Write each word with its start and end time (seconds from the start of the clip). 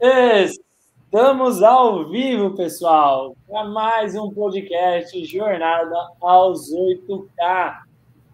Estamos 0.00 1.60
ao 1.60 2.08
vivo, 2.08 2.54
pessoal, 2.54 3.36
para 3.48 3.64
mais 3.64 4.14
um 4.14 4.30
podcast 4.30 5.24
Jornada 5.24 5.96
aos 6.20 6.72
8K. 6.72 7.80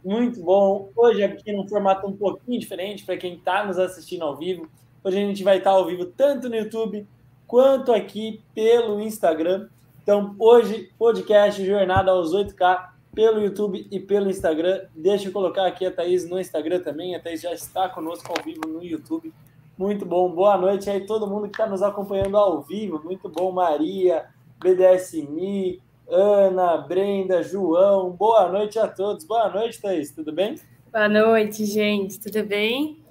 Muito 0.04 0.42
bom. 0.42 0.90
Hoje 0.95 1.22
aqui 1.22 1.54
num 1.54 1.66
formato 1.66 2.06
um 2.06 2.14
pouquinho 2.14 2.61
diferente 2.61 3.03
para 3.06 3.16
quem 3.16 3.37
está 3.37 3.64
nos 3.64 3.79
assistindo 3.79 4.24
ao 4.24 4.37
vivo. 4.37 4.69
Hoje 5.03 5.16
a 5.16 5.21
gente 5.21 5.42
vai 5.42 5.56
estar 5.56 5.71
ao 5.71 5.87
vivo 5.87 6.04
tanto 6.04 6.51
no 6.51 6.56
YouTube 6.56 7.06
quanto 7.47 7.94
aqui 7.94 8.42
pelo 8.54 9.01
Instagram. 9.01 9.67
Então, 10.03 10.37
hoje, 10.38 10.90
podcast 10.99 11.65
Jornada 11.65 12.10
aos 12.10 12.35
8K 12.35 12.90
pelo 13.15 13.40
YouTube 13.40 13.88
e 13.90 13.99
pelo 13.99 14.28
Instagram. 14.28 14.83
Deixa 14.94 15.28
eu 15.28 15.33
colocar 15.33 15.67
aqui 15.67 15.87
a 15.87 15.90
Thaís 15.90 16.28
no 16.28 16.38
Instagram 16.38 16.80
também. 16.80 17.15
A 17.15 17.20
Thaís 17.20 17.41
já 17.41 17.55
está 17.55 17.88
conosco 17.88 18.30
ao 18.37 18.45
vivo 18.45 18.69
no 18.69 18.84
YouTube. 18.84 19.33
Muito 19.77 20.06
bom. 20.06 20.30
Boa 20.30 20.56
noite 20.56 20.88
aí, 20.88 21.05
todo 21.05 21.27
mundo 21.27 21.48
que 21.48 21.55
está 21.55 21.66
nos 21.66 21.83
acompanhando 21.83 22.37
ao 22.37 22.62
vivo. 22.62 23.03
Muito 23.03 23.29
bom, 23.29 23.51
Maria, 23.51 24.27
BDSMI, 24.61 25.83
Ana, 26.09 26.77
Brenda, 26.77 27.43
João. 27.43 28.12
Boa 28.12 28.48
noite 28.48 28.79
a 28.79 28.87
todos. 28.87 29.25
Boa 29.25 29.48
noite, 29.48 29.81
Thaís. 29.81 30.12
Tudo 30.12 30.33
bem? 30.33 30.61
Boa 30.93 31.09
noite, 31.09 31.65
gente. 31.65 32.21
Tudo 32.21 32.45
bem? 32.45 33.03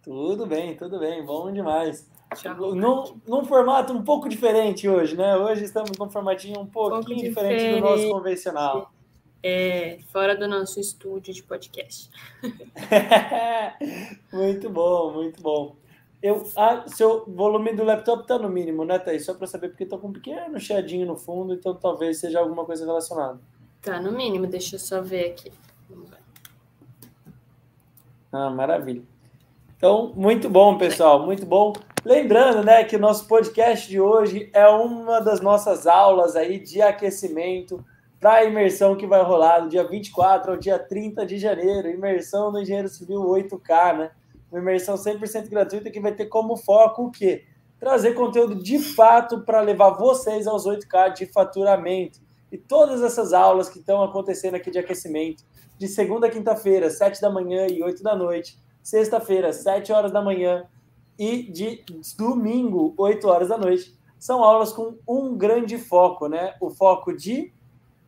Tudo 0.00 0.46
bem, 0.46 0.76
tudo 0.76 1.00
bem. 1.00 1.24
Bom 1.24 1.52
demais. 1.52 2.08
Num, 2.74 3.20
num 3.26 3.44
formato 3.44 3.92
um 3.92 4.04
pouco 4.04 4.28
diferente 4.28 4.88
hoje, 4.88 5.16
né? 5.16 5.36
Hoje 5.36 5.64
estamos 5.64 5.98
num 5.98 6.08
formatinho 6.08 6.60
um 6.60 6.66
pouquinho 6.66 7.00
um 7.00 7.02
pouco 7.02 7.14
diferente, 7.14 7.58
diferente 7.58 7.80
do 7.80 7.88
nosso 7.88 8.10
convencional. 8.10 8.92
É, 9.42 9.98
fora 10.12 10.36
do 10.36 10.46
nosso 10.46 10.78
estúdio 10.78 11.34
de 11.34 11.42
podcast. 11.42 12.10
muito 14.32 14.70
bom, 14.70 15.12
muito 15.12 15.42
bom. 15.42 15.74
Eu, 16.22 16.48
ah, 16.56 16.84
seu 16.86 17.24
volume 17.26 17.74
do 17.74 17.84
laptop 17.84 18.22
está 18.22 18.38
no 18.38 18.48
mínimo, 18.48 18.84
né, 18.84 18.98
Thaís? 18.98 19.24
Só 19.24 19.34
para 19.34 19.46
saber, 19.46 19.68
porque 19.68 19.84
estou 19.84 19.98
com 19.98 20.08
um 20.08 20.12
pequeno 20.12 20.58
chiadinho 20.58 21.06
no 21.06 21.16
fundo, 21.16 21.54
então 21.54 21.74
talvez 21.74 22.18
seja 22.18 22.40
alguma 22.40 22.64
coisa 22.64 22.84
relacionada. 22.84 23.38
Tá 23.82 24.00
no 24.00 24.10
mínimo, 24.12 24.46
deixa 24.46 24.76
eu 24.76 24.80
só 24.80 25.02
ver 25.02 25.30
aqui. 25.30 25.52
Ah, 28.32 28.50
maravilha. 28.50 29.02
Então, 29.76 30.12
muito 30.16 30.48
bom, 30.48 30.78
pessoal, 30.78 31.24
muito 31.24 31.44
bom. 31.44 31.74
Lembrando, 32.04 32.64
né, 32.64 32.82
que 32.84 32.96
o 32.96 32.98
nosso 32.98 33.26
podcast 33.26 33.88
de 33.88 34.00
hoje 34.00 34.50
é 34.52 34.66
uma 34.66 35.20
das 35.20 35.40
nossas 35.40 35.86
aulas 35.86 36.34
aí 36.34 36.58
de 36.58 36.80
aquecimento 36.80 37.84
para 38.18 38.34
a 38.34 38.44
imersão 38.44 38.96
que 38.96 39.06
vai 39.06 39.22
rolar 39.22 39.60
do 39.60 39.68
dia 39.68 39.84
24 39.84 40.52
ao 40.52 40.56
dia 40.56 40.78
30 40.78 41.26
de 41.26 41.38
janeiro, 41.38 41.88
imersão 41.88 42.50
no 42.50 42.60
Engenheiro 42.60 42.88
Civil 42.88 43.20
8K, 43.20 43.98
né? 43.98 44.10
Uma 44.56 44.62
imersão 44.62 44.94
100% 44.94 45.50
gratuita 45.50 45.90
que 45.90 46.00
vai 46.00 46.12
ter 46.12 46.26
como 46.26 46.56
foco 46.56 47.04
o 47.04 47.10
quê? 47.10 47.44
Trazer 47.78 48.14
conteúdo 48.14 48.54
de 48.54 48.78
fato 48.78 49.42
para 49.42 49.60
levar 49.60 49.90
vocês 49.90 50.46
aos 50.46 50.64
8K 50.66 51.12
de 51.12 51.26
faturamento. 51.26 52.18
E 52.50 52.56
todas 52.56 53.02
essas 53.02 53.34
aulas 53.34 53.68
que 53.68 53.80
estão 53.80 54.02
acontecendo 54.02 54.54
aqui 54.54 54.70
de 54.70 54.78
aquecimento, 54.78 55.44
de 55.76 55.86
segunda 55.86 56.26
a 56.26 56.30
quinta-feira, 56.30 56.88
7 56.88 57.20
da 57.20 57.28
manhã 57.28 57.66
e 57.66 57.82
8 57.82 58.02
da 58.02 58.16
noite, 58.16 58.58
sexta-feira, 58.82 59.52
7 59.52 59.92
horas 59.92 60.10
da 60.10 60.22
manhã 60.22 60.64
e 61.18 61.42
de 61.42 61.84
domingo, 62.16 62.94
8 62.96 63.28
horas 63.28 63.48
da 63.48 63.58
noite, 63.58 63.94
são 64.18 64.42
aulas 64.42 64.72
com 64.72 64.96
um 65.06 65.36
grande 65.36 65.76
foco, 65.76 66.28
né? 66.28 66.54
O 66.62 66.70
foco 66.70 67.14
de 67.14 67.52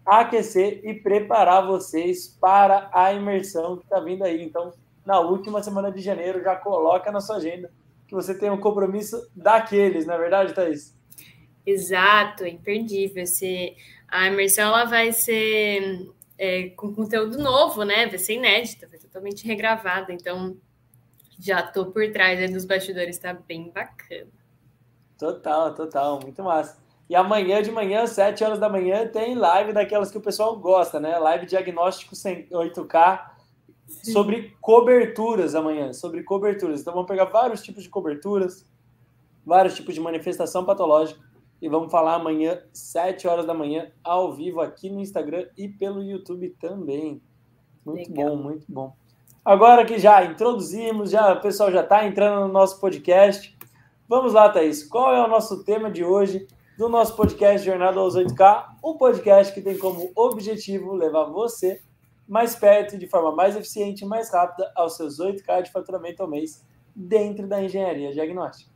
aquecer 0.07 0.81
e 0.83 0.95
preparar 0.95 1.67
vocês 1.67 2.39
para 2.41 2.89
a 2.91 3.13
imersão 3.13 3.77
que 3.77 3.85
está 3.85 4.01
vindo 4.01 4.25
aí. 4.25 4.43
Então, 4.43 4.73
na 5.09 5.21
última 5.21 5.63
semana 5.63 5.91
de 5.91 6.03
janeiro, 6.03 6.43
já 6.43 6.55
coloca 6.55 7.11
na 7.11 7.19
sua 7.19 7.37
agenda 7.37 7.73
que 8.07 8.15
você 8.15 8.39
tem 8.39 8.51
um 8.51 8.61
compromisso 8.61 9.27
daqueles, 9.35 10.05
não 10.05 10.13
é 10.13 10.19
verdade, 10.19 10.53
Thaís? 10.53 10.95
Exato, 11.65 12.47
imperdível. 12.47 13.27
Se 13.27 13.75
a 14.07 14.27
imersão 14.27 14.69
ela 14.69 14.85
vai 14.85 15.11
ser 15.15 16.11
é, 16.37 16.69
com 16.77 16.95
conteúdo 16.95 17.39
novo, 17.39 17.85
né? 17.85 18.07
Vai 18.07 18.19
ser 18.19 18.35
inédita, 18.35 18.87
vai 18.87 18.99
ser 18.99 19.07
totalmente 19.07 19.47
regravada. 19.47 20.13
Então, 20.13 20.59
já 21.41 21.63
tô 21.63 21.87
por 21.87 22.13
trás 22.13 22.53
dos 22.53 22.67
bastidores, 22.67 23.19
tá 23.19 23.33
bem 23.33 23.71
bacana. 23.71 24.29
Total, 25.19 25.75
total, 25.75 26.21
muito 26.21 26.43
massa. 26.43 26.77
E 27.09 27.17
amanhã 27.17 27.63
de 27.63 27.71
manhã, 27.71 28.03
às 28.03 28.11
7 28.11 28.45
horas 28.45 28.59
da 28.59 28.69
manhã, 28.69 29.09
tem 29.09 29.35
live 29.35 29.73
daquelas 29.73 30.11
que 30.11 30.19
o 30.19 30.23
pessoal 30.23 30.55
gosta, 30.59 31.01
né? 31.01 31.19
Live 31.19 31.47
diagnóstico 31.47 32.15
8K 32.15 33.38
sobre 33.89 34.57
coberturas 34.61 35.55
amanhã, 35.55 35.93
sobre 35.93 36.23
coberturas. 36.23 36.81
Então 36.81 36.93
vamos 36.93 37.09
pegar 37.09 37.25
vários 37.25 37.63
tipos 37.63 37.83
de 37.83 37.89
coberturas, 37.89 38.65
vários 39.45 39.75
tipos 39.75 39.95
de 39.95 40.01
manifestação 40.01 40.65
patológica 40.65 41.21
e 41.61 41.69
vamos 41.69 41.91
falar 41.91 42.15
amanhã, 42.15 42.63
7 42.73 43.27
horas 43.27 43.47
da 43.47 43.55
manhã, 43.55 43.91
ao 44.05 44.33
vivo 44.33 44.61
aqui 44.61 44.89
no 44.91 45.01
Instagram 45.01 45.47
e 45.57 45.69
pelo 45.69 46.03
YouTube 46.03 46.55
também. 46.61 47.21
Muito 47.85 48.11
Legal. 48.11 48.37
bom, 48.37 48.43
muito 48.43 48.67
bom. 48.69 48.95
Agora 49.45 49.85
que 49.85 49.99
já 49.99 50.25
introduzimos, 50.25 51.11
já 51.11 51.33
o 51.33 51.41
pessoal 51.41 51.73
já 51.73 51.83
está 51.83 52.07
entrando 52.07 52.47
no 52.47 52.53
nosso 52.53 52.79
podcast. 52.81 53.57
Vamos 54.07 54.35
lá, 54.35 54.49
Thaís. 54.49 54.87
Qual 54.87 55.15
é 55.15 55.25
o 55.25 55.29
nosso 55.29 55.65
tema 55.65 55.91
de 55.91 56.05
hoje? 56.05 56.47
do 56.79 56.89
nosso 56.89 57.17
podcast 57.17 57.67
Jornada 57.67 57.99
aos 57.99 58.15
8K, 58.15 58.77
um 58.85 58.97
podcast 58.97 59.53
que 59.53 59.61
tem 59.61 59.77
como 59.77 60.13
objetivo 60.15 60.95
levar 60.95 61.25
você 61.25 61.83
mais 62.29 62.55
perto, 62.55 62.99
de 62.99 63.07
forma 63.07 63.33
mais 63.33 63.57
eficiente 63.57 64.05
e 64.05 64.07
mais 64.07 64.31
rápida, 64.31 64.71
aos 64.77 64.97
seus 64.97 65.19
8K 65.19 65.63
de 65.63 65.73
faturamento 65.73 66.23
ao 66.23 66.29
mês 66.29 66.65
dentro 66.95 67.47
da 67.47 67.63
engenharia 67.63 68.13
diagnóstica. 68.13 68.71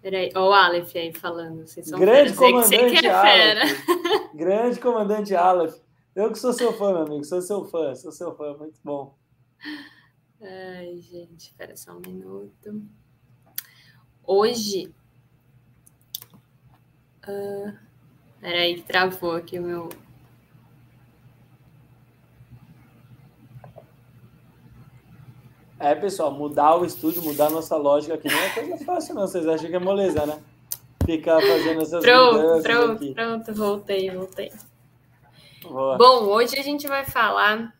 Peraí, 0.00 0.30
olha 0.34 0.44
o 0.44 0.52
Aleph 0.52 0.96
aí 0.96 1.12
falando. 1.12 1.66
Vocês 1.66 1.88
são 1.88 1.98
Grande 1.98 2.34
comandante 2.34 3.06
é 3.06 3.10
Aleph. 3.10 3.86
Grande 4.34 4.80
comandante 4.80 5.34
Aleph. 5.34 5.76
Eu 6.14 6.30
que 6.30 6.38
sou 6.38 6.52
seu 6.52 6.72
fã, 6.72 6.92
meu 6.92 7.02
amigo. 7.02 7.24
Sou 7.24 7.40
seu 7.40 7.64
fã, 7.64 7.94
sou 7.94 8.12
seu 8.12 8.34
fã. 8.34 8.56
Muito 8.56 8.80
bom. 8.82 9.14
Ai, 10.40 10.98
gente, 10.98 11.48
espera 11.48 11.76
só 11.76 11.92
um 11.92 12.00
minuto. 12.00 12.82
Hoje 14.24 14.92
Uh, 17.28 17.72
peraí, 18.40 18.74
que 18.74 18.82
travou 18.82 19.36
aqui 19.36 19.58
o 19.58 19.62
meu. 19.62 19.88
É, 25.82 25.96
pessoal, 25.96 26.30
mudar 26.30 26.76
o 26.76 26.84
estúdio, 26.84 27.24
mudar 27.24 27.48
a 27.48 27.50
nossa 27.50 27.76
lógica 27.76 28.14
aqui 28.14 28.28
não 28.28 28.38
é 28.38 28.50
coisa 28.50 28.84
fácil, 28.84 29.16
não. 29.16 29.26
Vocês 29.26 29.48
acham 29.48 29.68
que 29.68 29.74
é 29.74 29.80
moleza, 29.80 30.24
né? 30.24 30.40
Ficar 31.04 31.40
fazendo 31.40 31.82
essas 31.82 32.04
pronto, 32.04 32.36
mudanças 32.36 32.62
Pronto, 32.62 32.92
aqui. 32.92 33.14
pronto, 33.14 33.52
voltei, 33.52 34.10
voltei. 34.10 34.52
Boa. 35.60 35.98
Bom, 35.98 36.26
hoje 36.26 36.56
a 36.56 36.62
gente 36.62 36.86
vai 36.86 37.04
falar 37.04 37.74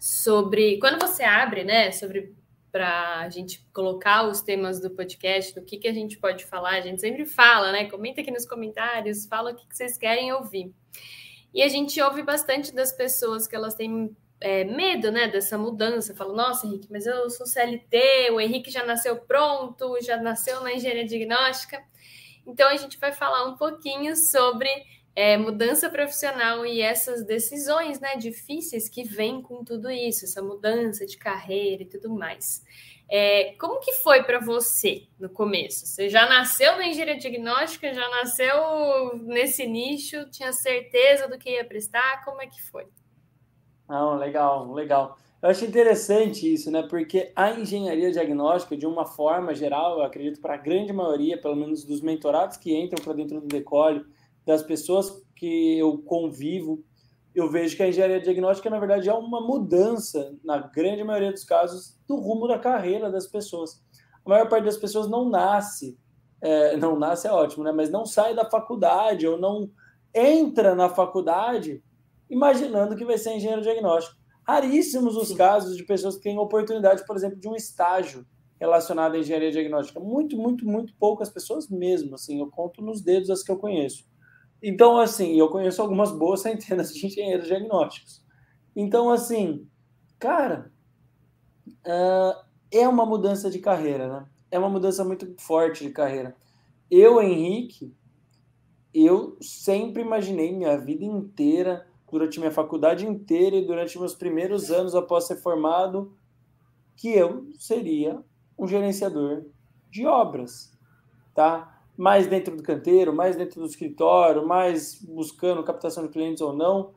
sobre. 0.00 0.80
Quando 0.80 1.00
você 1.00 1.22
abre, 1.22 1.62
né? 1.62 1.92
Sobre 1.92 2.34
para 2.72 3.20
a 3.20 3.28
gente 3.30 3.64
colocar 3.72 4.26
os 4.26 4.40
temas 4.40 4.80
do 4.80 4.90
podcast, 4.90 5.54
do 5.54 5.62
que, 5.62 5.78
que 5.78 5.86
a 5.86 5.94
gente 5.94 6.18
pode 6.18 6.44
falar. 6.44 6.70
A 6.70 6.80
gente 6.80 7.00
sempre 7.00 7.24
fala, 7.24 7.70
né? 7.70 7.88
Comenta 7.88 8.20
aqui 8.20 8.32
nos 8.32 8.44
comentários, 8.44 9.26
fala 9.26 9.52
o 9.52 9.54
que, 9.54 9.64
que 9.64 9.76
vocês 9.76 9.96
querem 9.96 10.32
ouvir. 10.32 10.74
E 11.54 11.62
a 11.62 11.68
gente 11.68 12.02
ouve 12.02 12.24
bastante 12.24 12.74
das 12.74 12.90
pessoas 12.90 13.46
que 13.46 13.54
elas 13.54 13.76
têm 13.76 14.10
é, 14.40 14.64
medo, 14.64 15.10
né, 15.10 15.28
dessa 15.28 15.56
mudança. 15.56 16.14
Fala, 16.14 16.34
nossa, 16.34 16.66
Henrique, 16.66 16.88
mas 16.90 17.06
eu 17.06 17.28
sou 17.30 17.46
CLT, 17.46 18.30
o 18.32 18.40
Henrique 18.40 18.70
já 18.70 18.84
nasceu 18.84 19.16
pronto, 19.16 19.98
já 20.02 20.16
nasceu 20.16 20.60
na 20.62 20.72
engenharia 20.72 21.06
diagnóstica. 21.06 21.82
Então 22.46 22.68
a 22.68 22.76
gente 22.76 22.98
vai 22.98 23.12
falar 23.12 23.44
um 23.46 23.56
pouquinho 23.56 24.14
sobre 24.16 24.68
é, 25.14 25.36
mudança 25.36 25.88
profissional 25.88 26.64
e 26.66 26.80
essas 26.80 27.24
decisões 27.24 27.98
né, 27.98 28.16
difíceis 28.16 28.88
que 28.88 29.02
vêm 29.02 29.40
com 29.40 29.64
tudo 29.64 29.90
isso, 29.90 30.24
essa 30.24 30.42
mudança 30.42 31.06
de 31.06 31.16
carreira 31.16 31.82
e 31.82 31.86
tudo 31.86 32.10
mais. 32.10 32.62
É, 33.08 33.54
como 33.58 33.80
que 33.80 33.92
foi 33.94 34.24
para 34.24 34.40
você 34.40 35.06
no 35.18 35.30
começo? 35.30 35.86
Você 35.86 36.08
já 36.08 36.28
nasceu 36.28 36.76
na 36.76 36.86
engenharia 36.86 37.16
diagnóstica, 37.16 37.94
já 37.94 38.08
nasceu 38.10 39.16
nesse 39.22 39.66
nicho, 39.66 40.28
tinha 40.30 40.52
certeza 40.52 41.28
do 41.28 41.38
que 41.38 41.50
ia 41.50 41.64
prestar? 41.64 42.24
Como 42.24 42.42
é 42.42 42.46
que 42.46 42.60
foi? 42.62 42.86
Não, 43.88 44.16
legal, 44.16 44.72
legal. 44.72 45.16
Eu 45.40 45.50
acho 45.50 45.64
interessante 45.64 46.52
isso, 46.52 46.70
né? 46.70 46.82
Porque 46.82 47.32
a 47.36 47.52
engenharia 47.52 48.10
diagnóstica, 48.10 48.76
de 48.76 48.86
uma 48.86 49.04
forma 49.04 49.54
geral, 49.54 49.98
eu 49.98 50.04
acredito 50.04 50.40
para 50.40 50.54
a 50.54 50.58
grande 50.58 50.92
maioria, 50.92 51.40
pelo 51.40 51.54
menos 51.54 51.84
dos 51.84 52.00
mentorados 52.00 52.56
que 52.56 52.74
entram 52.74 53.02
para 53.04 53.12
dentro 53.12 53.40
do 53.40 53.46
Decole, 53.46 54.04
das 54.44 54.62
pessoas 54.62 55.24
que 55.34 55.78
eu 55.78 55.98
convivo, 55.98 56.82
eu 57.34 57.50
vejo 57.50 57.76
que 57.76 57.82
a 57.82 57.88
engenharia 57.88 58.18
diagnóstica, 58.18 58.70
na 58.70 58.78
verdade, 58.78 59.10
é 59.10 59.12
uma 59.12 59.42
mudança, 59.42 60.34
na 60.42 60.56
grande 60.56 61.04
maioria 61.04 61.30
dos 61.30 61.44
casos, 61.44 62.00
do 62.08 62.16
rumo 62.16 62.48
da 62.48 62.58
carreira 62.58 63.10
das 63.10 63.26
pessoas. 63.26 63.84
A 64.24 64.30
maior 64.30 64.48
parte 64.48 64.64
das 64.64 64.78
pessoas 64.78 65.06
não 65.06 65.28
nasce, 65.28 65.98
é, 66.40 66.78
não 66.78 66.98
nasce 66.98 67.26
é 67.26 67.32
ótimo, 67.32 67.62
né? 67.62 67.72
mas 67.72 67.90
não 67.90 68.06
sai 68.06 68.34
da 68.34 68.48
faculdade 68.48 69.26
ou 69.26 69.36
não 69.36 69.70
entra 70.14 70.74
na 70.74 70.88
faculdade 70.88 71.82
imaginando 72.28 72.96
que 72.96 73.04
vai 73.04 73.18
ser 73.18 73.36
engenheiro 73.36 73.62
diagnóstico. 73.62 74.16
Raríssimos 74.46 75.16
os 75.16 75.32
casos 75.32 75.76
de 75.76 75.84
pessoas 75.84 76.16
que 76.16 76.22
têm 76.22 76.38
oportunidade, 76.38 77.04
por 77.04 77.16
exemplo, 77.16 77.38
de 77.38 77.48
um 77.48 77.56
estágio 77.56 78.24
relacionada 78.60 79.16
à 79.16 79.20
engenharia 79.20 79.50
diagnóstica? 79.50 79.98
Muito, 80.00 80.36
muito, 80.36 80.64
muito 80.64 80.94
poucas 80.94 81.28
pessoas 81.28 81.68
mesmo, 81.68 82.14
assim, 82.14 82.40
eu 82.40 82.48
conto 82.48 82.82
nos 82.82 83.00
dedos 83.00 83.30
as 83.30 83.42
que 83.42 83.50
eu 83.50 83.58
conheço. 83.58 84.04
Então, 84.62 84.98
assim, 84.98 85.38
eu 85.38 85.48
conheço 85.48 85.82
algumas 85.82 86.10
boas 86.10 86.40
centenas 86.40 86.94
de 86.94 87.06
engenheiros 87.06 87.46
diagnósticos. 87.46 88.24
Então, 88.74 89.10
assim, 89.10 89.66
cara, 90.18 90.72
uh, 91.68 92.44
é 92.70 92.88
uma 92.88 93.06
mudança 93.06 93.50
de 93.50 93.58
carreira, 93.58 94.08
né? 94.08 94.26
É 94.50 94.58
uma 94.58 94.68
mudança 94.68 95.04
muito 95.04 95.34
forte 95.38 95.84
de 95.84 95.90
carreira. 95.90 96.36
Eu, 96.90 97.20
Henrique, 97.20 97.92
eu 98.94 99.36
sempre 99.40 100.02
imaginei 100.02 100.52
minha 100.52 100.78
vida 100.78 101.04
inteira, 101.04 101.86
durante 102.10 102.38
minha 102.38 102.50
faculdade 102.50 103.06
inteira 103.06 103.56
e 103.56 103.66
durante 103.66 103.98
meus 103.98 104.14
primeiros 104.14 104.70
anos 104.70 104.94
após 104.94 105.24
ser 105.24 105.36
formado, 105.36 106.16
que 106.94 107.10
eu 107.10 107.48
seria 107.58 108.22
um 108.58 108.66
gerenciador 108.66 109.44
de 109.90 110.06
obras, 110.06 110.72
tá? 111.34 111.80
Mais 111.96 112.26
dentro 112.26 112.56
do 112.56 112.62
canteiro, 112.62 113.14
mais 113.14 113.36
dentro 113.36 113.60
do 113.60 113.66
escritório, 113.66 114.46
mais 114.46 115.00
buscando 115.02 115.62
captação 115.64 116.06
de 116.06 116.12
clientes 116.12 116.40
ou 116.40 116.52
não, 116.52 116.92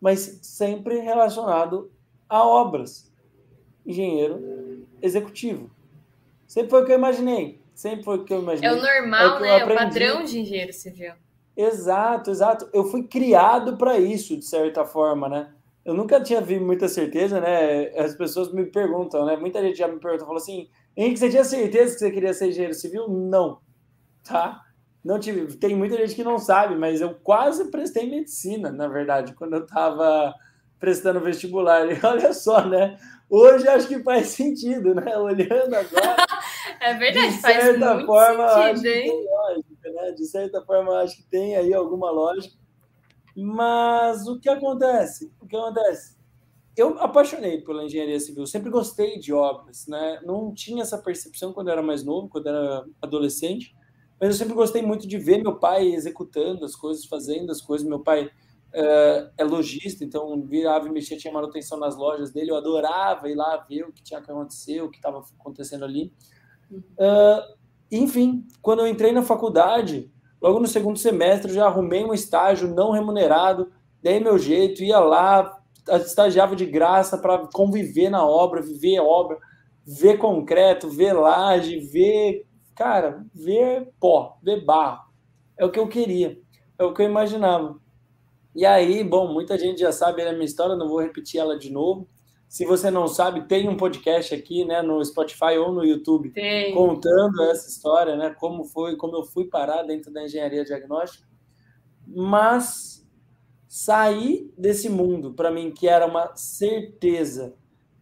mas 0.00 0.40
sempre 0.42 0.98
relacionado 1.00 1.90
a 2.28 2.44
obras. 2.44 3.10
Engenheiro 3.86 4.86
executivo. 5.00 5.70
Sempre 6.46 6.70
foi 6.70 6.82
o 6.82 6.86
que 6.86 6.92
eu 6.92 6.96
imaginei. 6.96 7.60
Sempre 7.74 8.04
foi 8.04 8.18
o 8.18 8.24
que 8.24 8.32
eu 8.32 8.42
imaginei. 8.42 8.70
É 8.70 8.72
o 8.72 8.82
normal, 8.82 9.44
é 9.44 9.64
o 9.64 9.68
né? 9.68 9.74
O 9.74 9.76
padrão 9.76 10.24
de 10.24 10.40
engenheiro 10.40 10.72
civil. 10.72 11.14
Exato, 11.56 12.30
exato. 12.30 12.68
Eu 12.72 12.84
fui 12.84 13.02
criado 13.04 13.76
para 13.76 13.98
isso, 13.98 14.36
de 14.36 14.44
certa 14.44 14.84
forma, 14.84 15.28
né? 15.28 15.52
Eu 15.84 15.94
nunca 15.94 16.20
tinha 16.20 16.40
vi 16.40 16.60
muita 16.60 16.88
certeza, 16.88 17.40
né? 17.40 17.88
As 17.98 18.14
pessoas 18.14 18.52
me 18.52 18.66
perguntam, 18.66 19.24
né? 19.24 19.36
Muita 19.36 19.60
gente 19.62 19.78
já 19.78 19.88
me 19.88 19.98
pergunta, 19.98 20.24
falou 20.24 20.40
assim, 20.40 20.68
Henrique, 20.96 21.18
você 21.18 21.30
tinha 21.30 21.44
certeza 21.44 21.94
que 21.94 22.00
você 22.00 22.10
queria 22.10 22.34
ser 22.34 22.48
engenheiro 22.48 22.74
civil? 22.74 23.08
Não, 23.08 23.60
tá? 24.22 24.60
Não 25.04 25.18
tive. 25.18 25.56
Tem 25.56 25.74
muita 25.74 25.96
gente 25.96 26.14
que 26.14 26.24
não 26.24 26.38
sabe, 26.38 26.76
mas 26.76 27.00
eu 27.00 27.14
quase 27.14 27.70
prestei 27.70 28.08
medicina, 28.08 28.70
na 28.70 28.86
verdade, 28.86 29.34
quando 29.34 29.54
eu 29.54 29.64
estava 29.64 30.34
prestando 30.78 31.20
vestibular. 31.20 31.90
E 31.90 31.98
olha 32.04 32.32
só, 32.32 32.64
né? 32.66 32.98
Hoje 33.28 33.66
acho 33.68 33.88
que 33.88 34.02
faz 34.02 34.28
sentido, 34.28 34.94
né? 34.94 35.16
Olhando 35.16 35.74
agora. 35.74 36.16
é 36.80 36.94
verdade, 36.94 37.38
faz 37.40 37.78
muito 37.78 38.06
forma, 38.06 38.48
sentido, 38.48 38.86
hein? 38.86 39.26
Né? 39.92 40.12
De 40.12 40.24
certa 40.26 40.62
forma, 40.62 40.98
acho 41.00 41.16
que 41.16 41.22
tem 41.24 41.56
aí 41.56 41.72
alguma 41.72 42.10
lógica. 42.10 42.56
Mas 43.36 44.26
o 44.26 44.38
que 44.38 44.48
acontece? 44.48 45.32
O 45.40 45.46
que 45.46 45.56
acontece? 45.56 46.18
Eu 46.76 46.98
apaixonei 46.98 47.60
pela 47.60 47.84
engenharia 47.84 48.18
civil, 48.18 48.46
sempre 48.46 48.70
gostei 48.70 49.18
de 49.18 49.32
obras, 49.32 49.86
né? 49.86 50.20
Não 50.24 50.52
tinha 50.54 50.82
essa 50.82 50.98
percepção 50.98 51.52
quando 51.52 51.68
eu 51.68 51.72
era 51.72 51.82
mais 51.82 52.04
novo, 52.04 52.28
quando 52.28 52.46
eu 52.46 52.54
era 52.54 52.86
adolescente, 53.02 53.74
mas 54.20 54.30
eu 54.30 54.34
sempre 54.34 54.54
gostei 54.54 54.82
muito 54.82 55.06
de 55.08 55.18
ver 55.18 55.42
meu 55.42 55.58
pai 55.58 55.92
executando 55.92 56.64
as 56.64 56.76
coisas, 56.76 57.06
fazendo 57.06 57.50
as 57.50 57.60
coisas. 57.60 57.86
Meu 57.86 58.00
pai 58.00 58.26
uh, 58.26 59.30
é 59.36 59.44
lojista, 59.44 60.04
então 60.04 60.42
virava 60.42 60.86
e 60.86 60.92
mexia, 60.92 61.16
tinha 61.16 61.32
manutenção 61.32 61.78
nas 61.78 61.96
lojas 61.96 62.30
dele. 62.30 62.50
Eu 62.50 62.56
adorava 62.56 63.28
ir 63.28 63.34
lá 63.34 63.56
ver 63.56 63.84
o 63.84 63.92
que 63.92 64.02
tinha 64.02 64.20
que 64.20 64.30
acontecer, 64.30 64.82
o 64.82 64.90
que 64.90 64.98
estava 64.98 65.24
acontecendo 65.38 65.84
ali. 65.84 66.12
Uh, 66.70 67.59
enfim, 67.90 68.46
quando 68.62 68.80
eu 68.80 68.86
entrei 68.86 69.12
na 69.12 69.22
faculdade, 69.22 70.10
logo 70.40 70.60
no 70.60 70.66
segundo 70.68 70.98
semestre, 70.98 71.52
já 71.52 71.66
arrumei 71.66 72.04
um 72.04 72.14
estágio 72.14 72.68
não 72.68 72.92
remunerado, 72.92 73.72
dei 74.02 74.20
meu 74.20 74.38
jeito, 74.38 74.82
ia 74.82 74.98
lá, 74.98 75.60
estagiava 75.88 76.54
de 76.54 76.66
graça 76.66 77.18
para 77.18 77.48
conviver 77.52 78.10
na 78.10 78.24
obra, 78.24 78.62
viver 78.62 79.00
obra, 79.00 79.38
ver 79.84 80.18
concreto, 80.18 80.88
ver 80.88 81.12
laje, 81.12 81.80
ver, 81.80 82.46
cara, 82.74 83.24
ver 83.34 83.90
pó, 83.98 84.38
ver 84.42 84.64
barro. 84.64 85.10
É 85.58 85.64
o 85.64 85.70
que 85.70 85.78
eu 85.78 85.88
queria, 85.88 86.38
é 86.78 86.84
o 86.84 86.94
que 86.94 87.02
eu 87.02 87.06
imaginava. 87.06 87.78
E 88.54 88.66
aí, 88.66 89.04
bom, 89.04 89.32
muita 89.32 89.56
gente 89.58 89.80
já 89.80 89.92
sabe 89.92 90.22
a 90.22 90.32
minha 90.32 90.44
história, 90.44 90.74
não 90.74 90.88
vou 90.88 91.00
repetir 91.00 91.40
ela 91.40 91.58
de 91.58 91.70
novo. 91.70 92.08
Se 92.50 92.64
você 92.64 92.90
não 92.90 93.06
sabe, 93.06 93.46
tem 93.46 93.68
um 93.68 93.76
podcast 93.76 94.34
aqui, 94.34 94.64
né, 94.64 94.82
no 94.82 95.02
Spotify 95.04 95.56
ou 95.56 95.72
no 95.72 95.84
YouTube, 95.84 96.32
tem. 96.32 96.74
contando 96.74 97.44
essa 97.44 97.68
história, 97.68 98.16
né, 98.16 98.34
como 98.40 98.64
foi, 98.64 98.96
como 98.96 99.14
eu 99.16 99.22
fui 99.22 99.44
parar 99.44 99.84
dentro 99.84 100.12
da 100.12 100.24
engenharia 100.24 100.64
diagnóstica. 100.64 101.28
Mas 102.08 103.08
sair 103.68 104.52
desse 104.58 104.88
mundo, 104.88 105.32
para 105.32 105.52
mim, 105.52 105.70
que 105.70 105.86
era 105.86 106.04
uma 106.04 106.34
certeza, 106.34 107.54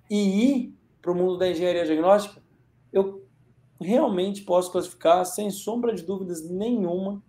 e 0.08 0.16
ir 0.16 0.78
para 1.02 1.12
o 1.12 1.14
mundo 1.14 1.36
da 1.36 1.50
engenharia 1.50 1.84
diagnóstica, 1.84 2.42
eu 2.90 3.28
realmente 3.78 4.40
posso 4.40 4.72
classificar, 4.72 5.26
sem 5.26 5.50
sombra 5.50 5.94
de 5.94 6.02
dúvidas 6.02 6.48
nenhuma, 6.48 7.22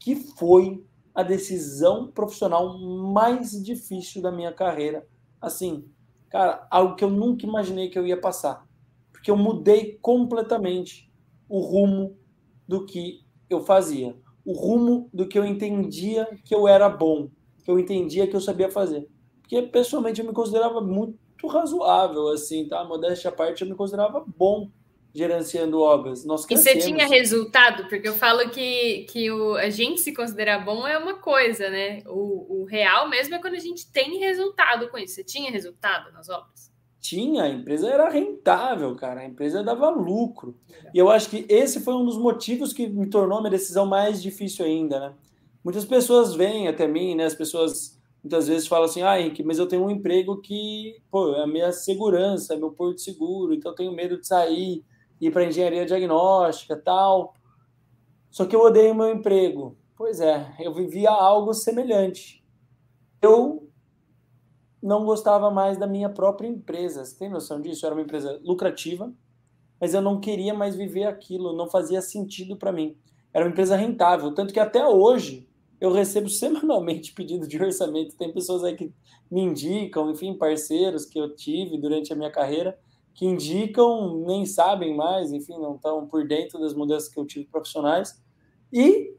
que 0.00 0.16
foi 0.16 0.84
a 1.14 1.22
decisão 1.22 2.10
profissional 2.10 2.76
mais 2.76 3.52
difícil 3.62 4.20
da 4.20 4.32
minha 4.32 4.52
carreira. 4.52 5.06
Assim, 5.40 5.88
cara, 6.34 6.66
algo 6.68 6.96
que 6.96 7.04
eu 7.04 7.10
nunca 7.10 7.46
imaginei 7.46 7.88
que 7.88 7.96
eu 7.96 8.04
ia 8.04 8.20
passar. 8.20 8.66
Porque 9.12 9.30
eu 9.30 9.36
mudei 9.36 9.96
completamente 10.02 11.08
o 11.48 11.60
rumo 11.60 12.18
do 12.66 12.84
que 12.84 13.24
eu 13.48 13.60
fazia, 13.60 14.16
o 14.44 14.52
rumo 14.52 15.08
do 15.14 15.28
que 15.28 15.38
eu 15.38 15.46
entendia 15.46 16.26
que 16.44 16.52
eu 16.52 16.66
era 16.66 16.88
bom, 16.88 17.30
que 17.62 17.70
eu 17.70 17.78
entendia 17.78 18.26
que 18.26 18.34
eu 18.34 18.40
sabia 18.40 18.68
fazer. 18.68 19.08
Porque 19.42 19.62
pessoalmente 19.62 20.20
eu 20.20 20.26
me 20.26 20.32
considerava 20.32 20.80
muito 20.80 21.46
razoável, 21.46 22.26
assim, 22.30 22.66
tá? 22.66 22.82
Modéstia 22.82 23.30
à 23.30 23.32
parte, 23.32 23.62
eu 23.62 23.68
me 23.68 23.76
considerava 23.76 24.24
bom 24.36 24.68
gerenciando 25.14 25.80
obras. 25.80 26.24
Nós 26.24 26.44
e 26.50 26.56
você 26.56 26.76
tinha 26.76 27.06
resultado? 27.06 27.88
Porque 27.88 28.08
eu 28.08 28.14
falo 28.14 28.50
que, 28.50 29.06
que 29.08 29.30
o, 29.30 29.54
a 29.54 29.70
gente 29.70 30.00
se 30.00 30.12
considerar 30.12 30.64
bom 30.64 30.86
é 30.86 30.98
uma 30.98 31.14
coisa, 31.14 31.70
né? 31.70 32.02
O, 32.06 32.62
o 32.62 32.64
real 32.64 33.08
mesmo 33.08 33.34
é 33.36 33.38
quando 33.38 33.54
a 33.54 33.60
gente 33.60 33.90
tem 33.90 34.18
resultado 34.18 34.88
com 34.88 34.98
isso. 34.98 35.14
Você 35.14 35.24
tinha 35.24 35.52
resultado 35.52 36.12
nas 36.12 36.28
obras? 36.28 36.72
Tinha, 36.98 37.44
a 37.44 37.48
empresa 37.48 37.88
era 37.88 38.08
rentável, 38.08 38.96
cara. 38.96 39.20
A 39.20 39.24
empresa 39.24 39.62
dava 39.62 39.88
lucro. 39.88 40.58
E 40.92 40.98
eu 40.98 41.08
acho 41.08 41.30
que 41.30 41.46
esse 41.48 41.80
foi 41.80 41.94
um 41.94 42.04
dos 42.04 42.18
motivos 42.18 42.72
que 42.72 42.88
me 42.88 43.06
tornou 43.06 43.38
a 43.38 43.40
minha 43.40 43.52
decisão 43.52 43.86
mais 43.86 44.20
difícil 44.20 44.64
ainda, 44.64 44.98
né? 44.98 45.14
Muitas 45.62 45.84
pessoas 45.84 46.34
vêm 46.34 46.66
até 46.66 46.88
mim, 46.88 47.14
né? 47.14 47.24
As 47.24 47.34
pessoas 47.34 47.96
muitas 48.22 48.48
vezes 48.48 48.66
falam 48.66 48.86
assim, 48.86 49.02
ah, 49.02 49.20
Henrique, 49.20 49.44
mas 49.44 49.58
eu 49.58 49.66
tenho 49.66 49.84
um 49.84 49.90
emprego 49.90 50.40
que, 50.40 50.96
pô, 51.10 51.34
é 51.34 51.42
a 51.42 51.46
minha 51.46 51.70
segurança, 51.72 52.54
é 52.54 52.56
meu 52.56 52.72
porto 52.72 53.00
seguro, 53.00 53.52
então 53.52 53.70
eu 53.70 53.76
tenho 53.76 53.92
medo 53.92 54.18
de 54.18 54.26
sair 54.26 54.82
ir 55.20 55.30
para 55.30 55.44
engenharia 55.44 55.86
diagnóstica 55.86 56.76
tal. 56.76 57.34
Só 58.30 58.44
que 58.46 58.54
eu 58.54 58.60
odeio 58.60 58.94
meu 58.94 59.10
emprego. 59.10 59.76
Pois 59.96 60.20
é, 60.20 60.54
eu 60.58 60.74
vivia 60.74 61.10
algo 61.10 61.54
semelhante. 61.54 62.44
Eu 63.22 63.70
não 64.82 65.04
gostava 65.04 65.50
mais 65.50 65.78
da 65.78 65.86
minha 65.86 66.10
própria 66.10 66.48
empresa. 66.48 67.04
Você 67.04 67.18
tem 67.18 67.30
noção 67.30 67.60
disso? 67.60 67.86
Era 67.86 67.94
uma 67.94 68.02
empresa 68.02 68.38
lucrativa, 68.44 69.12
mas 69.80 69.94
eu 69.94 70.02
não 70.02 70.20
queria 70.20 70.52
mais 70.52 70.76
viver 70.76 71.04
aquilo, 71.04 71.56
não 71.56 71.70
fazia 71.70 72.02
sentido 72.02 72.56
para 72.56 72.72
mim. 72.72 72.96
Era 73.32 73.44
uma 73.44 73.50
empresa 73.50 73.76
rentável, 73.76 74.34
tanto 74.34 74.52
que 74.52 74.60
até 74.60 74.86
hoje 74.86 75.48
eu 75.80 75.90
recebo 75.90 76.28
semanalmente 76.30 77.14
pedido 77.14 77.48
de 77.48 77.62
orçamento. 77.62 78.16
Tem 78.16 78.32
pessoas 78.32 78.62
aí 78.62 78.76
que 78.76 78.92
me 79.30 79.40
indicam, 79.40 80.10
enfim, 80.10 80.34
parceiros 80.34 81.06
que 81.06 81.18
eu 81.18 81.34
tive 81.34 81.78
durante 81.78 82.12
a 82.12 82.16
minha 82.16 82.30
carreira, 82.30 82.78
que 83.14 83.24
indicam, 83.24 84.24
nem 84.26 84.44
sabem 84.44 84.96
mais, 84.96 85.32
enfim, 85.32 85.56
não 85.56 85.76
estão 85.76 86.06
por 86.06 86.26
dentro 86.26 86.58
das 86.58 86.74
mudanças 86.74 87.08
que 87.08 87.18
eu 87.18 87.24
tive 87.24 87.46
profissionais. 87.46 88.20
E, 88.72 89.16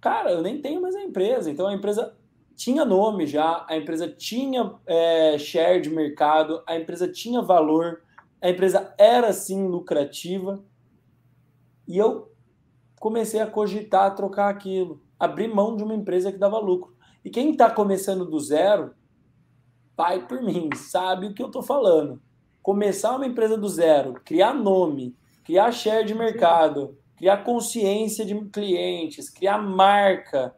cara, 0.00 0.32
eu 0.32 0.40
nem 0.40 0.62
tenho 0.62 0.80
mais 0.80 0.96
a 0.96 1.02
empresa. 1.02 1.50
Então 1.50 1.66
a 1.66 1.74
empresa 1.74 2.16
tinha 2.56 2.82
nome 2.84 3.26
já, 3.26 3.66
a 3.68 3.76
empresa 3.76 4.08
tinha 4.08 4.74
é, 4.86 5.36
share 5.36 5.82
de 5.82 5.90
mercado, 5.90 6.62
a 6.66 6.74
empresa 6.74 7.06
tinha 7.06 7.42
valor, 7.42 8.02
a 8.40 8.48
empresa 8.48 8.94
era 8.98 9.30
sim 9.34 9.68
lucrativa. 9.68 10.64
E 11.86 11.98
eu 11.98 12.32
comecei 12.98 13.40
a 13.40 13.46
cogitar 13.46 14.14
trocar 14.14 14.48
aquilo, 14.48 15.02
abrir 15.18 15.48
mão 15.48 15.76
de 15.76 15.84
uma 15.84 15.94
empresa 15.94 16.32
que 16.32 16.38
dava 16.38 16.58
lucro. 16.58 16.96
E 17.22 17.28
quem 17.28 17.50
está 17.50 17.70
começando 17.70 18.24
do 18.24 18.40
zero, 18.40 18.94
vai 19.94 20.26
por 20.26 20.40
mim, 20.40 20.70
sabe 20.74 21.26
o 21.26 21.34
que 21.34 21.42
eu 21.42 21.48
estou 21.48 21.62
falando 21.62 22.22
começar 22.62 23.16
uma 23.16 23.26
empresa 23.26 23.56
do 23.56 23.68
zero, 23.68 24.14
criar 24.24 24.54
nome, 24.54 25.14
criar 25.44 25.72
share 25.72 26.06
de 26.06 26.14
mercado, 26.14 26.98
criar 27.16 27.38
consciência 27.38 28.24
de 28.24 28.34
clientes, 28.46 29.28
criar 29.28 29.58
marca, 29.58 30.54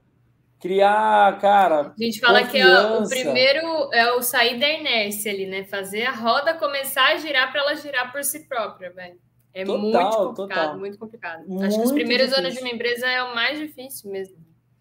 criar, 0.61 1.41
cara. 1.41 1.93
A 1.99 2.03
gente 2.03 2.21
fala 2.21 2.45
confiança. 2.45 3.11
que 3.11 3.21
é 3.21 3.21
o 3.21 3.25
primeiro 3.25 3.93
é 3.93 4.13
o 4.13 4.23
sair 4.23 4.61
da 4.61 4.69
inércia 4.69 5.33
ali, 5.33 5.47
né? 5.47 5.65
Fazer 5.65 6.05
a 6.05 6.13
roda 6.13 6.55
começar 6.55 7.09
a 7.09 7.17
girar 7.17 7.51
para 7.51 7.63
ela 7.63 7.75
girar 7.75 8.13
por 8.13 8.23
si 8.23 8.47
própria, 8.49 8.93
velho. 8.93 9.19
É 9.55 9.65
total, 9.65 9.81
muito 9.81 9.99
complicado, 9.99 10.35
total. 10.35 10.79
muito 10.79 10.99
complicado. 10.99 11.45
Muito 11.47 11.65
Acho 11.65 11.79
que 11.79 11.85
os 11.85 11.93
primeiros 11.93 12.29
difícil. 12.29 12.45
anos 12.45 12.55
de 12.55 12.61
uma 12.61 12.71
empresa 12.71 13.07
é 13.07 13.23
o 13.23 13.35
mais 13.35 13.59
difícil 13.59 14.11
mesmo. 14.11 14.37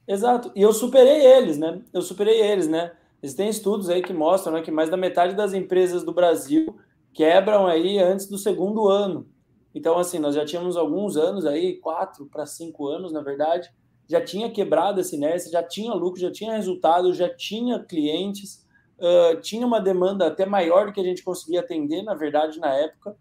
Exato. 0.07 0.51
E 0.55 0.61
eu 0.61 0.71
superei 0.71 1.25
eles, 1.25 1.57
né? 1.57 1.81
Eu 1.91 2.01
superei 2.01 2.39
eles, 2.41 2.67
né? 2.67 2.91
Existem 3.21 3.49
estudos 3.49 3.89
aí 3.89 4.01
que 4.01 4.13
mostram 4.13 4.53
né, 4.53 4.61
que 4.61 4.71
mais 4.71 4.89
da 4.89 4.97
metade 4.97 5.35
das 5.35 5.53
empresas 5.53 6.03
do 6.03 6.13
Brasil 6.13 6.75
quebram 7.13 7.67
aí 7.67 7.99
antes 7.99 8.27
do 8.27 8.37
segundo 8.37 8.87
ano. 8.87 9.27
Então, 9.73 9.97
assim, 9.97 10.19
nós 10.19 10.35
já 10.35 10.45
tínhamos 10.45 10.75
alguns 10.75 11.15
anos 11.15 11.45
aí, 11.45 11.77
quatro 11.77 12.25
para 12.25 12.45
cinco 12.45 12.87
anos, 12.87 13.11
na 13.11 13.21
verdade, 13.21 13.69
já 14.07 14.21
tinha 14.21 14.51
quebrado 14.51 14.99
essa 14.99 15.15
inércia, 15.15 15.51
já 15.51 15.63
tinha 15.63 15.93
lucro, 15.93 16.19
já 16.19 16.31
tinha 16.31 16.53
resultado, 16.53 17.13
já 17.13 17.33
tinha 17.33 17.79
clientes, 17.79 18.67
uh, 18.99 19.39
tinha 19.39 19.65
uma 19.65 19.79
demanda 19.79 20.27
até 20.27 20.45
maior 20.45 20.87
do 20.87 20.93
que 20.93 20.99
a 20.99 21.03
gente 21.03 21.23
conseguia 21.23 21.61
atender, 21.61 22.03
na 22.03 22.13
verdade, 22.13 22.59
na 22.59 22.73
época. 22.73 23.15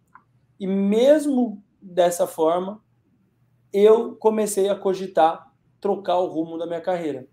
E 0.59 0.67
mesmo 0.67 1.63
dessa 1.81 2.27
forma, 2.27 2.83
eu 3.73 4.17
comecei 4.17 4.69
a 4.69 4.75
cogitar 4.75 5.51
trocar 5.81 6.19
o 6.19 6.27
rumo 6.27 6.59
da 6.59 6.67
minha 6.67 6.81
carreira. 6.81 7.27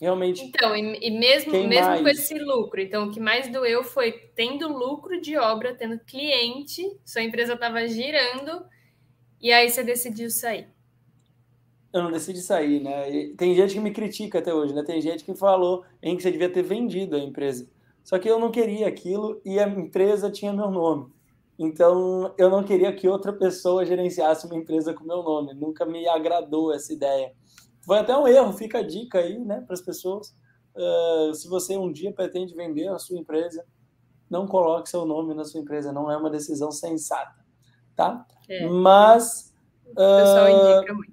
Realmente. 0.00 0.42
Então, 0.42 0.76
e, 0.76 0.98
e 1.00 1.10
mesmo, 1.10 1.52
mesmo 1.52 2.02
com 2.02 2.08
esse 2.08 2.38
lucro, 2.38 2.80
então 2.80 3.08
o 3.08 3.10
que 3.10 3.18
mais 3.18 3.50
doeu 3.50 3.82
foi 3.82 4.12
tendo 4.34 4.68
lucro 4.68 5.20
de 5.20 5.36
obra, 5.38 5.74
tendo 5.74 5.98
cliente, 6.00 6.82
sua 7.04 7.22
empresa 7.22 7.54
estava 7.54 7.86
girando, 7.88 8.64
e 9.40 9.50
aí 9.50 9.70
você 9.70 9.82
decidiu 9.82 10.30
sair. 10.30 10.68
Eu 11.92 12.02
não 12.02 12.12
decidi 12.12 12.42
sair, 12.42 12.80
né? 12.80 13.10
E 13.10 13.34
tem 13.36 13.54
gente 13.54 13.72
que 13.72 13.80
me 13.80 13.90
critica 13.90 14.38
até 14.38 14.52
hoje, 14.52 14.74
né? 14.74 14.82
Tem 14.82 15.00
gente 15.00 15.24
que 15.24 15.34
falou 15.34 15.82
em 16.02 16.14
que 16.14 16.22
você 16.22 16.30
devia 16.30 16.50
ter 16.50 16.62
vendido 16.62 17.16
a 17.16 17.18
empresa. 17.18 17.66
Só 18.04 18.18
que 18.18 18.28
eu 18.28 18.38
não 18.38 18.50
queria 18.50 18.86
aquilo 18.86 19.40
e 19.44 19.58
a 19.58 19.66
empresa 19.66 20.30
tinha 20.30 20.52
meu 20.52 20.70
nome. 20.70 21.10
Então, 21.58 22.34
eu 22.36 22.50
não 22.50 22.62
queria 22.62 22.92
que 22.92 23.08
outra 23.08 23.32
pessoa 23.32 23.86
gerenciasse 23.86 24.46
uma 24.46 24.56
empresa 24.56 24.92
com 24.92 25.04
meu 25.04 25.22
nome. 25.22 25.54
Nunca 25.54 25.86
me 25.86 26.06
agradou 26.06 26.72
essa 26.72 26.92
ideia. 26.92 27.32
Foi 27.86 27.98
até 27.98 28.16
um 28.16 28.26
erro, 28.26 28.52
fica 28.52 28.78
a 28.78 28.82
dica 28.82 29.20
aí, 29.20 29.38
né, 29.38 29.60
para 29.60 29.74
as 29.74 29.80
pessoas. 29.80 30.34
Uh, 30.74 31.32
se 31.32 31.48
você 31.48 31.76
um 31.76 31.90
dia 31.90 32.12
pretende 32.12 32.54
vender 32.54 32.88
a 32.88 32.98
sua 32.98 33.16
empresa, 33.16 33.64
não 34.28 34.46
coloque 34.46 34.88
seu 34.88 35.06
nome 35.06 35.32
na 35.34 35.44
sua 35.44 35.60
empresa, 35.60 35.92
não 35.92 36.10
é 36.10 36.16
uma 36.16 36.28
decisão 36.28 36.72
sensata, 36.72 37.44
tá? 37.94 38.26
É. 38.48 38.66
Mas. 38.66 39.54
O 39.86 39.94
pessoal 39.94 40.46
uh, 40.46 40.78
indica 40.78 40.94
muito. 40.94 41.12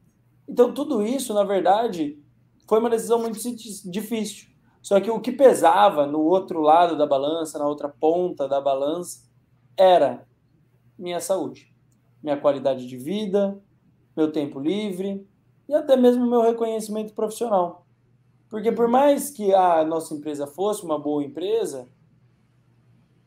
Então, 0.50 0.74
tudo 0.74 1.06
isso, 1.06 1.34
na 1.34 1.44
verdade, 1.44 2.20
foi 2.68 2.80
uma 2.80 2.90
decisão 2.90 3.20
muito 3.20 3.40
difícil. 3.86 4.50
Só 4.82 5.00
que 5.00 5.10
o 5.10 5.22
que 5.22 5.32
pesava 5.32 6.06
no 6.06 6.20
outro 6.20 6.60
lado 6.60 6.98
da 6.98 7.06
balança, 7.06 7.58
na 7.58 7.68
outra 7.68 7.88
ponta 7.88 8.48
da 8.48 8.60
balança, 8.60 9.22
era 9.78 10.28
minha 10.98 11.22
saúde, 11.22 11.74
minha 12.22 12.36
qualidade 12.36 12.86
de 12.86 12.98
vida, 12.98 13.58
meu 14.16 14.32
tempo 14.32 14.60
livre, 14.60 15.26
e 15.68 15.74
até 15.74 15.96
mesmo 15.96 16.26
meu 16.26 16.42
reconhecimento 16.42 17.14
profissional. 17.14 17.86
Porque 18.50 18.72
por 18.72 18.88
mais 18.88 19.30
que 19.30 19.54
a 19.54 19.84
nossa 19.84 20.14
empresa 20.14 20.46
fosse 20.46 20.84
uma 20.84 21.00
boa 21.00 21.24
empresa, 21.24 21.88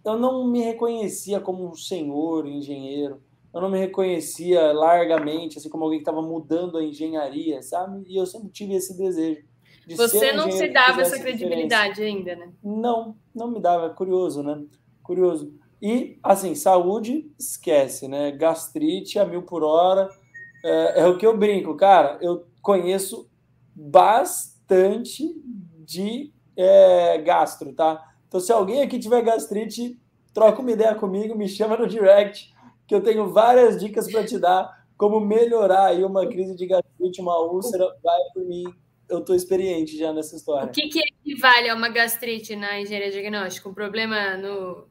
eu 0.05 0.17
não 0.17 0.47
me 0.47 0.61
reconhecia 0.61 1.41
como 1.41 1.67
um 1.67 1.75
senhor 1.75 2.47
engenheiro, 2.47 3.21
eu 3.53 3.61
não 3.61 3.71
me 3.71 3.79
reconhecia 3.79 4.73
largamente, 4.73 5.59
assim 5.59 5.69
como 5.69 5.85
alguém 5.85 5.99
que 5.99 6.03
estava 6.03 6.23
mudando 6.23 6.79
a 6.79 6.85
engenharia, 6.85 7.63
sabe? 7.63 8.05
E 8.07 8.17
eu 8.17 8.27
sempre 8.27 8.51
tive 8.51 8.75
esse 8.75 8.97
desejo. 8.97 9.45
De 9.87 9.97
Você 9.97 10.33
não 10.33 10.51
se 10.51 10.69
dava 10.69 11.01
essa 11.01 11.19
credibilidade 11.19 11.95
diferença. 11.95 12.19
ainda, 12.19 12.37
né? 12.37 12.53
Não, 12.63 13.17
não 13.35 13.51
me 13.51 13.61
dava, 13.61 13.91
curioso, 13.91 14.43
né? 14.43 14.63
Curioso. 15.03 15.55
E, 15.81 16.19
assim, 16.23 16.55
saúde, 16.55 17.31
esquece, 17.39 18.09
né? 18.09 18.31
Gastrite 18.33 19.19
a 19.19 19.25
mil 19.25 19.43
por 19.43 19.63
hora, 19.63 20.09
é, 20.65 21.01
é 21.01 21.07
o 21.07 21.17
que 21.17 21.27
eu 21.27 21.37
brinco, 21.37 21.77
cara. 21.77 22.19
Eu 22.21 22.47
conheço 22.63 23.29
bastante 23.75 25.25
de 25.85 26.33
é, 26.57 27.19
gastro, 27.19 27.73
tá? 27.73 28.03
Então, 28.27 28.41
se 28.41 28.53
alguém 28.53 28.83
aqui 28.83 28.99
tiver 28.99 29.23
gastrite, 29.23 30.01
troca 30.33 30.61
uma 30.61 30.73
ideia 30.73 30.95
comigo, 30.95 31.37
me 31.37 31.49
chama 31.49 31.77
no 31.77 31.87
direct, 31.87 32.53
que 32.87 32.95
eu 32.95 33.03
tenho 33.03 33.33
várias 33.33 33.79
dicas 33.79 34.11
para 34.11 34.25
te 34.25 34.39
dar 34.39 34.87
como 34.97 35.21
melhorar 35.21 35.87
aí 35.87 36.03
uma 36.03 36.27
crise 36.27 36.57
de 36.57 36.67
gastrite, 36.67 37.21
uma 37.21 37.39
úlcera, 37.39 37.85
vai 38.03 38.21
por 38.33 38.45
mim. 38.45 38.65
Eu 39.09 39.21
estou 39.21 39.37
experiente 39.37 39.97
já 39.97 40.13
nessa 40.13 40.35
história. 40.35 40.67
O 40.67 40.73
que, 40.73 40.89
que 40.89 41.01
equivale 41.01 41.69
a 41.69 41.75
uma 41.75 41.89
gastrite 41.89 42.57
na 42.57 42.81
engenharia 42.81 43.11
diagnóstica? 43.11 43.69
Um 43.69 43.75
problema 43.75 44.37
no 44.37 44.89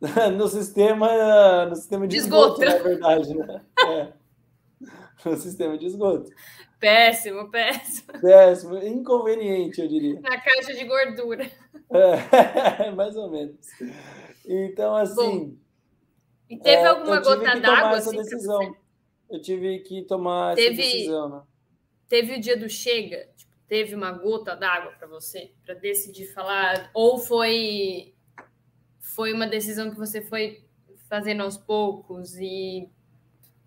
no 0.36 0.48
sistema 0.48 1.66
no 1.66 1.76
sistema 1.76 2.06
de, 2.06 2.16
de 2.16 2.22
esgoto, 2.22 2.62
esgoto, 2.62 2.82
na 2.82 2.88
verdade, 2.88 3.34
né? 3.34 3.64
É 3.86 4.17
no 5.24 5.36
sistema 5.36 5.76
de 5.76 5.86
esgoto. 5.86 6.30
Péssimo, 6.78 7.50
péssimo. 7.50 8.20
Péssimo, 8.20 8.78
inconveniente, 8.78 9.80
eu 9.80 9.88
diria. 9.88 10.20
Na 10.20 10.40
caixa 10.40 10.74
de 10.74 10.84
gordura. 10.84 11.50
É, 11.90 12.90
mais 12.92 13.16
ou 13.16 13.30
menos. 13.30 13.56
Então, 14.46 14.94
assim. 14.94 15.14
Bom, 15.14 15.56
e 16.48 16.56
teve 16.56 16.82
é, 16.82 16.86
alguma 16.86 17.20
gota 17.20 17.58
d'água? 17.58 17.98
Assim, 17.98 18.16
decisão. 18.16 18.76
Eu 19.28 19.42
tive 19.42 19.80
que 19.80 20.02
tomar 20.02 20.54
teve, 20.54 20.80
essa 20.80 20.92
decisão, 20.92 21.28
né? 21.28 21.42
Teve 22.08 22.36
o 22.36 22.40
dia 22.40 22.56
do 22.56 22.68
chega? 22.68 23.28
Tipo, 23.36 23.52
teve 23.66 23.94
uma 23.94 24.12
gota 24.12 24.54
d'água 24.54 24.92
para 24.92 25.06
você? 25.06 25.52
Para 25.64 25.74
decidir 25.74 26.32
falar? 26.32 26.90
Ou 26.94 27.18
foi, 27.18 28.14
foi 29.00 29.32
uma 29.32 29.46
decisão 29.46 29.90
que 29.90 29.98
você 29.98 30.22
foi 30.22 30.64
fazendo 31.08 31.42
aos 31.42 31.58
poucos 31.58 32.36
e 32.38 32.88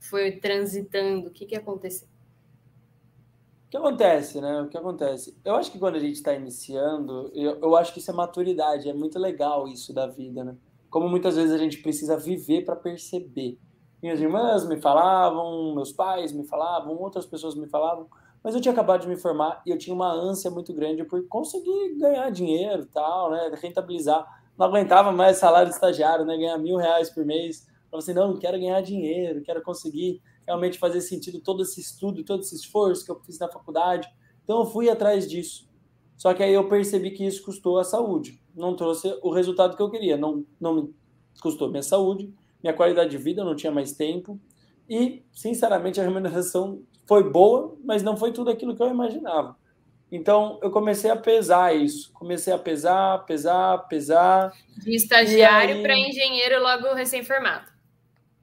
foi 0.01 0.31
transitando? 0.31 1.27
O 1.27 1.31
que, 1.31 1.46
que 1.46 1.55
aconteceu? 1.55 2.08
O 3.67 3.70
que 3.72 3.77
acontece, 3.77 4.41
né? 4.41 4.62
O 4.62 4.67
que 4.67 4.77
acontece? 4.77 5.38
Eu 5.46 5.55
acho 5.55 5.72
que 5.72 5.79
quando 5.79 5.96
a 5.96 6.00
gente 6.00 6.15
está 6.15 6.34
iniciando, 6.34 7.31
eu, 7.34 7.60
eu 7.62 7.75
acho 7.77 7.93
que 7.93 8.00
isso 8.00 8.12
é 8.12 8.13
maturidade, 8.13 8.89
é 8.89 8.93
muito 8.93 9.17
legal 9.17 9.67
isso 9.67 9.93
da 9.93 10.08
vida, 10.08 10.43
né? 10.43 10.58
Como 10.89 11.08
muitas 11.08 11.38
vezes 11.38 11.53
a 11.53 11.58
gente 11.58 11.77
precisa 11.77 12.17
viver 12.17 12.65
para 12.65 12.75
perceber. 12.75 13.58
Minhas 14.01 14.20
irmãs 14.20 14.67
me 14.67 14.81
falavam, 14.81 15.74
meus 15.74 15.93
pais 15.93 16.34
me 16.34 16.43
falavam, 16.43 16.98
outras 16.98 17.25
pessoas 17.25 17.55
me 17.55 17.67
falavam, 17.67 18.08
mas 18.43 18.55
eu 18.55 18.60
tinha 18.60 18.74
acabado 18.74 19.01
de 19.01 19.08
me 19.08 19.15
formar 19.15 19.62
e 19.65 19.70
eu 19.70 19.77
tinha 19.77 19.96
uma 19.96 20.12
ânsia 20.12 20.50
muito 20.50 20.74
grande 20.74 21.05
por 21.05 21.25
conseguir 21.27 21.96
ganhar 21.98 22.29
dinheiro 22.31 22.88
tal, 22.88 23.29
né? 23.29 23.51
Rentabilizar. 23.62 24.27
Não 24.58 24.65
aguentava 24.65 25.12
mais 25.12 25.38
salário 25.38 25.70
de 25.70 25.75
estagiário, 25.75 26.25
né? 26.25 26.36
Ganhar 26.36 26.58
mil 26.58 26.75
reais 26.75 27.10
por 27.10 27.24
mês 27.24 27.71
Falou 27.91 28.01
assim, 28.01 28.13
não, 28.13 28.39
quero 28.39 28.57
ganhar 28.57 28.79
dinheiro, 28.81 29.41
quero 29.41 29.62
conseguir 29.62 30.21
realmente 30.48 30.79
fazer 30.79 31.01
sentido 31.01 31.41
todo 31.41 31.62
esse 31.62 31.81
estudo, 31.81 32.24
todo 32.24 32.39
esse 32.39 32.55
esforço 32.55 33.03
que 33.05 33.12
eu 33.12 33.19
fiz 33.19 33.38
na 33.38 33.50
faculdade. 33.50 34.07
Então 34.45 34.60
eu 34.60 34.65
fui 34.65 34.89
atrás 34.89 35.29
disso. 35.29 35.69
Só 36.15 36.33
que 36.33 36.41
aí 36.41 36.53
eu 36.53 36.69
percebi 36.69 37.12
que 37.12 37.25
isso 37.25 37.43
custou 37.43 37.77
a 37.77 37.83
saúde. 37.83 38.41
Não 38.55 38.75
trouxe 38.75 39.13
o 39.21 39.29
resultado 39.33 39.75
que 39.75 39.83
eu 39.83 39.91
queria. 39.91 40.15
Não, 40.15 40.45
não 40.60 40.75
me 40.75 40.95
custou 41.41 41.69
minha 41.69 41.83
saúde, 41.83 42.33
minha 42.63 42.74
qualidade 42.74 43.10
de 43.10 43.17
vida, 43.17 43.41
eu 43.41 43.45
não 43.45 43.55
tinha 43.55 43.71
mais 43.71 43.91
tempo. 43.91 44.39
E, 44.89 45.24
sinceramente, 45.33 46.00
a 46.00 46.03
remuneração 46.03 46.83
foi 47.07 47.29
boa, 47.29 47.75
mas 47.83 48.03
não 48.03 48.15
foi 48.15 48.31
tudo 48.31 48.50
aquilo 48.50 48.75
que 48.75 48.81
eu 48.81 48.89
imaginava. 48.89 49.57
Então, 50.12 50.60
eu 50.62 50.69
comecei 50.69 51.10
a 51.10 51.15
pesar 51.15 51.75
isso. 51.75 52.12
Comecei 52.13 52.53
a 52.53 52.57
pesar, 52.57 53.25
pesar, 53.25 53.77
pesar. 53.88 54.51
De 54.77 54.95
estagiário 54.95 55.81
para 55.81 55.98
engenheiro 55.98 56.62
logo 56.62 56.93
recém-formado. 56.93 57.71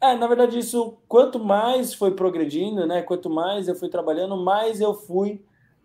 É, 0.01 0.15
na 0.15 0.27
verdade, 0.29 0.59
isso, 0.59 0.97
quanto 1.09 1.41
mais 1.41 1.93
foi 1.93 2.13
progredindo, 2.15 2.87
né? 2.87 3.03
Quanto 3.03 3.29
mais 3.29 3.67
eu 3.67 3.75
fui 3.75 3.89
trabalhando, 3.89 4.37
mais 4.37 4.81
eu 4.81 4.95
fui. 4.95 5.43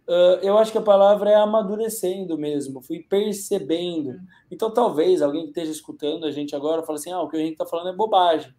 Uh, 0.08 0.38
eu 0.43 0.58
acho 0.58 0.72
que 0.72 0.77
a 0.77 0.82
palavra 0.82 1.32
é 1.32 1.36
amadurecendo 1.36 2.38
mesmo, 2.38 2.82
fui 2.82 3.00
percebendo. 3.00 4.12
Hum. 4.12 4.25
Então, 4.51 4.70
talvez 4.70 5.22
alguém 5.22 5.43
que 5.43 5.50
esteja 5.50 5.72
escutando 5.72 6.25
a 6.25 6.32
gente 6.32 6.55
agora 6.55 6.84
fale 6.84 7.00
assim: 7.00 7.12
ah, 7.12 7.22
o 7.22 7.27
que 7.27 7.38
a 7.38 7.39
gente 7.39 7.53
está 7.53 7.65
falando 7.65 7.89
é 7.89 7.96
bobagem. 7.96 8.53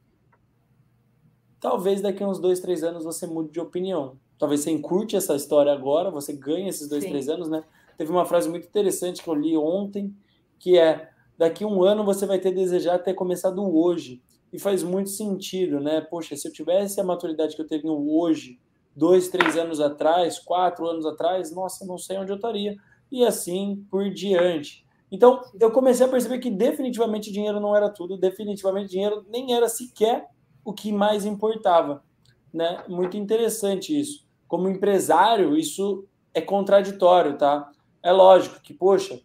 Talvez 1.61 2.01
daqui 2.01 2.23
a 2.23 2.29
uns 2.29 2.41
dois, 2.41 2.61
três 2.61 2.83
anos 2.83 3.05
você 3.05 3.27
mude 3.27 3.53
de 3.53 3.61
opinião. 3.61 4.19
Talvez 4.39 4.63
você 4.63 4.71
encurte 4.71 5.17
essa 5.17 5.37
história 5.37 5.73
agora, 5.73 6.11
você 6.11 6.33
ganhe 6.33 6.69
esses 6.69 6.89
dois, 6.89 7.05
Sim. 7.05 7.11
três 7.11 7.29
anos, 7.29 7.49
né? 7.49 7.63
Teve 7.97 8.11
uma 8.11 8.27
frase 8.27 8.49
muito 8.49 8.67
interessante 8.67 9.23
que 9.23 9.29
eu 9.29 9.35
li 9.35 9.57
ontem, 9.57 10.13
que 10.59 10.77
é: 10.77 11.11
daqui 11.39 11.63
a 11.63 11.67
um 11.69 11.85
ano 11.85 12.05
você 12.05 12.27
vai 12.27 12.41
ter 12.41 12.51
desejado 12.51 13.05
ter 13.05 13.15
começado 13.15 13.63
hoje 13.63 14.21
e 14.55 14.59
faz 14.61 14.85
muito 14.85 15.11
sentido, 15.11 15.81
né? 15.81 16.01
Poxa, 16.01 16.37
se 16.37 16.47
eu 16.47 16.53
tivesse 16.53 17.01
a 17.01 17.05
maturidade 17.05 17.57
que 17.57 17.61
eu 17.61 17.67
tenho 17.67 18.09
hoje, 18.09 18.61
dois, 18.95 19.29
três 19.29 19.57
anos 19.57 19.81
atrás, 19.81 20.39
quatro 20.39 20.87
anos 20.87 21.05
atrás, 21.05 21.53
nossa, 21.53 21.85
não 21.85 21.99
sei 21.99 22.19
onde 22.19 22.31
eu 22.31 22.37
estaria. 22.37 22.77
E 23.11 23.25
assim 23.25 23.85
por 23.91 24.09
diante. 24.11 24.87
Então, 25.11 25.43
eu 25.59 25.73
comecei 25.73 26.07
a 26.07 26.09
perceber 26.09 26.39
que 26.39 26.53
definitivamente 26.53 27.33
dinheiro 27.33 27.59
não 27.59 27.75
era 27.75 27.91
tudo, 27.91 28.17
definitivamente 28.17 28.91
dinheiro 28.91 29.27
nem 29.29 29.55
era 29.55 29.69
sequer 29.69 30.29
o 30.65 30.73
que 30.73 30.93
mais 30.93 31.25
importava, 31.25 32.05
né? 32.53 32.85
Muito 32.89 33.17
interessante 33.17 33.99
isso. 33.99 34.25
Como 34.47 34.69
empresário, 34.69 35.57
isso 35.57 36.07
é 36.33 36.41
contraditório, 36.41 37.37
tá? 37.37 37.69
É 38.01 38.13
lógico 38.13 38.61
que, 38.63 38.73
poxa, 38.73 39.21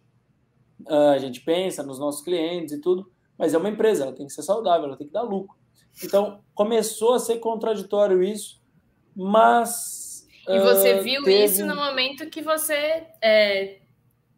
a 0.88 1.18
gente 1.18 1.40
pensa 1.40 1.84
nos 1.84 2.00
nossos 2.00 2.22
clientes 2.22 2.74
e 2.74 2.80
tudo, 2.80 3.08
mas 3.40 3.54
é 3.54 3.58
uma 3.58 3.70
empresa, 3.70 4.02
ela 4.02 4.12
tem 4.12 4.26
que 4.26 4.34
ser 4.34 4.42
saudável, 4.42 4.86
ela 4.86 4.98
tem 4.98 5.06
que 5.06 5.12
dar 5.14 5.22
lucro. 5.22 5.56
Então, 6.04 6.44
começou 6.54 7.14
a 7.14 7.18
ser 7.18 7.38
contraditório 7.38 8.22
isso, 8.22 8.60
mas. 9.16 10.28
E 10.46 10.60
você 10.60 11.00
uh, 11.00 11.02
viu 11.02 11.24
teve... 11.24 11.44
isso 11.44 11.64
no 11.64 11.74
momento 11.74 12.28
que 12.28 12.42
você 12.42 13.06
é, 13.22 13.80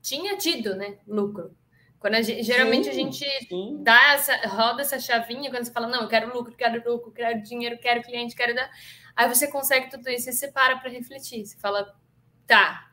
tinha 0.01 0.37
tido 0.37 0.77
né, 0.77 0.99
lucro. 1.05 1.51
Quando 1.99 2.15
a 2.15 2.23
gente, 2.23 2.45
geralmente 2.45 2.85
sim, 2.85 2.91
a 2.91 2.95
gente 2.95 3.49
sim. 3.49 3.79
dá 3.83 4.13
essa, 4.13 4.37
roda 4.47 4.83
essa 4.83 5.01
chavinha 5.01 5.51
quando 5.51 5.65
você 5.65 5.73
fala, 5.73 5.89
não, 5.89 6.03
eu 6.03 6.09
quero 6.09 6.33
lucro, 6.33 6.55
quero 6.55 6.89
lucro, 6.89 7.11
quero 7.11 7.43
dinheiro, 7.43 7.79
quero 7.79 8.03
cliente, 8.03 8.37
quero 8.37 8.55
dar. 8.55 8.71
Aí 9.17 9.29
você 9.29 9.49
consegue 9.49 9.91
tudo 9.91 10.09
isso 10.09 10.31
e 10.31 10.33
você 10.33 10.47
para 10.51 10.79
para 10.79 10.91
refletir. 10.91 11.45
Você 11.45 11.59
fala, 11.59 11.93
tá, 12.47 12.92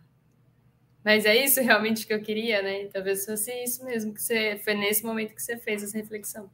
mas 1.09 1.25
é 1.25 1.43
isso 1.43 1.59
realmente 1.59 2.05
que 2.05 2.13
eu 2.13 2.21
queria, 2.21 2.61
né? 2.61 2.85
Talvez 2.85 3.25
fosse 3.25 3.51
isso 3.63 3.83
mesmo 3.83 4.13
que 4.13 4.21
você 4.21 4.61
foi 4.63 4.75
nesse 4.75 5.03
momento 5.03 5.33
que 5.33 5.41
você 5.41 5.57
fez 5.57 5.81
essa 5.81 5.97
reflexão. 5.97 6.47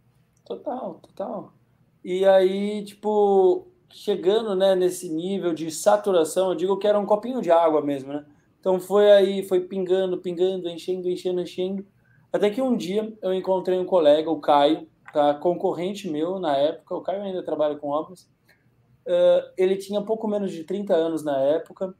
Total, 0.45 0.93
total. 1.01 1.53
E 2.01 2.24
aí, 2.24 2.81
tipo, 2.85 3.67
chegando, 3.91 4.55
né, 4.55 4.74
nesse 4.74 5.09
nível 5.09 5.53
de 5.53 5.69
saturação, 5.69 6.51
eu 6.51 6.55
digo 6.55 6.77
que 6.77 6.88
era 6.88 6.97
um 6.97 7.05
copinho 7.05 7.41
de 7.41 7.51
água 7.51 7.81
mesmo, 7.81 8.13
né? 8.13 8.25
Então 8.57 8.79
foi 8.79 9.12
aí, 9.12 9.43
foi 9.43 9.59
pingando, 9.59 10.19
pingando, 10.19 10.69
enchendo, 10.69 11.09
enchendo, 11.09 11.41
enchendo. 11.41 11.85
Até 12.31 12.50
que 12.50 12.62
um 12.62 12.77
dia 12.77 13.13
eu 13.21 13.33
encontrei 13.33 13.77
um 13.77 13.85
colega, 13.85 14.31
o 14.31 14.39
Caio, 14.39 14.88
tá? 15.12 15.33
concorrente 15.33 16.09
meu 16.09 16.39
na 16.39 16.55
época, 16.55 16.95
o 16.95 17.01
Caio 17.01 17.24
ainda 17.24 17.43
trabalha 17.43 17.75
com 17.75 17.89
obras. 17.89 18.21
Uh, 19.05 19.51
ele 19.57 19.75
tinha 19.75 20.01
pouco 20.01 20.29
menos 20.29 20.53
de 20.53 20.63
30 20.63 20.95
anos 20.95 21.25
na 21.25 21.41
época. 21.41 21.93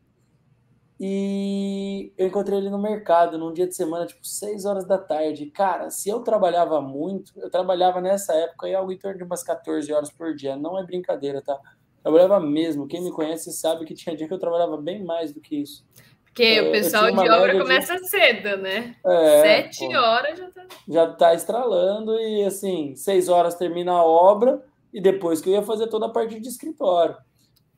E 0.99 2.13
eu 2.17 2.27
encontrei 2.27 2.57
ele 2.57 2.69
no 2.69 2.77
mercado 2.77 3.37
num 3.37 3.51
dia 3.51 3.67
de 3.67 3.75
semana, 3.75 4.05
tipo 4.05 4.25
6 4.25 4.65
horas 4.65 4.87
da 4.87 4.97
tarde. 4.97 5.47
Cara, 5.47 5.89
se 5.89 6.09
eu 6.09 6.21
trabalhava 6.21 6.79
muito, 6.81 7.33
eu 7.37 7.49
trabalhava 7.49 7.99
nessa 7.99 8.33
época 8.33 8.67
aí 8.67 8.73
algo 8.73 8.91
em 8.91 8.97
torno 8.97 9.17
de 9.17 9.23
umas 9.23 9.43
14 9.43 9.91
horas 9.91 10.09
por 10.09 10.33
dia. 10.33 10.55
Não 10.55 10.79
é 10.79 10.83
brincadeira, 10.83 11.41
tá? 11.41 11.59
Trabalhava 12.01 12.39
mesmo. 12.39 12.87
Quem 12.87 13.03
me 13.03 13.11
conhece 13.11 13.51
sabe 13.51 13.83
que 13.83 13.93
tinha 13.93 14.15
dia 14.15 14.27
que 14.27 14.33
eu 14.33 14.39
trabalhava 14.39 14.77
bem 14.77 15.03
mais 15.03 15.33
do 15.33 15.41
que 15.41 15.57
isso. 15.57 15.85
Porque 16.23 16.61
o 16.61 16.71
pessoal 16.71 17.11
de 17.11 17.29
obra 17.29 17.57
começa 17.57 17.95
de... 17.95 18.09
cedo, 18.09 18.57
né? 18.57 18.95
É, 19.05 19.41
Sete 19.41 19.87
pô, 19.87 19.97
horas 19.97 20.37
já 20.37 20.51
tá. 20.51 20.65
Já 20.87 21.13
tá 21.13 21.33
estralando 21.33 22.19
e 22.19 22.43
assim, 22.43 22.93
seis 22.95 23.29
horas 23.29 23.55
termina 23.55 23.93
a 23.93 24.03
obra 24.03 24.61
e 24.93 25.01
depois 25.01 25.39
que 25.39 25.49
eu 25.49 25.53
ia 25.53 25.61
fazer 25.61 25.87
toda 25.87 26.07
a 26.07 26.09
parte 26.09 26.37
de 26.39 26.49
escritório. 26.49 27.15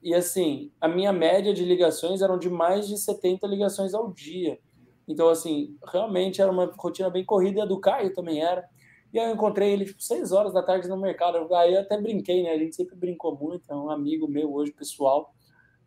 E 0.02 0.14
assim, 0.14 0.72
a 0.80 0.88
minha 0.88 1.12
média 1.12 1.54
de 1.54 1.66
ligações 1.66 2.22
eram 2.22 2.38
de 2.38 2.50
mais 2.50 2.88
de 2.88 2.98
70 2.98 3.48
ligações 3.48 3.94
ao 3.94 4.12
dia. 4.12 4.60
Então, 5.08 5.30
assim, 5.30 5.76
realmente 5.86 6.42
era 6.42 6.52
uma 6.52 6.72
rotina 6.78 7.10
bem 7.10 7.26
corrida, 7.26 7.60
e 7.60 7.62
a 7.62 7.66
do 7.66 7.80
Caio 7.80 8.14
também 8.14 8.42
era. 8.44 8.68
E 9.14 9.18
eu 9.18 9.30
encontrei 9.32 9.72
ele, 9.72 9.86
tipo, 9.86 10.02
seis 10.02 10.32
horas 10.32 10.54
da 10.54 10.62
tarde 10.62 10.90
no 10.90 10.98
mercado. 10.98 11.54
Aí 11.56 11.74
eu 11.74 11.82
até 11.82 12.00
brinquei, 12.00 12.44
né? 12.44 12.52
A 12.52 12.58
gente 12.58 12.76
sempre 12.76 12.96
brincou 12.96 13.36
muito, 13.38 13.72
é 13.72 13.76
um 13.76 13.90
amigo 13.90 14.28
meu 14.28 14.54
hoje, 14.54 14.72
pessoal. 14.74 15.34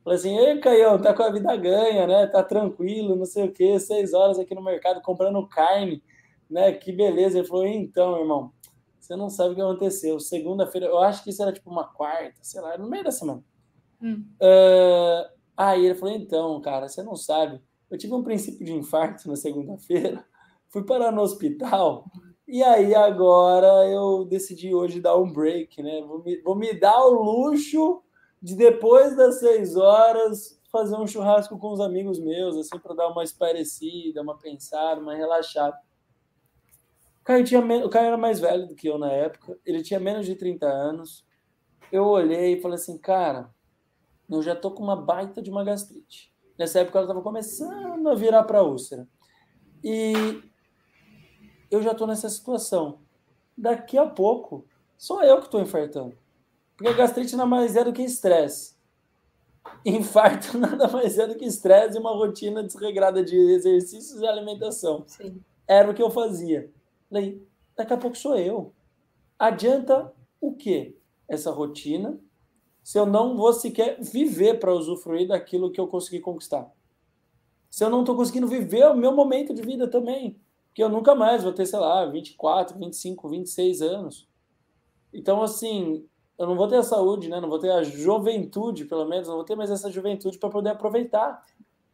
Falei 0.02 0.18
assim, 0.18 0.38
ei, 0.38 0.58
Caião, 0.58 0.98
tá 1.00 1.12
com 1.12 1.22
a 1.22 1.30
vida 1.30 1.54
ganha, 1.56 2.06
né? 2.06 2.26
Tá 2.26 2.42
tranquilo, 2.42 3.14
não 3.14 3.26
sei 3.26 3.44
o 3.44 3.52
quê, 3.52 3.78
seis 3.78 4.14
horas 4.14 4.38
aqui 4.38 4.54
no 4.54 4.62
mercado 4.64 5.02
comprando 5.02 5.46
carne, 5.46 6.02
né? 6.48 6.72
Que 6.72 6.90
beleza. 6.90 7.38
Ele 7.38 7.46
falou, 7.46 7.66
então, 7.66 8.18
irmão, 8.18 8.52
você 8.98 9.14
não 9.14 9.28
sabe 9.28 9.52
o 9.52 9.54
que 9.54 9.60
aconteceu. 9.60 10.18
Segunda-feira, 10.18 10.86
eu 10.86 10.98
acho 10.98 11.22
que 11.22 11.28
isso 11.28 11.42
era 11.42 11.52
tipo 11.52 11.70
uma 11.70 11.84
quarta, 11.84 12.38
sei 12.42 12.62
lá, 12.62 12.78
no 12.78 12.88
meio 12.88 13.04
da 13.04 13.10
semana. 13.10 13.44
Hum. 14.02 14.24
Uh, 14.40 15.30
aí 15.56 15.84
ele 15.84 15.94
falou, 15.94 16.14
então, 16.14 16.60
cara, 16.60 16.88
você 16.88 17.02
não 17.02 17.16
sabe. 17.16 17.60
Eu 17.90 17.98
tive 17.98 18.14
um 18.14 18.22
princípio 18.22 18.64
de 18.64 18.72
infarto 18.72 19.28
na 19.28 19.36
segunda-feira, 19.36 20.24
fui 20.68 20.84
parar 20.84 21.10
no 21.10 21.22
hospital, 21.22 22.04
e 22.46 22.62
aí 22.62 22.94
agora 22.94 23.88
eu 23.88 24.24
decidi 24.24 24.74
hoje 24.74 25.00
dar 25.00 25.16
um 25.16 25.32
break, 25.32 25.82
né? 25.82 26.02
Vou 26.02 26.22
me, 26.22 26.40
vou 26.42 26.56
me 26.56 26.72
dar 26.72 27.04
o 27.04 27.22
luxo 27.22 28.02
de 28.42 28.56
depois 28.56 29.16
das 29.16 29.38
seis 29.38 29.76
horas 29.76 30.60
fazer 30.70 30.96
um 30.96 31.06
churrasco 31.06 31.58
com 31.58 31.72
os 31.72 31.80
amigos 31.80 32.18
meus, 32.18 32.56
assim, 32.56 32.78
para 32.78 32.94
dar 32.94 33.08
uma 33.08 33.24
esparecida, 33.24 34.22
uma 34.22 34.38
pensada, 34.38 35.00
uma 35.00 35.14
relaxada. 35.14 35.76
O 37.20 37.24
Caio, 37.24 37.44
tinha, 37.44 37.60
o 37.60 37.90
Caio 37.90 38.06
era 38.06 38.16
mais 38.16 38.40
velho 38.40 38.66
do 38.66 38.74
que 38.74 38.88
eu 38.88 38.98
na 38.98 39.10
época, 39.10 39.58
ele 39.64 39.82
tinha 39.82 40.00
menos 40.00 40.26
de 40.26 40.34
30 40.34 40.66
anos. 40.66 41.24
Eu 41.92 42.04
olhei 42.04 42.54
e 42.54 42.60
falei 42.60 42.76
assim, 42.76 42.96
cara, 42.98 43.50
eu 44.36 44.42
já 44.42 44.54
tô 44.54 44.70
com 44.70 44.82
uma 44.82 44.96
baita 44.96 45.42
de 45.42 45.50
uma 45.50 45.64
gastrite. 45.64 46.32
Nessa 46.58 46.80
época 46.80 46.98
ela 46.98 47.06
estava 47.06 47.22
começando 47.22 48.08
a 48.08 48.14
virar 48.14 48.44
para 48.44 48.62
úlcera. 48.62 49.08
E 49.82 50.12
eu 51.70 51.82
já 51.82 51.94
tô 51.94 52.06
nessa 52.06 52.28
situação. 52.28 53.00
Daqui 53.56 53.96
a 53.96 54.06
pouco, 54.06 54.66
sou 54.96 55.22
eu 55.22 55.38
que 55.38 55.46
estou 55.46 55.60
infartando. 55.60 56.16
Porque 56.76 56.94
gastrite 56.94 57.36
nada 57.36 57.48
mais 57.48 57.76
é 57.76 57.84
do 57.84 57.92
que 57.92 58.02
estresse. 58.02 58.74
Infarto 59.84 60.56
nada 60.58 60.88
mais 60.88 61.18
é 61.18 61.26
do 61.26 61.34
que 61.34 61.44
estresse 61.44 61.96
e 61.96 62.00
uma 62.00 62.12
rotina 62.12 62.62
desregrada 62.62 63.22
de 63.22 63.36
exercícios 63.36 64.20
e 64.20 64.26
alimentação. 64.26 65.04
Sim. 65.06 65.42
Era 65.66 65.90
o 65.90 65.94
que 65.94 66.02
eu 66.02 66.10
fazia. 66.10 66.70
Falei, 67.08 67.46
daqui 67.76 67.92
a 67.92 67.96
pouco 67.96 68.16
sou 68.16 68.36
eu. 68.36 68.72
Adianta 69.38 70.12
o 70.40 70.54
quê? 70.54 70.96
Essa 71.28 71.50
rotina, 71.50 72.18
se 72.90 72.98
eu 72.98 73.06
não 73.06 73.36
vou 73.36 73.52
sequer 73.52 74.00
viver 74.00 74.58
para 74.58 74.74
usufruir 74.74 75.28
daquilo 75.28 75.70
que 75.70 75.80
eu 75.80 75.86
consegui 75.86 76.18
conquistar. 76.18 76.68
Se 77.70 77.84
eu 77.84 77.88
não 77.88 78.00
estou 78.00 78.16
conseguindo 78.16 78.48
viver 78.48 78.84
o 78.86 78.96
meu 78.96 79.14
momento 79.14 79.54
de 79.54 79.62
vida 79.62 79.86
também. 79.86 80.40
Porque 80.66 80.82
eu 80.82 80.88
nunca 80.88 81.14
mais 81.14 81.44
vou 81.44 81.52
ter, 81.52 81.66
sei 81.66 81.78
lá, 81.78 82.04
24, 82.06 82.76
25, 82.76 83.28
26 83.28 83.80
anos. 83.80 84.28
Então, 85.14 85.40
assim, 85.40 86.04
eu 86.36 86.48
não 86.48 86.56
vou 86.56 86.66
ter 86.66 86.78
a 86.78 86.82
saúde, 86.82 87.28
né? 87.28 87.40
Não 87.40 87.48
vou 87.48 87.60
ter 87.60 87.70
a 87.70 87.84
juventude, 87.84 88.86
pelo 88.86 89.08
menos, 89.08 89.28
não 89.28 89.36
vou 89.36 89.44
ter 89.44 89.54
mais 89.54 89.70
essa 89.70 89.88
juventude 89.88 90.36
para 90.36 90.50
poder 90.50 90.70
aproveitar. 90.70 91.40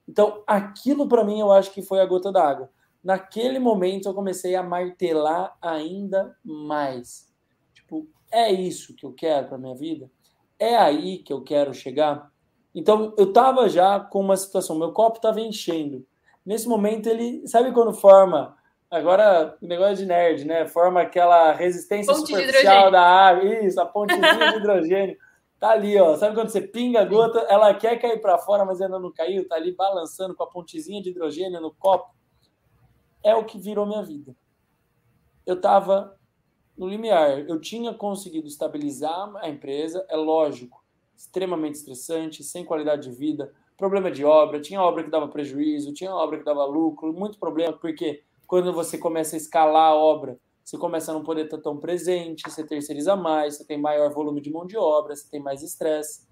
Então, 0.09 0.42
aquilo 0.46 1.06
para 1.06 1.24
mim 1.24 1.38
eu 1.40 1.52
acho 1.52 1.72
que 1.72 1.82
foi 1.82 2.00
a 2.00 2.06
gota 2.06 2.32
d'água. 2.32 2.70
Naquele 3.04 3.59
momento 3.59 4.09
eu 4.09 4.14
comecei 4.14 4.54
a 4.54 4.62
martelar 4.62 5.59
ainda 5.61 6.35
mais. 6.42 7.30
Tipo, 7.74 8.09
é 8.32 8.50
isso 8.50 8.96
que 8.96 9.04
eu 9.04 9.12
quero 9.12 9.48
para 9.48 9.59
minha 9.59 9.74
vida? 9.74 10.11
É 10.58 10.76
aí 10.76 11.18
que 11.18 11.32
eu 11.32 11.42
quero 11.42 11.74
chegar? 11.74 12.30
Então, 12.74 13.14
eu 13.16 13.32
tava 13.32 13.68
já 13.68 14.00
com 14.00 14.20
uma 14.20 14.36
situação, 14.36 14.78
meu 14.78 14.92
copo 14.92 15.20
tava 15.20 15.40
enchendo. 15.40 16.06
Nesse 16.44 16.68
momento 16.68 17.08
ele, 17.08 17.46
sabe 17.46 17.72
quando 17.72 17.92
forma 17.92 18.56
Agora, 18.90 19.56
o 19.60 19.66
negócio 19.66 19.96
de 19.96 20.06
nerd, 20.06 20.44
né? 20.44 20.66
Forma 20.66 21.00
aquela 21.02 21.52
resistência 21.52 22.14
ponte 22.14 22.28
superficial 22.28 22.90
da 22.90 23.02
água. 23.02 23.44
Isso, 23.44 23.80
a 23.80 23.86
pontezinha 23.86 24.52
de 24.52 24.56
hidrogênio. 24.58 25.16
Tá 25.58 25.70
ali, 25.70 25.98
ó. 25.98 26.16
Sabe 26.16 26.34
quando 26.34 26.50
você 26.50 26.60
pinga 26.60 27.00
a 27.00 27.04
gota, 27.04 27.40
ela 27.48 27.74
quer 27.74 27.98
cair 28.00 28.20
para 28.20 28.38
fora, 28.38 28.64
mas 28.64 28.80
ainda 28.80 28.98
não 28.98 29.12
caiu? 29.12 29.46
Tá 29.48 29.56
ali 29.56 29.72
balançando 29.72 30.34
com 30.34 30.44
a 30.44 30.46
pontezinha 30.46 31.02
de 31.02 31.10
hidrogênio 31.10 31.60
no 31.60 31.74
copo. 31.74 32.14
É 33.24 33.34
o 33.34 33.44
que 33.44 33.58
virou 33.58 33.86
minha 33.86 34.02
vida. 34.02 34.36
Eu 35.44 35.60
tava 35.60 36.15
no 36.76 36.88
limiar. 36.88 37.40
Eu 37.48 37.60
tinha 37.60 37.92
conseguido 37.94 38.46
estabilizar 38.46 39.32
a 39.36 39.48
empresa, 39.48 40.04
é 40.08 40.16
lógico, 40.16 40.84
extremamente 41.16 41.76
estressante, 41.76 42.44
sem 42.44 42.64
qualidade 42.64 43.08
de 43.08 43.16
vida, 43.16 43.52
problema 43.76 44.10
de 44.10 44.24
obra, 44.24 44.60
tinha 44.60 44.80
obra 44.82 45.04
que 45.04 45.10
dava 45.10 45.28
prejuízo, 45.28 45.92
tinha 45.92 46.14
obra 46.14 46.38
que 46.38 46.44
dava 46.44 46.64
lucro, 46.64 47.12
muito 47.12 47.38
problema, 47.38 47.72
porque 47.72 48.22
quando 48.46 48.72
você 48.72 48.96
começa 48.96 49.36
a 49.36 49.38
escalar 49.38 49.92
a 49.92 49.94
obra, 49.94 50.38
você 50.64 50.76
começa 50.76 51.10
a 51.10 51.14
não 51.14 51.22
poder 51.22 51.44
estar 51.44 51.58
tão 51.58 51.76
presente, 51.76 52.42
você 52.48 52.64
terceiriza 52.64 53.14
mais, 53.14 53.56
você 53.56 53.64
tem 53.64 53.78
maior 53.78 54.12
volume 54.12 54.40
de 54.40 54.50
mão 54.50 54.66
de 54.66 54.76
obra, 54.76 55.14
você 55.14 55.28
tem 55.30 55.40
mais 55.40 55.62
estresse. 55.62 56.26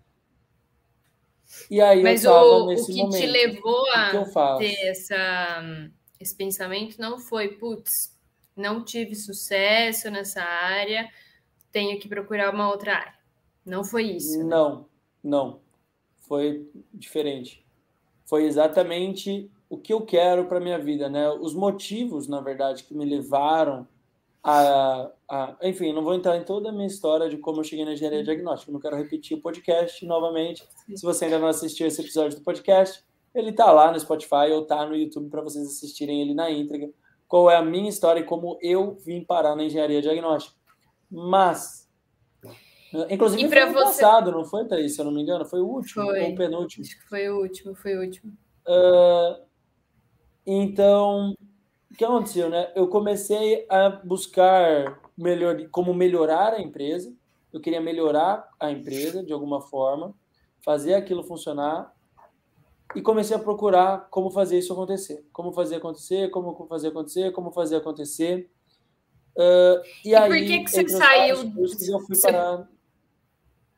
E 1.70 1.80
aí 1.80 2.02
Mas 2.02 2.24
eu 2.24 2.32
o, 2.32 2.66
nesse 2.66 2.90
o 2.90 2.94
que 2.94 3.02
momento, 3.02 3.20
te 3.20 3.26
levou 3.26 3.86
a 3.92 4.56
ter 4.58 4.74
essa, 4.88 5.62
esse 6.18 6.34
pensamento 6.34 6.98
não 6.98 7.18
foi, 7.18 7.48
putz, 7.48 8.13
não 8.56 8.84
tive 8.84 9.14
sucesso 9.14 10.10
nessa 10.10 10.42
área, 10.42 11.08
tenho 11.72 11.98
que 11.98 12.08
procurar 12.08 12.52
uma 12.52 12.68
outra 12.68 12.96
área. 12.96 13.14
Não 13.64 13.82
foi 13.82 14.04
isso. 14.04 14.38
Né? 14.38 14.44
Não, 14.44 14.86
não. 15.22 15.60
Foi 16.20 16.68
diferente. 16.92 17.64
Foi 18.24 18.44
exatamente 18.44 19.50
o 19.68 19.76
que 19.76 19.92
eu 19.92 20.02
quero 20.02 20.46
para 20.46 20.60
minha 20.60 20.78
vida, 20.78 21.08
né? 21.08 21.28
Os 21.30 21.54
motivos, 21.54 22.28
na 22.28 22.40
verdade, 22.40 22.84
que 22.84 22.94
me 22.94 23.04
levaram 23.04 23.86
a, 24.42 25.10
a, 25.26 25.56
enfim, 25.62 25.92
não 25.94 26.04
vou 26.04 26.14
entrar 26.14 26.36
em 26.36 26.44
toda 26.44 26.68
a 26.68 26.72
minha 26.72 26.86
história 26.86 27.30
de 27.30 27.38
como 27.38 27.60
eu 27.60 27.64
cheguei 27.64 27.84
na 27.84 27.94
engenharia 27.94 28.22
diagnóstica. 28.22 28.70
Não 28.70 28.78
quero 28.78 28.96
repetir 28.96 29.36
o 29.36 29.40
podcast 29.40 30.04
novamente. 30.04 30.62
Se 30.94 31.02
você 31.02 31.24
ainda 31.24 31.38
não 31.38 31.48
assistiu 31.48 31.86
esse 31.86 32.00
episódio 32.02 32.38
do 32.38 32.44
podcast, 32.44 33.02
ele 33.34 33.52
tá 33.52 33.72
lá 33.72 33.90
no 33.90 33.98
Spotify 33.98 34.52
ou 34.52 34.66
tá 34.66 34.86
no 34.86 34.94
YouTube 34.94 35.30
para 35.30 35.40
vocês 35.40 35.66
assistirem 35.66 36.20
ele 36.20 36.34
na 36.34 36.50
íntegra. 36.50 36.90
Qual 37.34 37.50
é 37.50 37.56
a 37.56 37.62
minha 37.62 37.88
história 37.88 38.20
e 38.20 38.24
como 38.24 38.56
eu 38.62 38.94
vim 38.94 39.24
parar 39.24 39.56
na 39.56 39.64
engenharia 39.64 40.00
diagnóstica. 40.00 40.56
Mas 41.10 41.90
Inclusive 43.10 43.42
e 43.42 43.48
foi 43.48 43.72
você... 43.72 44.02
passado, 44.02 44.30
não 44.30 44.44
foi, 44.44 44.68
Thaís? 44.68 44.94
Se 44.94 45.00
eu 45.00 45.06
não 45.06 45.10
me 45.10 45.20
engano, 45.20 45.44
foi 45.44 45.60
o 45.60 45.66
último 45.66 46.04
foi. 46.04 46.20
ou 46.22 46.30
o 46.30 46.36
penúltimo. 46.36 46.84
Acho 46.84 46.96
que 46.96 47.08
foi 47.08 47.28
o 47.28 47.40
último, 47.40 47.74
foi 47.74 47.96
o 47.96 48.02
último. 48.02 48.32
Uh, 48.68 49.44
então, 50.46 51.34
o 51.90 51.94
que 51.96 52.04
aconteceu, 52.04 52.48
né? 52.48 52.70
Eu 52.76 52.86
comecei 52.86 53.66
a 53.68 53.88
buscar 53.88 55.00
melhor, 55.18 55.60
como 55.72 55.92
melhorar 55.92 56.54
a 56.54 56.62
empresa. 56.62 57.12
Eu 57.52 57.60
queria 57.60 57.80
melhorar 57.80 58.48
a 58.60 58.70
empresa 58.70 59.24
de 59.24 59.32
alguma 59.32 59.60
forma, 59.60 60.14
fazer 60.62 60.94
aquilo 60.94 61.24
funcionar 61.24 61.92
e 62.94 63.02
comecei 63.02 63.36
a 63.36 63.40
procurar 63.40 64.08
como 64.10 64.30
fazer 64.30 64.58
isso 64.58 64.72
acontecer, 64.72 65.24
como 65.32 65.52
fazer 65.52 65.76
acontecer, 65.76 66.30
como 66.30 66.66
fazer 66.68 66.88
acontecer, 66.88 67.32
como 67.32 67.50
fazer 67.52 67.76
acontecer. 67.76 68.50
Uh, 69.36 69.82
e, 70.04 70.10
e 70.10 70.14
aí, 70.14 70.28
por 70.28 70.38
que, 70.38 70.64
que 70.64 70.70
você 70.70 70.88
saiu? 70.88 71.52
Cursos, 71.52 71.88
eu 71.88 72.00
fui 72.00 72.20
parar. 72.20 72.68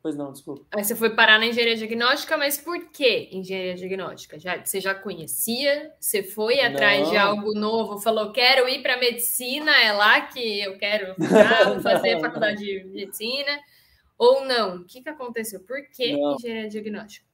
Pois 0.06 0.14
não, 0.14 0.30
desculpa. 0.30 0.64
Aí 0.70 0.84
você 0.84 0.94
foi 0.94 1.10
parar 1.10 1.36
na 1.36 1.46
engenharia 1.46 1.74
diagnóstica, 1.74 2.36
mas 2.36 2.56
por 2.56 2.90
que 2.90 3.28
engenharia 3.32 3.74
diagnóstica? 3.74 4.38
Já, 4.38 4.64
você 4.64 4.80
já 4.80 4.94
conhecia? 4.94 5.92
Você 5.98 6.22
foi 6.22 6.60
atrás 6.60 7.02
não. 7.02 7.10
de 7.10 7.16
algo 7.16 7.54
novo? 7.54 7.98
Falou, 7.98 8.30
quero 8.30 8.68
ir 8.68 8.82
para 8.82 8.98
medicina, 8.98 9.72
é 9.82 9.92
lá 9.92 10.20
que 10.20 10.60
eu 10.60 10.78
quero 10.78 11.12
ficar, 11.14 11.80
fazer 11.82 12.20
faculdade 12.20 12.64
de 12.64 12.84
medicina? 12.84 13.58
Ou 14.16 14.44
não? 14.44 14.76
O 14.76 14.84
que, 14.84 15.02
que 15.02 15.08
aconteceu? 15.08 15.58
Por 15.60 15.88
que 15.90 16.12
não. 16.16 16.36
engenharia 16.36 16.68
diagnóstica? 16.68 17.25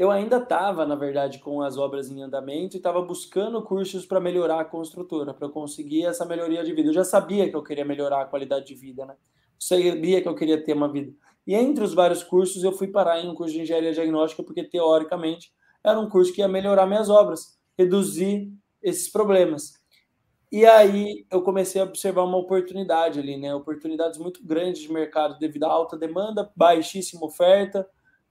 Eu 0.00 0.10
ainda 0.10 0.38
estava, 0.38 0.86
na 0.86 0.94
verdade, 0.94 1.40
com 1.40 1.60
as 1.60 1.76
obras 1.76 2.10
em 2.10 2.22
andamento 2.22 2.74
e 2.74 2.78
estava 2.78 3.02
buscando 3.02 3.60
cursos 3.60 4.06
para 4.06 4.18
melhorar 4.18 4.58
a 4.58 4.64
construtora, 4.64 5.34
para 5.34 5.46
conseguir 5.46 6.06
essa 6.06 6.24
melhoria 6.24 6.64
de 6.64 6.72
vida. 6.72 6.88
Eu 6.88 6.94
já 6.94 7.04
sabia 7.04 7.50
que 7.50 7.54
eu 7.54 7.62
queria 7.62 7.84
melhorar 7.84 8.22
a 8.22 8.24
qualidade 8.24 8.64
de 8.64 8.74
vida, 8.74 9.04
né? 9.04 9.12
Eu 9.12 9.60
sabia 9.60 10.22
que 10.22 10.26
eu 10.26 10.34
queria 10.34 10.64
ter 10.64 10.72
uma 10.72 10.90
vida. 10.90 11.12
E 11.46 11.54
entre 11.54 11.84
os 11.84 11.92
vários 11.92 12.22
cursos, 12.22 12.64
eu 12.64 12.72
fui 12.72 12.88
parar 12.88 13.20
em 13.20 13.28
um 13.28 13.34
curso 13.34 13.52
de 13.52 13.60
engenharia 13.60 13.92
diagnóstica, 13.92 14.42
porque 14.42 14.64
teoricamente 14.64 15.52
era 15.84 16.00
um 16.00 16.08
curso 16.08 16.32
que 16.32 16.40
ia 16.40 16.48
melhorar 16.48 16.86
minhas 16.86 17.10
obras, 17.10 17.60
reduzir 17.76 18.50
esses 18.82 19.12
problemas. 19.12 19.74
E 20.50 20.64
aí 20.64 21.26
eu 21.30 21.42
comecei 21.42 21.78
a 21.78 21.84
observar 21.84 22.24
uma 22.24 22.38
oportunidade 22.38 23.20
ali, 23.20 23.36
né? 23.36 23.54
Oportunidades 23.54 24.18
muito 24.18 24.42
grandes 24.42 24.80
de 24.80 24.90
mercado 24.90 25.38
devido 25.38 25.64
à 25.64 25.70
alta 25.70 25.94
demanda, 25.94 26.50
baixíssima 26.56 27.26
oferta, 27.26 27.86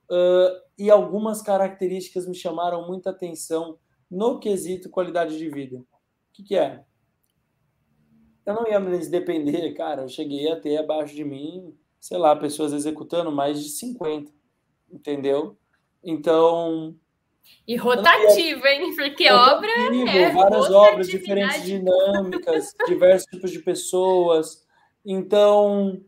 uh, 0.10 0.62
e 0.78 0.89
algumas 0.89 1.41
características 1.41 2.28
me 2.28 2.36
chamaram 2.36 2.88
muita 2.88 3.10
atenção 3.10 3.78
no 4.10 4.39
quesito 4.39 4.89
qualidade 4.89 5.38
de 5.38 5.50
vida. 5.50 5.78
O 5.78 5.86
que, 6.34 6.43
que 6.43 6.56
é? 6.56 6.84
Eu 8.45 8.56
não 8.56 8.67
ia 8.67 8.80
me 8.80 8.98
depender, 9.08 9.74
cara. 9.74 10.04
Eu 10.04 10.10
cheguei 10.10 10.52
a 10.52 10.60
ter 10.60 10.78
abaixo 10.78 11.13
de 11.13 11.24
mim, 11.24 11.78
sei 12.00 12.17
lá, 12.17 12.36
pessoas 12.36 12.74
executando 12.74 13.32
mais 13.32 13.62
de 13.62 13.69
50, 13.69 14.32
entendeu? 14.91 15.58
Então, 16.04 16.95
e 17.67 17.76
rotativo, 17.76 18.65
hein? 18.65 18.95
Porque 18.95 19.30
obra 19.32 19.69
é 19.69 20.32
várias 20.32 20.69
obras, 20.72 21.08
diferentes 21.08 21.63
dinâmicas, 21.63 22.74
diversos 22.88 23.28
tipos 23.30 23.52
de 23.52 23.60
pessoas. 23.60 24.65
Então, 25.06 26.02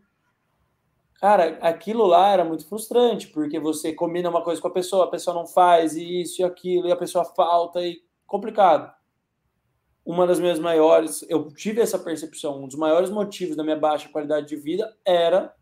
cara, 1.21 1.59
aquilo 1.61 2.03
lá 2.07 2.29
era 2.29 2.43
muito 2.43 2.67
frustrante, 2.67 3.27
porque 3.27 3.59
você 3.59 3.93
combina 3.93 4.27
uma 4.27 4.43
coisa 4.43 4.59
com 4.59 4.67
a 4.67 4.73
pessoa, 4.73 5.05
a 5.05 5.09
pessoa 5.09 5.35
não 5.35 5.45
faz, 5.45 5.95
e 5.95 6.21
isso 6.21 6.41
e 6.41 6.43
aquilo, 6.43 6.87
e 6.87 6.91
a 6.91 6.97
pessoa 6.97 7.23
falta, 7.23 7.79
e 7.79 8.03
complicado. 8.25 8.91
Uma 10.03 10.25
das 10.25 10.39
minhas 10.39 10.57
maiores, 10.57 11.23
eu 11.29 11.47
tive 11.53 11.79
essa 11.79 11.99
percepção, 11.99 12.63
um 12.63 12.67
dos 12.67 12.75
maiores 12.75 13.11
motivos 13.11 13.55
da 13.55 13.63
minha 13.63 13.77
baixa 13.77 14.09
qualidade 14.09 14.47
de 14.47 14.55
vida 14.55 14.97
era 15.05 15.55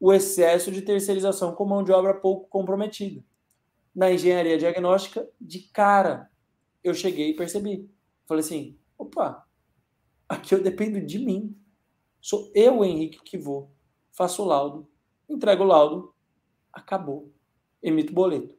o 0.00 0.12
excesso 0.12 0.72
de 0.72 0.82
terceirização 0.82 1.54
com 1.54 1.64
mão 1.64 1.84
de 1.84 1.92
obra 1.92 2.12
pouco 2.12 2.48
comprometida 2.48 3.24
na 3.94 4.10
engenharia 4.10 4.58
diagnóstica 4.58 5.28
de 5.40 5.60
cara. 5.72 6.28
Eu 6.82 6.94
cheguei 6.94 7.30
e 7.30 7.36
percebi. 7.36 7.88
Falei 8.26 8.42
assim: 8.42 8.76
opa, 8.98 9.46
aqui 10.28 10.52
eu 10.52 10.60
dependo 10.60 11.00
de 11.00 11.20
mim. 11.20 11.56
Sou 12.20 12.50
eu, 12.54 12.84
Henrique, 12.84 13.22
que 13.22 13.38
vou. 13.38 13.73
Faço 14.14 14.44
o 14.44 14.46
laudo, 14.46 14.88
entrego 15.28 15.64
o 15.64 15.66
laudo, 15.66 16.14
acabou. 16.72 17.32
Emito 17.82 18.12
boleto. 18.12 18.56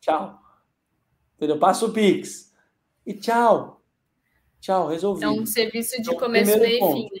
Tchau. 0.00 0.38
Entendeu? 1.34 1.58
Passo 1.58 1.86
o 1.86 1.92
Pix. 1.92 2.54
E 3.06 3.14
tchau. 3.14 3.82
Tchau, 4.60 4.86
resolvi. 4.86 5.24
É 5.24 5.28
um 5.28 5.46
serviço 5.46 5.96
de 5.96 6.02
então, 6.02 6.16
começo, 6.16 6.58
meio 6.58 6.90
e 6.90 6.92
fim. 6.92 7.14
Né? 7.14 7.20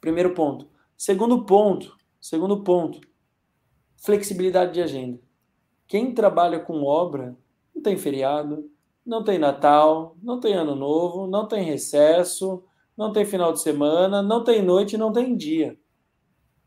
Primeiro 0.00 0.34
ponto. 0.34 0.68
Segundo 0.96 1.46
ponto, 1.46 1.96
segundo 2.20 2.64
ponto, 2.64 3.00
flexibilidade 3.96 4.74
de 4.74 4.82
agenda. 4.82 5.20
Quem 5.86 6.12
trabalha 6.12 6.58
com 6.58 6.82
obra 6.82 7.36
não 7.72 7.80
tem 7.80 7.96
feriado, 7.96 8.68
não 9.04 9.22
tem 9.22 9.38
Natal, 9.38 10.16
não 10.20 10.40
tem 10.40 10.54
Ano 10.54 10.74
Novo, 10.74 11.28
não 11.28 11.46
tem 11.46 11.62
recesso, 11.62 12.64
não 12.96 13.12
tem 13.12 13.24
final 13.24 13.52
de 13.52 13.60
semana, 13.60 14.22
não 14.22 14.42
tem 14.42 14.62
noite, 14.62 14.96
não 14.96 15.12
tem 15.12 15.36
dia. 15.36 15.78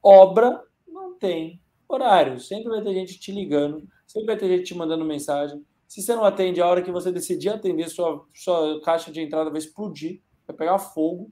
Obra 0.02 0.62
não 0.88 1.18
tem 1.18 1.62
horário. 1.88 2.40
Sempre 2.40 2.70
vai 2.70 2.82
ter 2.82 2.94
gente 2.94 3.20
te 3.20 3.32
ligando, 3.32 3.88
sempre 4.06 4.28
vai 4.28 4.38
ter 4.38 4.48
gente 4.48 4.66
te 4.66 4.76
mandando 4.76 5.04
mensagem. 5.04 5.66
Se 5.88 6.02
você 6.02 6.16
não 6.16 6.24
atende 6.24 6.62
a 6.62 6.68
hora 6.68 6.84
que 6.84 6.92
você 6.92 7.12
decidir 7.12 7.50
atender, 7.50 7.90
sua, 7.90 8.24
sua 8.34 8.80
caixa 8.82 9.12
de 9.12 9.22
entrada 9.22 9.50
vai 9.50 9.58
explodir, 9.58 10.22
vai 10.46 10.56
pegar 10.56 10.78
fogo. 10.78 11.32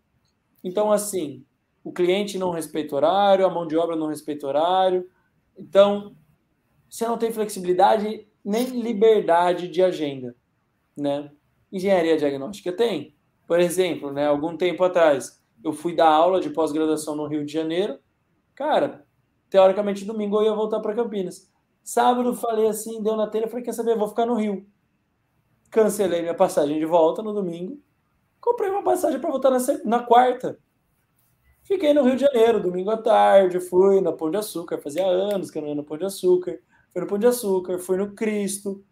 Então, 0.63 0.91
assim, 0.91 1.45
o 1.83 1.93
cliente 1.93 2.39
não 2.39 2.49
respeita 2.49 2.95
horário, 2.95 3.45
a 3.45 3.49
mão 3.49 3.67
de 3.67 3.77
obra 3.77 3.95
não 3.95 4.07
respeita 4.07 4.47
horário. 4.47 5.07
Então, 5.55 6.15
você 6.89 7.07
não 7.07 7.17
tem 7.17 7.31
flexibilidade 7.31 8.27
nem 8.43 8.81
liberdade 8.81 9.67
de 9.67 9.83
agenda, 9.83 10.35
né? 10.97 11.31
Engenharia 11.71 12.17
diagnóstica 12.17 12.71
tem. 12.71 13.16
Por 13.47 13.59
exemplo, 13.59 14.11
né, 14.11 14.27
algum 14.27 14.57
tempo 14.57 14.83
atrás, 14.83 15.41
eu 15.63 15.71
fui 15.71 15.95
dar 15.95 16.09
aula 16.09 16.39
de 16.39 16.49
pós-graduação 16.49 17.15
no 17.15 17.25
Rio 17.25 17.45
de 17.45 17.51
Janeiro. 17.51 17.97
Cara, 18.53 19.05
teoricamente 19.49 20.05
domingo 20.05 20.37
eu 20.39 20.45
ia 20.45 20.53
voltar 20.53 20.79
para 20.81 20.93
Campinas. 20.93 21.49
Sábado 21.83 22.33
falei 22.35 22.67
assim, 22.67 23.01
deu 23.01 23.15
na 23.15 23.27
telha, 23.27 23.47
falei, 23.47 23.63
quer 23.63 23.73
saber, 23.73 23.97
vou 23.97 24.09
ficar 24.09 24.25
no 24.25 24.35
Rio. 24.35 24.67
Cancelei 25.71 26.21
minha 26.21 26.33
passagem 26.33 26.77
de 26.77 26.85
volta 26.85 27.23
no 27.23 27.33
domingo. 27.33 27.81
Comprei 28.41 28.69
uma 28.69 28.83
passagem 28.83 29.19
para 29.19 29.31
voltar 29.31 29.49
na, 29.49 29.57
na 29.85 30.03
quarta. 30.03 30.59
Fiquei 31.63 31.93
no 31.93 32.03
Rio 32.03 32.15
de 32.15 32.21
Janeiro, 32.21 32.61
domingo 32.61 32.91
à 32.91 32.97
tarde, 32.97 33.59
fui 33.59 34.01
na 34.01 34.11
Pão 34.11 34.29
de 34.29 34.37
Açúcar, 34.37 34.77
fazia 34.77 35.05
anos 35.05 35.49
que 35.49 35.57
eu 35.57 35.61
não 35.61 35.69
ia 35.69 35.75
no 35.75 35.83
Pão 35.83 35.97
de 35.97 36.05
Açúcar 36.05 36.59
fui 36.97 37.01
no 37.01 37.07
Pão 37.07 37.19
de 37.19 37.27
Açúcar, 37.27 37.79
fui 37.79 37.97
no 37.97 38.13
Cristo. 38.13 38.83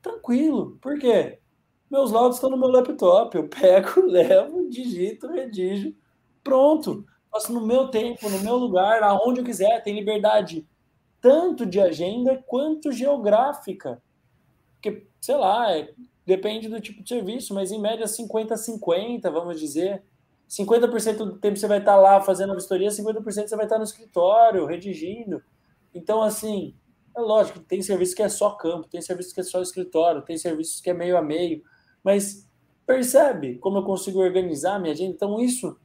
Tranquilo. 0.00 0.78
Por 0.80 0.98
quê? 0.98 1.40
Meus 1.90 2.10
laudos 2.10 2.36
estão 2.36 2.50
no 2.50 2.56
meu 2.56 2.68
laptop. 2.68 3.36
Eu 3.36 3.48
pego, 3.48 4.02
levo, 4.06 4.68
digito, 4.68 5.28
redijo. 5.28 5.94
Pronto. 6.42 7.06
Faço 7.30 7.52
no 7.52 7.66
meu 7.66 7.88
tempo, 7.88 8.28
no 8.28 8.40
meu 8.40 8.56
lugar, 8.56 9.02
aonde 9.02 9.40
eu 9.40 9.44
quiser. 9.44 9.82
Tem 9.82 9.94
liberdade 9.94 10.66
tanto 11.20 11.66
de 11.66 11.80
agenda 11.80 12.42
quanto 12.46 12.92
geográfica. 12.92 14.02
Porque, 14.74 15.06
sei 15.20 15.36
lá, 15.36 15.72
é, 15.76 15.92
depende 16.24 16.68
do 16.68 16.80
tipo 16.80 17.02
de 17.02 17.08
serviço, 17.08 17.54
mas 17.54 17.72
em 17.72 17.80
média 17.80 18.06
50-50, 18.06 19.22
vamos 19.30 19.58
dizer. 19.58 20.02
50% 20.48 21.16
do 21.16 21.38
tempo 21.38 21.58
você 21.58 21.66
vai 21.66 21.78
estar 21.78 21.96
lá 21.96 22.20
fazendo 22.20 22.52
a 22.52 22.54
vistoria, 22.54 22.88
50% 22.88 23.48
você 23.48 23.56
vai 23.56 23.66
estar 23.66 23.78
no 23.78 23.84
escritório, 23.84 24.64
redigindo. 24.64 25.42
Então, 25.94 26.22
assim, 26.22 26.74
é 27.14 27.20
lógico, 27.20 27.60
tem 27.60 27.82
serviço 27.82 28.14
que 28.14 28.22
é 28.22 28.28
só 28.28 28.50
campo, 28.50 28.88
tem 28.88 29.02
serviço 29.02 29.34
que 29.34 29.40
é 29.40 29.44
só 29.44 29.60
escritório, 29.60 30.22
tem 30.22 30.38
serviços 30.38 30.80
que 30.80 30.88
é 30.88 30.94
meio 30.94 31.16
a 31.18 31.22
meio, 31.22 31.62
mas 32.02 32.48
percebe 32.86 33.56
como 33.56 33.78
eu 33.78 33.82
consigo 33.82 34.20
organizar 34.20 34.78
minha 34.78 34.92
agenda? 34.92 35.12
Então, 35.14 35.40
isso 35.40 35.78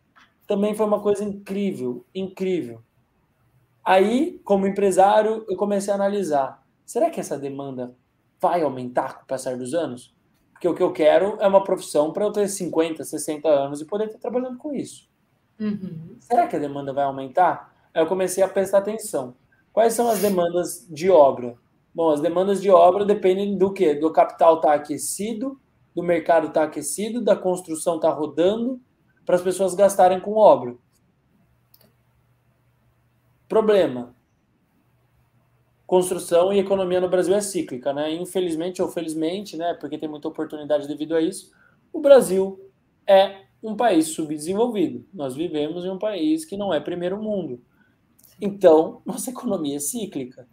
também 0.47 0.75
foi 0.75 0.85
uma 0.85 1.01
coisa 1.01 1.23
incrível, 1.23 2.05
incrível. 2.13 2.81
Aí, 3.83 4.39
como 4.43 4.67
empresário, 4.67 5.45
eu 5.49 5.57
comecei 5.57 5.91
a 5.91 5.95
analisar: 5.95 6.63
será 6.85 7.09
que 7.09 7.19
essa 7.19 7.37
demanda 7.37 7.95
vai 8.39 8.61
aumentar 8.61 9.15
com 9.15 9.23
o 9.23 9.27
passar 9.27 9.57
dos 9.57 9.73
anos? 9.73 10.13
Porque 10.51 10.67
o 10.67 10.75
que 10.75 10.83
eu 10.83 10.93
quero 10.93 11.37
é 11.41 11.47
uma 11.47 11.63
profissão 11.63 12.13
para 12.13 12.23
eu 12.23 12.31
ter 12.31 12.47
50, 12.47 13.03
60 13.03 13.49
anos 13.49 13.81
e 13.81 13.85
poder 13.85 14.05
estar 14.05 14.19
trabalhando 14.19 14.57
com 14.57 14.73
isso. 14.73 15.09
Uhum. 15.59 16.15
Será 16.19 16.47
que 16.47 16.55
a 16.55 16.59
demanda 16.59 16.93
vai 16.93 17.03
aumentar? 17.03 17.73
Aí 17.93 18.01
eu 18.01 18.07
comecei 18.07 18.41
a 18.41 18.47
prestar 18.47 18.77
atenção. 18.79 19.35
Quais 19.73 19.93
são 19.93 20.09
as 20.09 20.19
demandas 20.19 20.87
de 20.89 21.09
obra? 21.09 21.57
Bom, 21.93 22.09
as 22.09 22.21
demandas 22.21 22.61
de 22.61 22.69
obra 22.69 23.03
dependem 23.03 23.57
do 23.57 23.73
que? 23.73 23.93
Do 23.93 24.11
capital 24.11 24.55
estar 24.55 24.69
tá 24.69 24.73
aquecido, 24.75 25.59
do 25.95 26.03
mercado 26.03 26.47
estar 26.47 26.61
tá 26.61 26.67
aquecido, 26.67 27.21
da 27.21 27.35
construção 27.35 27.95
estar 27.95 28.11
tá 28.11 28.15
rodando, 28.15 28.81
para 29.25 29.35
as 29.35 29.41
pessoas 29.41 29.73
gastarem 29.73 30.19
com 30.19 30.35
obra. 30.35 30.75
Problema. 33.47 34.15
Construção 35.85 36.51
e 36.51 36.59
economia 36.59 36.99
no 36.99 37.09
Brasil 37.09 37.35
é 37.35 37.41
cíclica, 37.41 37.93
né? 37.93 38.11
Infelizmente 38.13 38.81
ou 38.81 38.89
felizmente, 38.89 39.55
né? 39.55 39.73
Porque 39.75 39.97
tem 39.97 40.09
muita 40.09 40.27
oportunidade 40.27 40.87
devido 40.87 41.15
a 41.15 41.21
isso. 41.21 41.51
O 41.91 41.99
Brasil 41.99 42.71
é 43.05 43.43
um 43.61 43.75
país 43.75 44.07
subdesenvolvido. 44.07 45.05
Nós 45.13 45.35
vivemos 45.35 45.85
em 45.85 45.89
um 45.89 45.99
país 45.99 46.45
que 46.45 46.57
não 46.57 46.73
é 46.73 46.79
primeiro 46.79 47.21
mundo. 47.21 47.61
Então, 48.41 49.01
nossa 49.05 49.29
economia 49.29 49.77
é 49.77 49.79
cíclica. 49.79 50.47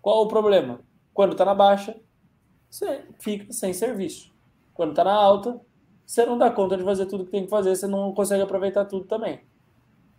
Qual 0.00 0.22
o 0.22 0.28
problema? 0.28 0.80
Quando 1.12 1.32
está 1.32 1.44
na 1.44 1.54
baixa, 1.54 2.00
você 2.70 3.04
fica 3.18 3.52
sem 3.52 3.72
serviço. 3.72 4.33
Quando 4.74 4.90
está 4.90 5.04
na 5.04 5.14
alta, 5.14 5.60
você 6.04 6.26
não 6.26 6.36
dá 6.36 6.50
conta 6.50 6.76
de 6.76 6.84
fazer 6.84 7.06
tudo 7.06 7.24
que 7.24 7.30
tem 7.30 7.44
que 7.44 7.50
fazer, 7.50 7.74
você 7.74 7.86
não 7.86 8.12
consegue 8.12 8.42
aproveitar 8.42 8.84
tudo 8.84 9.06
também. 9.06 9.40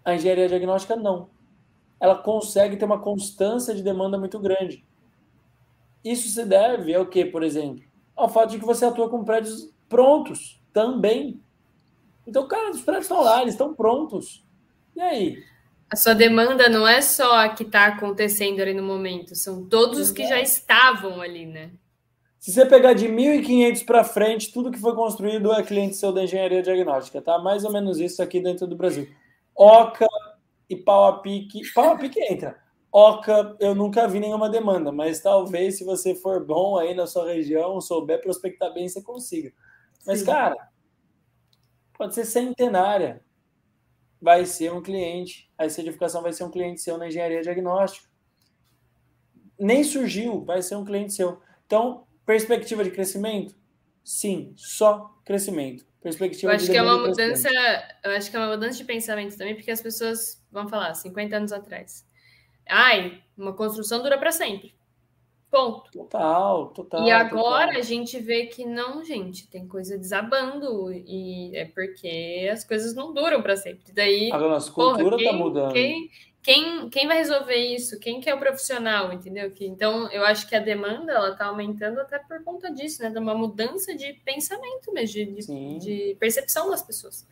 A 0.03 0.15
engenharia 0.15 0.47
diagnóstica 0.47 0.95
não. 0.95 1.29
Ela 1.99 2.15
consegue 2.15 2.77
ter 2.77 2.85
uma 2.85 2.99
constância 2.99 3.75
de 3.75 3.83
demanda 3.83 4.17
muito 4.17 4.39
grande. 4.39 4.85
Isso 6.03 6.29
se 6.29 6.45
deve 6.45 6.93
ao 6.93 7.05
que, 7.05 7.25
por 7.25 7.43
exemplo? 7.43 7.83
Ao 8.15 8.29
fato 8.29 8.51
de 8.51 8.59
que 8.59 8.65
você 8.65 8.85
atua 8.85 9.09
com 9.09 9.23
prédios 9.23 9.73
prontos 9.89 10.61
também. 10.71 11.41
Então, 12.25 12.47
cara, 12.47 12.71
os 12.71 12.81
prédios 12.81 13.05
estão 13.05 13.21
lá, 13.21 13.41
eles 13.41 13.53
estão 13.53 13.73
prontos. 13.73 14.45
E 14.95 15.01
aí? 15.01 15.43
A 15.91 15.95
sua 15.95 16.13
demanda 16.13 16.67
não 16.69 16.87
é 16.87 17.01
só 17.01 17.39
a 17.39 17.49
que 17.49 17.63
está 17.63 17.87
acontecendo 17.87 18.59
ali 18.61 18.73
no 18.73 18.83
momento, 18.83 19.35
são 19.35 19.65
todos 19.65 19.99
os 19.99 20.11
que 20.11 20.27
já 20.27 20.39
estavam 20.39 21.21
ali, 21.21 21.45
né? 21.45 21.71
Se 22.45 22.51
você 22.51 22.63
pegar 22.63 22.93
de 22.93 23.07
1.500 23.07 23.83
para 23.83 24.03
frente, 24.03 24.53
tudo 24.53 24.69
que 24.71 24.77
foi 24.77 24.93
construído 24.93 25.51
é 25.51 25.63
cliente 25.63 25.95
seu 25.95 26.13
da 26.13 26.25
engenharia 26.25 26.61
diagnóstica, 26.61 27.19
tá? 27.19 27.39
Mais 27.39 27.65
ou 27.65 27.73
menos 27.73 27.99
isso 27.99 28.21
aqui 28.21 28.39
dentro 28.39 28.67
do 28.67 28.75
Brasil. 28.75 29.09
Oca 29.55 30.05
e 30.69 30.75
pau 30.75 31.05
a 31.05 31.21
pique. 31.23 31.61
Pau 31.73 31.93
a 31.93 31.97
pique 31.97 32.21
entra. 32.21 32.55
Oca, 32.91 33.57
eu 33.59 33.73
nunca 33.73 34.07
vi 34.07 34.19
nenhuma 34.19 34.47
demanda, 34.47 34.91
mas 34.91 35.21
talvez 35.21 35.79
se 35.79 35.83
você 35.83 36.13
for 36.13 36.45
bom 36.45 36.77
aí 36.77 36.93
na 36.93 37.07
sua 37.07 37.25
região, 37.33 37.81
souber 37.81 38.21
prospectar 38.21 38.71
bem, 38.71 38.87
você 38.87 39.01
consiga. 39.01 39.51
Mas, 40.05 40.19
Sim. 40.19 40.27
cara, 40.27 40.69
pode 41.97 42.13
ser 42.13 42.25
centenária. 42.25 43.25
Vai 44.21 44.45
ser 44.45 44.71
um 44.71 44.83
cliente, 44.83 45.51
a 45.57 45.65
edificação 45.65 46.21
vai 46.21 46.31
ser 46.31 46.43
um 46.43 46.51
cliente 46.51 46.79
seu 46.79 46.95
na 46.95 47.07
engenharia 47.07 47.41
diagnóstica. 47.41 48.07
Nem 49.59 49.83
surgiu, 49.83 50.45
vai 50.45 50.61
ser 50.61 50.75
um 50.75 50.85
cliente 50.85 51.11
seu. 51.11 51.41
Então, 51.65 52.04
perspectiva 52.25 52.83
de 52.83 52.91
crescimento? 52.91 53.55
Sim, 54.03 54.53
só 54.55 55.19
crescimento. 55.25 55.85
Perspectiva 56.01 56.51
eu 56.51 56.55
acho 56.55 56.69
que 56.69 56.77
é 56.77 56.81
uma 56.83 56.99
mudança, 56.99 57.49
eu 58.03 58.11
acho 58.11 58.29
que 58.29 58.37
é 58.37 58.39
uma 58.39 58.49
mudança 58.49 58.77
de 58.77 58.83
pensamento 58.83 59.35
também, 59.35 59.55
porque 59.55 59.71
as 59.71 59.81
pessoas 59.81 60.43
vão 60.51 60.67
falar 60.67 60.93
50 60.93 61.35
anos 61.35 61.51
atrás 61.51 62.05
Ai, 62.67 63.21
uma 63.37 63.53
construção 63.53 64.01
dura 64.01 64.17
para 64.17 64.31
sempre. 64.31 64.75
Ponto. 65.55 65.89
Total, 65.89 66.67
total. 66.67 67.05
E 67.05 67.11
agora 67.11 67.67
total. 67.67 67.79
a 67.79 67.81
gente 67.81 68.19
vê 68.19 68.47
que 68.47 68.65
não, 68.65 69.05
gente, 69.05 69.47
tem 69.47 69.65
coisa 69.65 69.97
desabando 69.97 70.91
e 70.91 71.55
é 71.55 71.63
porque 71.63 72.49
as 72.51 72.65
coisas 72.65 72.93
não 72.93 73.13
duram 73.13 73.41
para 73.41 73.55
sempre. 73.55 73.93
Daí, 73.93 74.29
a 74.33 74.37
nossa 74.37 74.69
cultura 74.69 75.03
porra, 75.03 75.11
tá 75.11 75.17
quem, 75.17 75.31
tá 75.31 75.33
mudando. 75.33 75.71
Quem, 75.71 76.09
quem, 76.43 76.89
quem 76.89 77.07
vai 77.07 77.19
resolver 77.19 77.55
isso? 77.55 77.97
Quem 78.01 78.19
que 78.19 78.29
é 78.29 78.35
o 78.35 78.37
profissional, 78.37 79.13
entendeu? 79.13 79.49
Que, 79.49 79.65
então, 79.65 80.11
eu 80.11 80.25
acho 80.25 80.45
que 80.45 80.57
a 80.57 80.59
demanda 80.59 81.13
ela 81.13 81.29
está 81.29 81.45
aumentando 81.45 82.01
até 82.01 82.19
por 82.19 82.43
conta 82.43 82.69
disso, 82.69 83.01
né? 83.01 83.09
De 83.09 83.17
uma 83.17 83.33
mudança 83.33 83.95
de 83.95 84.11
pensamento 84.25 84.91
mesmo, 84.91 85.37
de, 85.37 85.79
de 85.79 86.17
percepção 86.19 86.69
das 86.69 86.83
pessoas. 86.83 87.25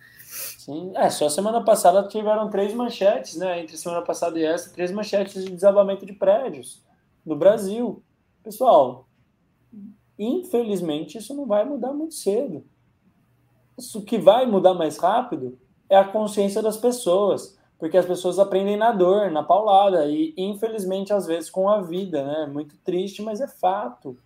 Sim, 0.59 0.93
é, 0.95 1.09
só 1.09 1.27
semana 1.27 1.61
passada 1.61 2.07
tiveram 2.07 2.49
três 2.49 2.73
manchetes, 2.73 3.35
né? 3.35 3.59
Entre 3.59 3.75
semana 3.75 4.01
passada 4.01 4.39
e 4.39 4.45
essa, 4.45 4.71
três 4.71 4.93
manchetes 4.93 5.43
de 5.43 5.51
desabamento 5.51 6.05
de 6.05 6.13
prédios 6.13 6.81
no 7.25 7.35
Brasil. 7.35 8.01
Pessoal, 8.43 9.07
infelizmente 10.19 11.17
isso 11.17 11.33
não 11.33 11.45
vai 11.45 11.63
mudar 11.63 11.93
muito 11.93 12.13
cedo. 12.13 12.63
Isso 13.77 14.03
que 14.03 14.17
vai 14.17 14.45
mudar 14.45 14.73
mais 14.73 14.97
rápido 14.97 15.57
é 15.89 15.95
a 15.95 16.07
consciência 16.07 16.61
das 16.61 16.77
pessoas, 16.77 17.57
porque 17.79 17.97
as 17.97 18.05
pessoas 18.05 18.37
aprendem 18.37 18.77
na 18.77 18.91
dor, 18.91 19.31
na 19.31 19.41
paulada, 19.41 20.05
e 20.07 20.33
infelizmente 20.37 21.13
às 21.13 21.25
vezes 21.25 21.49
com 21.49 21.69
a 21.69 21.81
vida, 21.81 22.23
né? 22.23 22.45
Muito 22.45 22.77
triste, 22.77 23.21
mas 23.21 23.41
é 23.41 23.47
fato. 23.47 24.17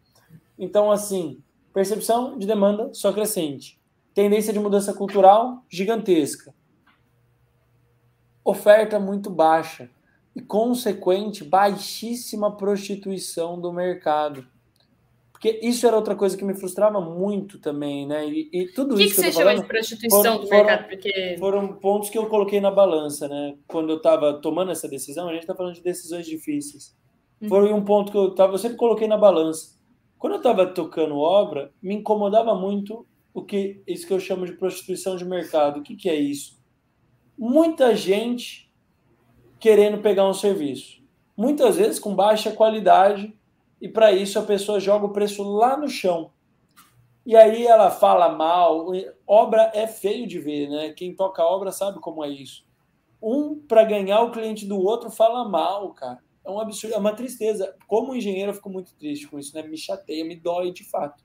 Então, 0.57 0.91
assim, 0.91 1.41
percepção 1.71 2.37
de 2.37 2.47
demanda 2.47 2.93
só 2.93 3.13
crescente 3.13 3.77
Tendência 4.17 4.51
de 4.51 4.57
mudança 4.57 4.95
cultural 4.95 5.63
gigantesca. 5.69 6.51
Oferta 8.43 8.99
muito 8.99 9.29
baixa 9.29 9.91
e, 10.37 10.41
consequente, 10.41 11.43
baixíssima 11.43 12.55
prostituição 12.55 13.59
do 13.59 13.73
mercado. 13.73 14.45
Porque 15.31 15.59
isso 15.63 15.85
era 15.87 15.95
outra 15.95 16.15
coisa 16.15 16.37
que 16.37 16.43
me 16.43 16.53
frustrava 16.53 17.01
muito 17.01 17.59
também, 17.59 18.07
né? 18.07 18.27
E, 18.27 18.49
e 18.53 18.67
tudo 18.67 18.95
que 18.95 19.03
isso 19.03 19.15
que, 19.15 19.21
que 19.21 19.31
você 19.31 19.39
chama 19.39 19.55
de 19.55 19.67
prostituição 19.67 20.23
foram, 20.23 20.43
do 20.43 20.49
mercado? 20.49 20.87
Porque... 20.87 21.35
Foram 21.39 21.73
pontos 21.73 22.09
que 22.09 22.17
eu 22.17 22.27
coloquei 22.27 22.61
na 22.61 22.69
balança, 22.69 23.27
né? 23.27 23.55
Quando 23.67 23.89
eu 23.89 23.97
estava 23.97 24.33
tomando 24.33 24.71
essa 24.71 24.87
decisão, 24.87 25.27
a 25.27 25.33
gente 25.33 25.41
está 25.41 25.55
falando 25.55 25.73
de 25.73 25.81
decisões 25.81 26.27
difíceis. 26.27 26.95
Uhum. 27.41 27.49
Foi 27.49 27.73
um 27.73 27.83
ponto 27.83 28.11
que 28.11 28.17
eu, 28.17 28.33
tava, 28.35 28.53
eu 28.53 28.57
sempre 28.59 28.77
coloquei 28.77 29.07
na 29.07 29.17
balança. 29.17 29.75
Quando 30.19 30.33
eu 30.33 30.37
estava 30.37 30.67
tocando 30.67 31.17
obra, 31.17 31.71
me 31.81 31.95
incomodava 31.95 32.53
muito 32.53 33.07
o 33.33 33.43
que 33.43 33.81
isso 33.87 34.05
que 34.05 34.13
eu 34.13 34.19
chamo 34.19 34.45
de 34.45 34.53
prostituição 34.53 35.15
de 35.15 35.25
mercado. 35.25 35.79
O 35.79 35.83
que, 35.83 35.95
que 35.95 36.09
é 36.09 36.15
isso? 36.15 36.59
Muita 37.37 37.95
gente 37.95 38.66
querendo 39.59 40.01
pegar 40.01 40.27
um 40.27 40.33
serviço, 40.33 41.01
muitas 41.35 41.75
vezes 41.75 41.99
com 41.99 42.15
baixa 42.15 42.51
qualidade, 42.51 43.37
e 43.81 43.87
para 43.87 44.11
isso 44.11 44.39
a 44.39 44.43
pessoa 44.43 44.79
joga 44.79 45.05
o 45.05 45.13
preço 45.13 45.43
lá 45.43 45.77
no 45.77 45.87
chão. 45.87 46.31
E 47.25 47.35
aí 47.35 47.67
ela 47.67 47.91
fala 47.91 48.29
mal. 48.29 48.87
Obra 49.27 49.71
é 49.75 49.85
feio 49.85 50.25
de 50.25 50.39
ver, 50.39 50.69
né? 50.69 50.93
Quem 50.93 51.13
toca 51.13 51.43
obra 51.43 51.71
sabe 51.71 51.99
como 51.99 52.23
é 52.23 52.29
isso. 52.29 52.65
Um 53.21 53.55
para 53.55 53.83
ganhar 53.83 54.21
o 54.21 54.31
cliente 54.31 54.65
do 54.65 54.79
outro 54.79 55.11
fala 55.11 55.47
mal, 55.47 55.93
cara. 55.93 56.19
É 56.43 56.49
um 56.49 56.59
absurdo, 56.59 56.95
é 56.95 56.97
uma 56.97 57.13
tristeza. 57.13 57.75
Como 57.85 58.15
engenheiro, 58.15 58.51
eu 58.51 58.55
fico 58.55 58.69
muito 58.69 58.95
triste 58.95 59.27
com 59.27 59.37
isso, 59.37 59.53
né? 59.53 59.61
Me 59.61 59.77
chateia, 59.77 60.23
me 60.23 60.35
dói 60.35 60.71
de 60.71 60.83
fato. 60.85 61.23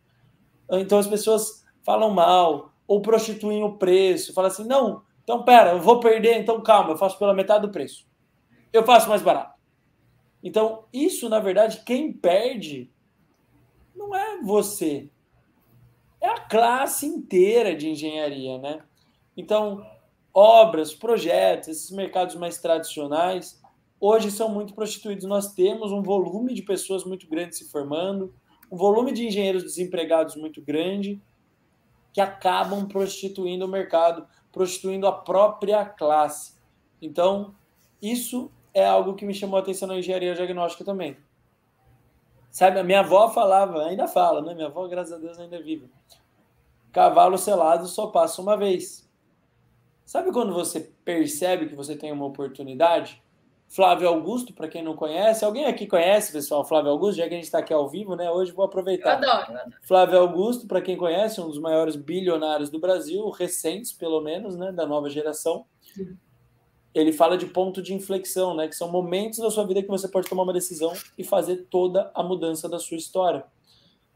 Então 0.70 0.98
as 0.98 1.06
pessoas 1.06 1.64
falam 1.84 2.10
mal 2.10 2.72
ou 2.86 3.00
prostituem 3.00 3.62
o 3.62 3.78
preço, 3.78 4.34
fala 4.34 4.48
assim, 4.48 4.66
não, 4.66 5.02
então 5.22 5.44
pera, 5.44 5.70
eu 5.70 5.80
vou 5.80 6.00
perder, 6.00 6.38
então 6.38 6.60
calma, 6.62 6.90
eu 6.90 6.96
faço 6.96 7.18
pela 7.18 7.32
metade 7.32 7.66
do 7.66 7.72
preço. 7.72 8.06
Eu 8.72 8.84
faço 8.84 9.08
mais 9.08 9.22
barato. 9.22 9.60
Então, 10.42 10.84
isso, 10.92 11.28
na 11.28 11.38
verdade, 11.38 11.82
quem 11.84 12.12
perde 12.12 12.90
não 13.94 14.14
é 14.14 14.40
você. 14.42 15.08
É 16.20 16.28
a 16.28 16.40
classe 16.40 17.06
inteira 17.06 17.74
de 17.74 17.88
engenharia, 17.88 18.58
né? 18.58 18.82
Então, 19.36 19.86
obras, 20.32 20.94
projetos, 20.94 21.68
esses 21.68 21.90
mercados 21.90 22.34
mais 22.34 22.58
tradicionais, 22.58 23.62
hoje 24.00 24.30
são 24.30 24.48
muito 24.48 24.74
prostituídos. 24.74 25.24
Nós 25.24 25.52
temos 25.52 25.92
um 25.92 26.02
volume 26.02 26.54
de 26.54 26.62
pessoas 26.62 27.04
muito 27.04 27.28
grande 27.28 27.56
se 27.56 27.70
formando, 27.70 28.34
um 28.70 28.76
volume 28.76 29.12
de 29.12 29.26
engenheiros 29.26 29.62
desempregados 29.62 30.34
muito 30.34 30.62
grande, 30.62 31.20
que 32.12 32.20
acabam 32.20 32.86
prostituindo 32.86 33.64
o 33.64 33.68
mercado, 33.68 34.26
prostituindo 34.50 35.06
a 35.06 35.12
própria 35.12 35.84
classe. 35.84 36.54
Então, 37.00 37.54
isso 38.00 38.50
é 38.74 38.86
algo 38.86 39.14
que 39.14 39.24
me 39.24 39.34
chamou 39.34 39.56
a 39.56 39.60
atenção 39.60 39.88
na 39.88 39.98
engenharia 39.98 40.34
diagnóstica 40.34 40.84
também. 40.84 41.16
Sabe, 42.50 42.78
a 42.78 42.84
minha 42.84 43.00
avó 43.00 43.30
falava, 43.30 43.86
ainda 43.86 44.06
fala, 44.06 44.42
né? 44.42 44.54
Minha 44.54 44.66
avó, 44.66 44.86
graças 44.86 45.12
a 45.12 45.16
Deus, 45.16 45.38
ainda 45.38 45.56
é 45.56 45.62
viva. 45.62 45.88
Cavalo 46.92 47.38
selado 47.38 47.86
só 47.86 48.08
passa 48.08 48.42
uma 48.42 48.56
vez. 48.56 49.10
Sabe 50.04 50.30
quando 50.30 50.52
você 50.52 50.92
percebe 51.04 51.66
que 51.66 51.74
você 51.74 51.96
tem 51.96 52.12
uma 52.12 52.26
oportunidade? 52.26 53.22
Flávio 53.70 54.06
Augusto, 54.06 54.52
para 54.52 54.68
quem 54.68 54.82
não 54.82 54.94
conhece. 54.94 55.42
Alguém 55.42 55.64
aqui 55.64 55.86
conhece, 55.86 56.30
pessoal, 56.30 56.62
Flávio 56.62 56.90
Augusto? 56.90 57.16
Já 57.16 57.26
que 57.26 57.32
a 57.32 57.36
gente 57.38 57.44
está 57.44 57.60
aqui 57.60 57.72
ao 57.72 57.88
vivo, 57.88 58.14
né? 58.14 58.30
Hoje 58.30 58.52
vou 58.52 58.66
aproveitar. 58.66 59.12
Eu 59.12 59.30
adoro, 59.30 59.52
eu 59.52 59.58
adoro. 59.58 59.76
Flávio 59.80 60.18
Augusto, 60.18 60.66
para 60.66 60.82
quem 60.82 60.94
conhece, 60.94 61.40
um 61.40 61.48
dos 61.48 61.58
maiores 61.58 61.96
bilionários 61.96 62.68
do 62.68 62.78
Brasil, 62.78 63.26
recentes, 63.30 63.90
pelo 63.90 64.20
menos, 64.20 64.58
né? 64.58 64.70
Da 64.70 64.84
nova 64.84 65.08
geração. 65.08 65.64
Sim. 65.80 66.18
Ele 66.94 67.12
fala 67.12 67.38
de 67.38 67.46
ponto 67.46 67.82
de 67.82 67.94
inflexão, 67.94 68.54
né? 68.54 68.68
Que 68.68 68.76
são 68.76 68.90
momentos 68.90 69.38
da 69.38 69.50
sua 69.50 69.66
vida 69.66 69.82
que 69.82 69.88
você 69.88 70.08
pode 70.08 70.28
tomar 70.28 70.42
uma 70.42 70.52
decisão 70.52 70.92
e 71.16 71.24
fazer 71.24 71.66
toda 71.70 72.10
a 72.14 72.22
mudança 72.22 72.68
da 72.68 72.78
sua 72.78 72.96
história. 72.96 73.44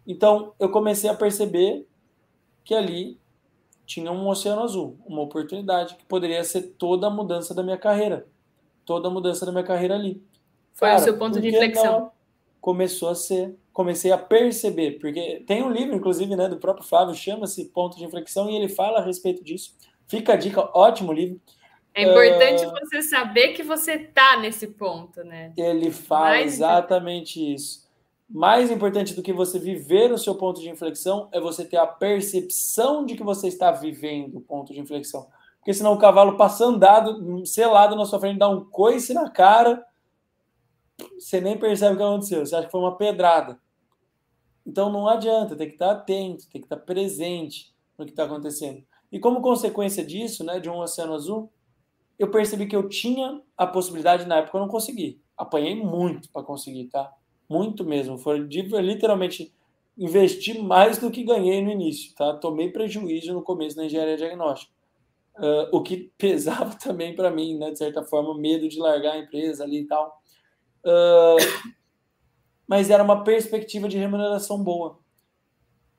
Então, 0.06 0.52
eu 0.60 0.70
comecei 0.70 1.08
a 1.08 1.14
perceber 1.14 1.86
que 2.64 2.74
ali 2.74 3.18
tinha 3.86 4.10
um 4.12 4.28
oceano 4.28 4.62
azul, 4.62 4.98
uma 5.06 5.22
oportunidade 5.22 5.94
que 5.94 6.04
poderia 6.04 6.42
ser 6.44 6.74
toda 6.76 7.06
a 7.06 7.10
mudança 7.10 7.54
da 7.54 7.62
minha 7.62 7.78
carreira 7.78 8.26
toda 8.86 9.08
a 9.08 9.10
mudança 9.10 9.44
da 9.44 9.52
minha 9.52 9.64
carreira 9.64 9.96
ali. 9.96 10.22
Foi 10.72 10.88
Cara, 10.88 11.00
o 11.00 11.04
seu 11.04 11.18
ponto 11.18 11.40
de 11.40 11.48
inflexão. 11.48 12.12
Começou 12.60 13.10
a 13.10 13.14
ser, 13.14 13.54
comecei 13.72 14.10
a 14.10 14.18
perceber, 14.18 14.98
porque 14.98 15.44
tem 15.46 15.62
um 15.62 15.70
livro, 15.70 15.94
inclusive, 15.94 16.34
né, 16.34 16.48
do 16.48 16.56
próprio 16.56 16.86
Flávio, 16.86 17.14
chama-se 17.14 17.66
Ponto 17.66 17.96
de 17.96 18.04
Inflexão, 18.04 18.48
e 18.48 18.56
ele 18.56 18.68
fala 18.68 18.98
a 18.98 19.04
respeito 19.04 19.44
disso. 19.44 19.74
Fica 20.08 20.32
a 20.32 20.36
dica, 20.36 20.68
ótimo 20.76 21.12
livro. 21.12 21.40
É 21.96 22.02
importante 22.02 22.66
uh, 22.66 22.70
você 22.70 23.02
saber 23.02 23.54
que 23.54 23.62
você 23.62 23.92
está 23.92 24.38
nesse 24.38 24.66
ponto, 24.66 25.24
né? 25.24 25.52
Ele 25.56 25.90
fala 25.90 26.26
Mais 26.26 26.54
exatamente 26.54 27.54
isso. 27.54 27.86
Mais 28.28 28.70
importante 28.70 29.14
do 29.14 29.22
que 29.22 29.32
você 29.32 29.58
viver 29.58 30.12
o 30.12 30.18
seu 30.18 30.34
ponto 30.34 30.60
de 30.60 30.68
inflexão 30.68 31.28
é 31.32 31.40
você 31.40 31.64
ter 31.64 31.78
a 31.78 31.86
percepção 31.86 33.04
de 33.06 33.16
que 33.16 33.22
você 33.24 33.48
está 33.48 33.70
vivendo 33.70 34.36
o 34.36 34.40
ponto 34.40 34.72
de 34.72 34.80
inflexão 34.80 35.26
porque 35.66 35.74
senão 35.74 35.94
o 35.94 35.98
cavalo 35.98 36.36
passa 36.36 36.64
andado, 36.64 37.44
selado 37.44 37.96
na 37.96 38.04
sua 38.04 38.20
frente, 38.20 38.38
dá 38.38 38.48
um 38.48 38.64
coice 38.64 39.12
na 39.12 39.28
cara, 39.28 39.84
você 41.18 41.40
nem 41.40 41.58
percebe 41.58 41.94
o 41.94 41.96
que 41.96 42.04
aconteceu, 42.04 42.46
você 42.46 42.54
acha 42.54 42.66
que 42.66 42.70
foi 42.70 42.80
uma 42.80 42.96
pedrada. 42.96 43.58
Então 44.64 44.92
não 44.92 45.08
adianta, 45.08 45.56
tem 45.56 45.66
que 45.66 45.72
estar 45.72 45.90
atento, 45.90 46.48
tem 46.48 46.60
que 46.60 46.66
estar 46.66 46.76
presente 46.76 47.74
no 47.98 48.04
que 48.04 48.12
está 48.12 48.22
acontecendo. 48.22 48.80
E 49.10 49.18
como 49.18 49.40
consequência 49.40 50.06
disso, 50.06 50.44
né, 50.44 50.60
de 50.60 50.70
um 50.70 50.78
oceano 50.78 51.14
azul, 51.14 51.50
eu 52.18 52.30
percebi 52.30 52.66
que 52.66 52.76
eu 52.76 52.88
tinha 52.88 53.40
a 53.56 53.66
possibilidade, 53.66 54.26
na 54.26 54.38
época 54.38 54.56
eu 54.56 54.62
não 54.62 54.68
consegui. 54.68 55.20
Apanhei 55.36 55.74
muito 55.74 56.30
para 56.30 56.42
conseguir, 56.42 56.86
tá? 56.86 57.12
Muito 57.48 57.84
mesmo. 57.84 58.18
Foi 58.18 58.38
literalmente 58.38 59.54
investir 59.96 60.62
mais 60.62 60.98
do 60.98 61.10
que 61.10 61.22
ganhei 61.24 61.62
no 61.62 61.70
início, 61.70 62.14
tá? 62.14 62.34
Tomei 62.34 62.70
prejuízo 62.70 63.32
no 63.32 63.42
começo 63.42 63.76
na 63.76 63.86
engenharia 63.86 64.16
diagnóstica 64.16 64.76
uh, 65.38 65.68
o 65.72 65.82
que 65.82 66.12
pesava 66.18 66.74
também 66.74 67.14
para 67.14 67.30
mim, 67.30 67.56
né, 67.58 67.70
de 67.70 67.78
certa 67.78 68.02
forma, 68.02 68.36
medo 68.36 68.68
de 68.68 68.78
largar 68.78 69.14
a 69.14 69.18
empresa 69.18 69.64
ali 69.64 69.80
e 69.80 69.86
tal. 69.86 70.20
Uh, 70.84 71.72
mas 72.66 72.90
era 72.90 73.02
uma 73.02 73.22
perspectiva 73.22 73.88
de 73.88 73.98
remuneração 73.98 74.62
boa. 74.62 74.98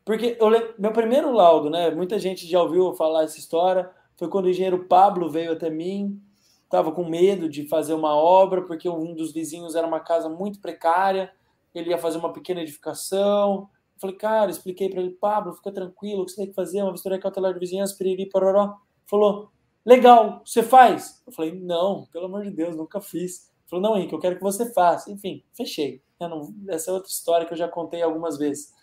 Porque 0.03 0.37
eu, 0.39 0.49
meu 0.77 0.93
primeiro 0.93 1.31
laudo, 1.31 1.69
né, 1.69 1.91
muita 1.91 2.17
gente 2.17 2.47
já 2.47 2.61
ouviu 2.61 2.93
falar 2.93 3.23
essa 3.23 3.37
história, 3.37 3.89
foi 4.17 4.27
quando 4.27 4.45
o 4.45 4.49
engenheiro 4.49 4.85
Pablo 4.85 5.29
veio 5.29 5.53
até 5.53 5.69
mim, 5.69 6.19
estava 6.63 6.91
com 6.91 7.07
medo 7.07 7.47
de 7.47 7.67
fazer 7.67 7.93
uma 7.93 8.15
obra, 8.15 8.63
porque 8.63 8.89
um 8.89 9.13
dos 9.13 9.31
vizinhos 9.31 9.75
era 9.75 9.87
uma 9.87 9.99
casa 9.99 10.27
muito 10.27 10.59
precária, 10.59 11.31
ele 11.73 11.91
ia 11.91 11.97
fazer 11.97 12.17
uma 12.17 12.33
pequena 12.33 12.61
edificação. 12.61 13.69
Eu 13.95 14.01
falei, 14.01 14.15
cara, 14.15 14.51
expliquei 14.51 14.89
para 14.89 15.01
ele, 15.01 15.11
Pablo, 15.11 15.53
fica 15.53 15.71
tranquilo, 15.71 16.21
o 16.21 16.25
que 16.25 16.31
você 16.31 16.37
tem 16.37 16.47
que 16.47 16.53
fazer? 16.53 16.81
Uma 16.81 16.91
vistoria 16.91 17.19
cautelar 17.19 17.53
de 17.53 17.59
vizinhança, 17.59 17.95
piriri, 17.97 18.27
pororó. 18.27 18.75
Falou, 19.05 19.49
legal, 19.85 20.41
você 20.45 20.61
faz? 20.61 21.21
Eu 21.25 21.31
falei, 21.31 21.57
não, 21.57 22.07
pelo 22.11 22.25
amor 22.25 22.43
de 22.43 22.51
Deus, 22.51 22.75
nunca 22.75 22.99
fiz. 22.99 23.47
Ele 23.49 23.69
falou, 23.69 23.83
não, 23.83 23.97
Henrique, 23.97 24.13
eu 24.13 24.19
quero 24.19 24.35
que 24.35 24.43
você 24.43 24.73
faça. 24.73 25.11
Enfim, 25.11 25.43
fechei. 25.55 26.01
Não, 26.19 26.53
essa 26.67 26.89
é 26.89 26.93
outra 26.93 27.09
história 27.09 27.45
que 27.45 27.53
eu 27.53 27.57
já 27.57 27.67
contei 27.67 28.01
algumas 28.01 28.37
vezes. 28.37 28.73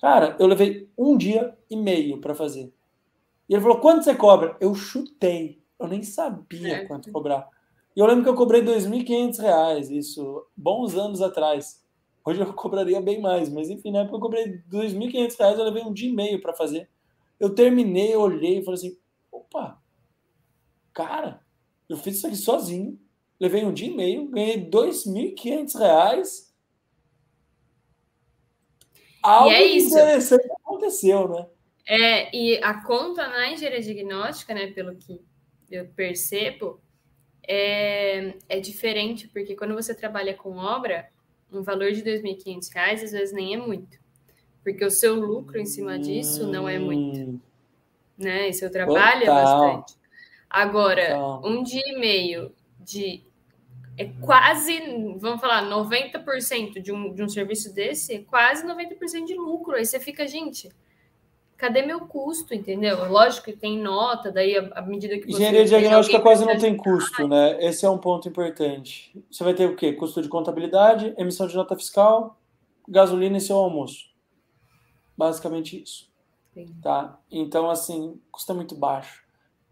Cara, 0.00 0.36
eu 0.38 0.46
levei 0.46 0.88
um 0.96 1.16
dia 1.16 1.56
e 1.68 1.76
meio 1.76 2.20
para 2.20 2.34
fazer. 2.34 2.72
E 3.48 3.54
ele 3.54 3.62
falou, 3.62 3.80
quanto 3.80 4.04
você 4.04 4.14
cobra? 4.14 4.56
Eu 4.60 4.74
chutei. 4.74 5.62
Eu 5.78 5.88
nem 5.88 6.02
sabia 6.02 6.76
é. 6.76 6.84
quanto 6.86 7.10
cobrar. 7.10 7.48
E 7.96 8.00
eu 8.00 8.06
lembro 8.06 8.22
que 8.22 8.28
eu 8.28 8.34
cobrei 8.34 8.60
R$ 8.60 8.66
2.500, 8.66 9.90
isso, 9.90 10.46
bons 10.56 10.94
anos 10.94 11.22
atrás. 11.22 11.84
Hoje 12.24 12.40
eu 12.40 12.52
cobraria 12.52 13.00
bem 13.00 13.20
mais, 13.20 13.48
mas 13.48 13.70
enfim, 13.70 13.90
na 13.90 14.00
época 14.00 14.16
eu 14.16 14.20
cobrei 14.20 14.44
R$ 14.44 14.62
2.500, 14.70 15.58
eu 15.58 15.64
levei 15.64 15.82
um 15.82 15.92
dia 15.92 16.10
e 16.10 16.12
meio 16.12 16.40
para 16.40 16.52
fazer. 16.52 16.88
Eu 17.40 17.54
terminei, 17.54 18.14
olhei 18.14 18.58
e 18.58 18.64
falei 18.64 18.78
assim: 18.78 18.98
opa, 19.32 19.80
cara, 20.92 21.40
eu 21.88 21.96
fiz 21.96 22.16
isso 22.16 22.26
aqui 22.26 22.36
sozinho, 22.36 23.00
levei 23.40 23.64
um 23.64 23.72
dia 23.72 23.88
e 23.88 23.96
meio, 23.96 24.28
ganhei 24.28 24.56
R$ 24.56 24.70
2.500. 24.70 26.48
Algo 29.22 29.50
e 29.50 29.54
é 29.54 29.62
isso. 29.64 29.88
interessante 29.88 30.48
aconteceu, 30.52 31.28
né? 31.28 31.46
É, 31.90 32.36
e 32.36 32.62
a 32.62 32.84
conta 32.84 33.26
na 33.28 33.50
engenharia 33.50 33.80
diagnóstica, 33.80 34.52
né, 34.52 34.66
pelo 34.66 34.94
que 34.94 35.24
eu 35.70 35.86
percebo, 35.86 36.82
é, 37.42 38.34
é 38.46 38.60
diferente, 38.60 39.26
porque 39.28 39.56
quando 39.56 39.72
você 39.74 39.94
trabalha 39.94 40.34
com 40.34 40.56
obra, 40.56 41.08
um 41.50 41.62
valor 41.62 41.90
de 41.92 42.02
R$ 42.02 42.20
2.500 42.20 43.02
às 43.04 43.12
vezes 43.12 43.32
nem 43.32 43.54
é 43.54 43.56
muito, 43.56 43.98
porque 44.62 44.84
o 44.84 44.90
seu 44.90 45.14
lucro 45.14 45.58
em 45.58 45.64
cima 45.64 45.98
disso 45.98 46.46
não 46.46 46.68
é 46.68 46.78
muito, 46.78 47.20
hum. 47.20 47.40
né? 48.18 48.50
E 48.50 48.52
seu 48.52 48.70
trabalho 48.70 49.20
Total. 49.20 49.38
é 49.38 49.42
bastante. 49.42 49.98
Agora, 50.50 51.06
Total. 51.06 51.42
um 51.46 51.62
dia 51.62 51.82
e 51.86 51.98
meio 51.98 52.54
de 52.78 53.24
é 53.96 54.04
quase, 54.20 54.78
vamos 55.16 55.40
falar, 55.40 55.62
90% 55.64 56.80
de 56.80 56.92
um, 56.92 57.12
de 57.12 57.22
um 57.22 57.28
serviço 57.28 57.74
desse, 57.74 58.14
é 58.14 58.18
quase 58.20 58.64
90% 58.64 59.24
de 59.24 59.34
lucro. 59.34 59.74
Aí 59.74 59.84
você 59.84 59.98
fica, 59.98 60.24
gente, 60.26 60.70
cadê 61.58 61.82
meu 61.82 62.06
custo, 62.06 62.54
entendeu? 62.54 63.10
Lógico 63.10 63.46
que 63.46 63.52
tem 63.52 63.78
nota, 63.78 64.30
daí 64.30 64.56
à 64.56 64.80
medida 64.80 65.18
que 65.18 65.26
você. 65.26 65.32
Engenharia 65.32 65.64
diagnóstica 65.64 66.20
quase 66.20 66.46
não 66.46 66.56
tem 66.56 66.76
custo, 66.76 67.26
né? 67.26 67.62
Esse 67.62 67.84
é 67.84 67.90
um 67.90 67.98
ponto 67.98 68.28
importante. 68.28 69.12
Você 69.28 69.42
vai 69.42 69.52
ter 69.52 69.68
o 69.68 69.74
quê? 69.74 69.92
Custo 69.92 70.22
de 70.22 70.28
contabilidade, 70.28 71.12
emissão 71.18 71.48
de 71.48 71.56
nota 71.56 71.76
fiscal, 71.76 72.38
gasolina 72.88 73.36
e 73.36 73.40
seu 73.40 73.56
almoço. 73.56 74.06
Basicamente 75.16 75.82
isso. 75.82 76.08
Sim. 76.54 76.66
Tá? 76.80 77.18
Então, 77.30 77.68
assim, 77.68 78.20
custa 78.30 78.54
muito 78.54 78.76
baixo. 78.76 79.24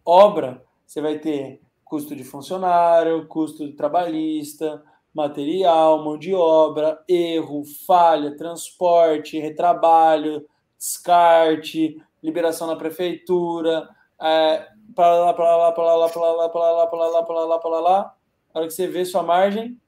Obra, 0.04 0.64
você 0.84 1.00
vai 1.00 1.20
ter 1.20 1.60
custo 1.84 2.16
de 2.16 2.24
funcionário, 2.24 3.28
custo 3.28 3.64
de 3.64 3.74
trabalhista, 3.74 4.82
material, 5.14 6.04
mão 6.04 6.18
de 6.18 6.34
obra, 6.34 7.00
erro, 7.08 7.62
falha, 7.86 8.36
transporte, 8.36 9.38
retrabalho 9.38 10.44
descarte, 10.78 12.02
liberação 12.22 12.66
na 12.66 12.76
prefeitura, 12.76 13.88
é, 14.20 14.68
para 14.94 15.14
lá, 15.18 15.32
para 15.32 15.56
lá, 15.56 15.72
para 15.72 15.96
lá, 15.96 16.08
para 16.08 16.32
lá, 16.32 16.48
para 16.48 16.60
lá, 16.60 16.86
para 16.86 17.08
lá, 17.08 17.22
para 17.22 17.44
lá, 17.44 17.58
para 17.58 17.80
lá. 17.80 18.16
A 18.54 18.58
hora 18.58 18.68
que 18.68 18.74
você 18.74 18.86
vê 18.86 19.04
sua 19.04 19.22
margem, 19.22 19.80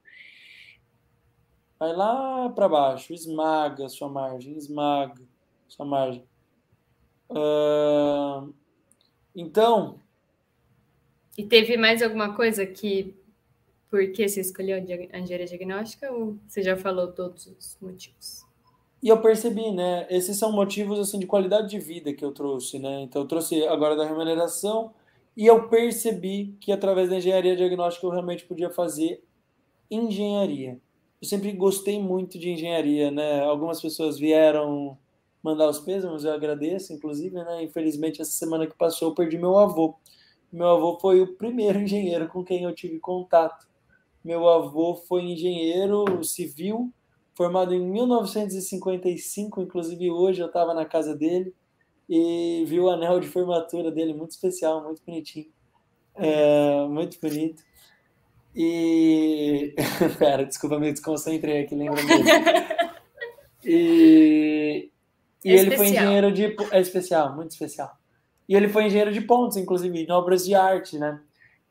vai 1.78 1.94
lá 1.94 2.50
para 2.50 2.68
baixo, 2.68 3.12
esmaga 3.12 3.88
sua 3.88 4.08
margem, 4.08 4.56
esmaga 4.56 5.22
sua 5.68 5.86
margem. 5.86 6.24
Uh, 7.30 8.52
então. 9.34 10.00
E 11.36 11.44
teve 11.44 11.76
mais 11.76 12.02
alguma 12.02 12.34
coisa 12.34 12.66
que. 12.66 13.16
Por 13.90 14.12
que 14.12 14.28
você 14.28 14.42
escolheu 14.42 14.76
a 14.76 15.18
engenharia 15.18 15.46
diagnóstica 15.46 16.12
ou 16.12 16.38
você 16.46 16.62
já 16.62 16.76
falou 16.76 17.10
todos 17.10 17.46
os 17.46 17.78
motivos? 17.80 18.47
E 19.02 19.08
eu 19.08 19.20
percebi, 19.20 19.70
né? 19.70 20.06
Esses 20.10 20.36
são 20.36 20.50
motivos 20.50 20.98
assim 20.98 21.18
de 21.18 21.26
qualidade 21.26 21.70
de 21.70 21.78
vida 21.78 22.12
que 22.12 22.24
eu 22.24 22.32
trouxe, 22.32 22.78
né? 22.78 23.02
Então 23.02 23.22
eu 23.22 23.28
trouxe 23.28 23.64
agora 23.66 23.94
da 23.96 24.04
remuneração 24.04 24.92
e 25.36 25.46
eu 25.46 25.68
percebi 25.68 26.56
que 26.60 26.72
através 26.72 27.08
da 27.08 27.16
engenharia 27.16 27.56
diagnóstica 27.56 28.04
eu 28.04 28.10
realmente 28.10 28.44
podia 28.44 28.70
fazer 28.70 29.22
engenharia. 29.88 30.80
Eu 31.22 31.28
sempre 31.28 31.52
gostei 31.52 32.00
muito 32.00 32.38
de 32.38 32.50
engenharia, 32.50 33.10
né? 33.10 33.40
Algumas 33.44 33.80
pessoas 33.80 34.18
vieram 34.18 34.98
mandar 35.42 35.68
os 35.68 35.78
pêsames, 35.78 36.24
eu 36.24 36.32
agradeço, 36.32 36.92
inclusive, 36.92 37.36
né? 37.36 37.62
Infelizmente 37.62 38.20
essa 38.20 38.32
semana 38.32 38.66
que 38.66 38.76
passou 38.76 39.08
eu 39.10 39.14
perdi 39.14 39.38
meu 39.38 39.56
avô. 39.58 39.94
Meu 40.52 40.68
avô 40.68 40.98
foi 41.00 41.20
o 41.20 41.36
primeiro 41.36 41.78
engenheiro 41.80 42.26
com 42.28 42.44
quem 42.44 42.64
eu 42.64 42.74
tive 42.74 42.98
contato. 42.98 43.68
Meu 44.24 44.48
avô 44.48 44.96
foi 44.96 45.22
engenheiro 45.22 46.24
civil 46.24 46.92
formado 47.38 47.72
em 47.72 47.78
1955, 47.78 49.62
inclusive 49.62 50.10
hoje 50.10 50.40
eu 50.40 50.48
estava 50.48 50.74
na 50.74 50.84
casa 50.84 51.14
dele 51.14 51.54
e 52.10 52.64
vi 52.66 52.80
o 52.80 52.90
anel 52.90 53.20
de 53.20 53.28
formatura 53.28 53.92
dele, 53.92 54.12
muito 54.12 54.32
especial, 54.32 54.82
muito 54.82 55.00
bonitinho, 55.06 55.46
é, 56.16 56.84
muito 56.88 57.16
bonito. 57.20 57.62
E. 58.56 59.72
Pera, 60.18 60.44
desculpa, 60.44 60.80
me 60.80 60.90
desconcentrei 60.90 61.62
aqui, 61.62 61.76
lembra 61.76 62.02
mesmo. 62.02 62.24
E, 63.64 64.90
e 65.44 65.50
é 65.50 65.54
ele 65.54 65.76
foi 65.76 65.88
engenheiro 65.88 66.32
de. 66.32 66.56
É 66.72 66.80
especial, 66.80 67.36
muito 67.36 67.52
especial. 67.52 67.96
E 68.48 68.56
ele 68.56 68.68
foi 68.68 68.86
engenheiro 68.86 69.12
de 69.12 69.20
pontos, 69.20 69.56
inclusive, 69.56 69.96
em 69.96 70.10
obras 70.10 70.44
de 70.44 70.56
arte, 70.56 70.98
né? 70.98 71.20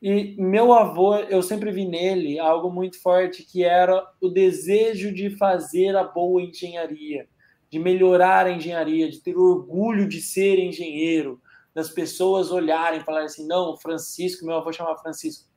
E 0.00 0.36
meu 0.38 0.72
avô, 0.72 1.16
eu 1.16 1.42
sempre 1.42 1.72
vi 1.72 1.84
nele 1.84 2.38
algo 2.38 2.70
muito 2.70 3.00
forte, 3.02 3.42
que 3.42 3.64
era 3.64 4.06
o 4.20 4.28
desejo 4.28 5.12
de 5.12 5.36
fazer 5.36 5.96
a 5.96 6.04
boa 6.04 6.40
engenharia, 6.40 7.28
de 7.68 7.80
melhorar 7.80 8.46
a 8.46 8.52
engenharia, 8.52 9.10
de 9.10 9.20
ter 9.20 9.36
orgulho 9.36 10.08
de 10.08 10.20
ser 10.20 10.60
engenheiro, 10.60 11.40
das 11.74 11.90
pessoas 11.90 12.52
olharem 12.52 13.00
e 13.00 13.04
falarem 13.04 13.26
assim: 13.26 13.46
não, 13.46 13.72
o 13.72 13.76
Francisco, 13.76 14.46
meu 14.46 14.56
avô 14.56 14.72
chamava 14.72 15.00
Francisco, 15.00 15.48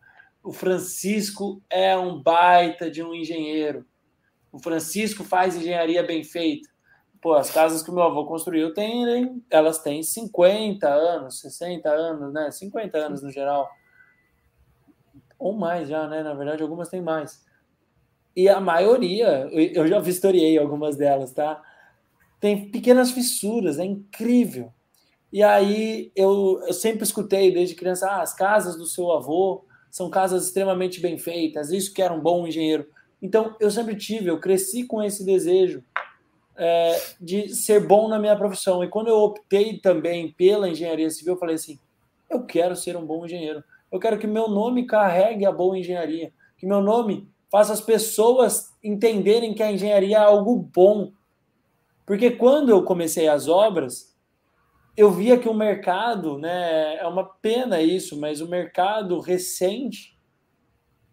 o 0.44 0.52
Francisco 0.52 1.62
é 1.70 1.96
um 1.96 2.22
baita 2.22 2.90
de 2.90 3.04
um 3.04 3.14
engenheiro, 3.14 3.86
o 4.52 4.58
Francisco 4.58 5.24
faz 5.24 5.56
engenharia 5.56 6.02
bem 6.02 6.24
feita. 6.24 6.68
Pô, 7.22 7.36
as 7.36 7.52
casas 7.52 7.84
que 7.84 7.92
meu 7.92 8.02
avô 8.02 8.26
construiu, 8.26 8.74
tem, 8.74 9.44
elas 9.52 9.78
têm 9.84 10.02
50 10.02 10.90
anos, 10.90 11.40
60 11.42 11.88
anos, 11.88 12.34
né? 12.34 12.50
50 12.50 12.98
anos 12.98 13.22
no 13.22 13.30
geral 13.30 13.70
ou 15.42 15.54
mais 15.54 15.90
já, 15.90 16.08
né? 16.08 16.22
Na 16.22 16.36
verdade, 16.36 16.62
algumas 16.62 16.88
têm 16.88 17.02
mais. 17.02 17.44
E 18.36 18.48
a 18.48 18.62
maioria, 18.62 19.50
eu 19.52 19.88
já 19.88 20.00
vistoriei 20.00 20.58
algumas 20.58 20.96
delas, 20.96 21.34
tá? 21.34 21.62
Tem 22.40 22.70
pequenas 22.70 23.12
fissuras, 23.12 23.80
é 23.80 23.84
incrível. 23.84 24.72
E 25.34 25.42
aí 25.42 26.12
eu, 26.16 26.62
eu 26.68 26.74
sempre 26.74 27.04
escutei 27.04 27.52
desde 27.52 27.76
criança, 27.76 28.08
ah, 28.08 28.22
as 28.22 28.34
casas 28.34 28.78
do 28.78 28.86
seu 28.86 29.12
avô 29.12 29.66
são 29.90 30.10
casas 30.10 30.46
extremamente 30.46 31.02
bem 31.02 31.18
feitas, 31.18 31.72
isso 31.72 31.94
que 31.94 32.02
era 32.02 32.14
um 32.14 32.22
bom 32.22 32.46
engenheiro. 32.46 32.88
Então 33.22 33.56
eu 33.60 33.72
sempre 33.72 33.96
tive, 33.96 34.30
eu 34.30 34.40
cresci 34.40 34.86
com 34.86 35.02
esse 35.02 35.26
desejo 35.26 35.84
é, 36.56 37.02
de 37.20 37.50
ser 37.50 37.86
bom 37.86 38.08
na 38.08 38.20
minha 38.20 38.36
profissão. 38.36 38.84
E 38.84 38.88
quando 38.88 39.08
eu 39.08 39.18
optei 39.18 39.80
também 39.80 40.32
pela 40.32 40.70
engenharia 40.70 41.10
civil, 41.10 41.34
eu 41.34 41.40
falei 41.40 41.56
assim, 41.56 41.80
eu 42.30 42.46
quero 42.46 42.76
ser 42.76 42.96
um 42.96 43.06
bom 43.06 43.26
engenheiro. 43.26 43.64
Eu 43.92 44.00
quero 44.00 44.18
que 44.18 44.28
meu 44.28 44.48
nome 44.48 44.86
carregue 44.86 45.46
a 45.46 45.52
boa 45.52 45.78
engenharia, 45.78 46.34
que 46.58 46.66
meu 46.66 46.82
nome 46.82 47.30
faça 47.52 47.74
as 47.74 47.82
pessoas 47.82 48.74
entenderem 48.82 49.54
que 49.54 49.62
a 49.62 49.72
engenharia 49.72 50.18
é 50.18 50.20
algo 50.20 50.56
bom. 50.56 51.12
Porque 52.06 52.32
quando 52.32 52.70
eu 52.70 52.84
comecei 52.84 53.28
as 53.28 53.48
obras, 53.48 54.16
eu 54.96 55.12
via 55.12 55.38
que 55.38 55.50
o 55.50 55.54
mercado, 55.54 56.38
né, 56.38 56.96
é 56.96 57.06
uma 57.06 57.26
pena 57.26 57.82
isso, 57.82 58.20
mas 58.20 58.40
o 58.42 58.48
mercado 58.48 59.20
recente 59.20 60.18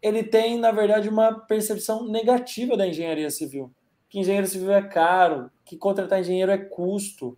ele 0.01 0.22
tem, 0.22 0.59
na 0.59 0.70
verdade, 0.70 1.09
uma 1.09 1.33
percepção 1.33 2.07
negativa 2.07 2.76
da 2.76 2.87
engenharia 2.87 3.31
civil. 3.31 3.72
Que 4.09 4.20
engenheiro 4.20 4.47
civil 4.47 4.72
é 4.72 4.83
caro, 4.83 5.51
que 5.64 5.76
contratar 5.76 6.20
engenheiro 6.20 6.53
é 6.53 6.59
custo, 6.59 7.37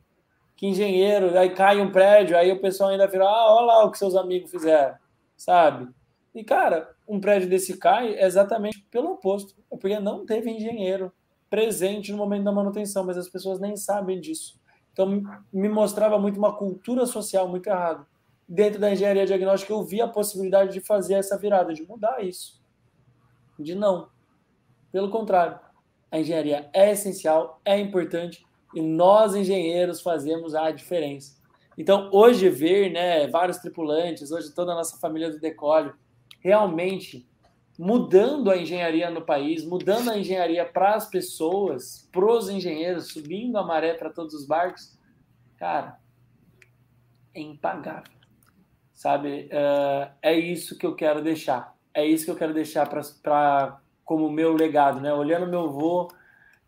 que 0.56 0.66
engenheiro, 0.66 1.36
aí 1.38 1.50
cai 1.50 1.80
um 1.80 1.90
prédio, 1.90 2.36
aí 2.36 2.52
o 2.52 2.60
pessoal 2.60 2.90
ainda 2.90 3.06
vira, 3.06 3.24
ah, 3.24 3.54
olha 3.54 3.66
lá 3.66 3.84
o 3.84 3.90
que 3.90 3.98
seus 3.98 4.14
amigos 4.14 4.50
fizeram, 4.50 4.94
sabe? 5.40 5.88
E, 6.34 6.44
cara, 6.44 6.94
um 7.08 7.18
prédio 7.18 7.48
desse 7.48 7.78
cai 7.78 8.22
exatamente 8.22 8.86
pelo 8.90 9.12
oposto, 9.12 9.54
porque 9.70 9.98
não 9.98 10.26
teve 10.26 10.50
engenheiro 10.50 11.10
presente 11.48 12.12
no 12.12 12.18
momento 12.18 12.44
da 12.44 12.52
manutenção, 12.52 13.04
mas 13.04 13.16
as 13.16 13.26
pessoas 13.26 13.58
nem 13.58 13.74
sabem 13.74 14.20
disso. 14.20 14.60
Então, 14.92 15.22
me 15.50 15.68
mostrava 15.68 16.18
muito 16.18 16.36
uma 16.36 16.54
cultura 16.54 17.06
social 17.06 17.48
muito 17.48 17.68
errada. 17.68 18.06
Dentro 18.46 18.78
da 18.78 18.92
engenharia 18.92 19.24
diagnóstica, 19.24 19.72
eu 19.72 19.82
vi 19.82 20.02
a 20.02 20.06
possibilidade 20.06 20.74
de 20.74 20.80
fazer 20.80 21.14
essa 21.14 21.38
virada, 21.38 21.72
de 21.72 21.86
mudar 21.86 22.22
isso. 22.22 22.62
De 23.58 23.74
não. 23.74 24.10
Pelo 24.92 25.10
contrário, 25.10 25.58
a 26.10 26.20
engenharia 26.20 26.68
é 26.74 26.90
essencial, 26.90 27.60
é 27.64 27.78
importante, 27.78 28.44
e 28.74 28.82
nós, 28.82 29.34
engenheiros, 29.34 30.02
fazemos 30.02 30.54
a 30.54 30.70
diferença. 30.70 31.39
Então, 31.80 32.10
hoje, 32.12 32.50
ver 32.50 32.92
né, 32.92 33.26
vários 33.28 33.56
tripulantes, 33.56 34.30
hoje 34.30 34.54
toda 34.54 34.72
a 34.72 34.74
nossa 34.74 34.98
família 34.98 35.30
do 35.30 35.40
Decolhe, 35.40 35.90
realmente 36.38 37.26
mudando 37.78 38.50
a 38.50 38.58
engenharia 38.58 39.08
no 39.08 39.22
país, 39.22 39.64
mudando 39.64 40.10
a 40.10 40.18
engenharia 40.18 40.62
para 40.66 40.94
as 40.94 41.08
pessoas, 41.08 42.06
para 42.12 42.26
os 42.26 42.50
engenheiros, 42.50 43.10
subindo 43.10 43.56
a 43.56 43.64
maré 43.64 43.94
para 43.94 44.10
todos 44.10 44.34
os 44.34 44.46
barcos, 44.46 44.94
cara, 45.56 45.98
é 47.32 47.40
impagável. 47.40 48.12
Sabe? 48.92 49.48
Uh, 49.50 50.12
é 50.20 50.34
isso 50.38 50.76
que 50.76 50.84
eu 50.84 50.94
quero 50.94 51.22
deixar. 51.22 51.74
É 51.94 52.04
isso 52.04 52.26
que 52.26 52.30
eu 52.30 52.36
quero 52.36 52.52
deixar 52.52 52.86
para 52.90 53.80
como 54.04 54.28
meu 54.28 54.52
legado, 54.52 55.00
né? 55.00 55.14
Olhando 55.14 55.46
meu 55.46 55.60
avô, 55.60 56.12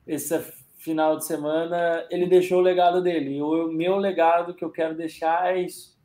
esse 0.07 0.35
final 0.83 1.17
de 1.17 1.25
semana, 1.25 2.05
ele 2.11 2.27
deixou 2.27 2.59
o 2.59 2.63
legado 2.63 3.01
dele. 3.01 3.41
O 3.41 3.69
meu 3.69 3.97
legado 3.97 4.53
que 4.53 4.65
eu 4.65 4.71
quero 4.71 4.97
deixar 4.97 5.55
é 5.55 5.63
isso: 5.63 5.97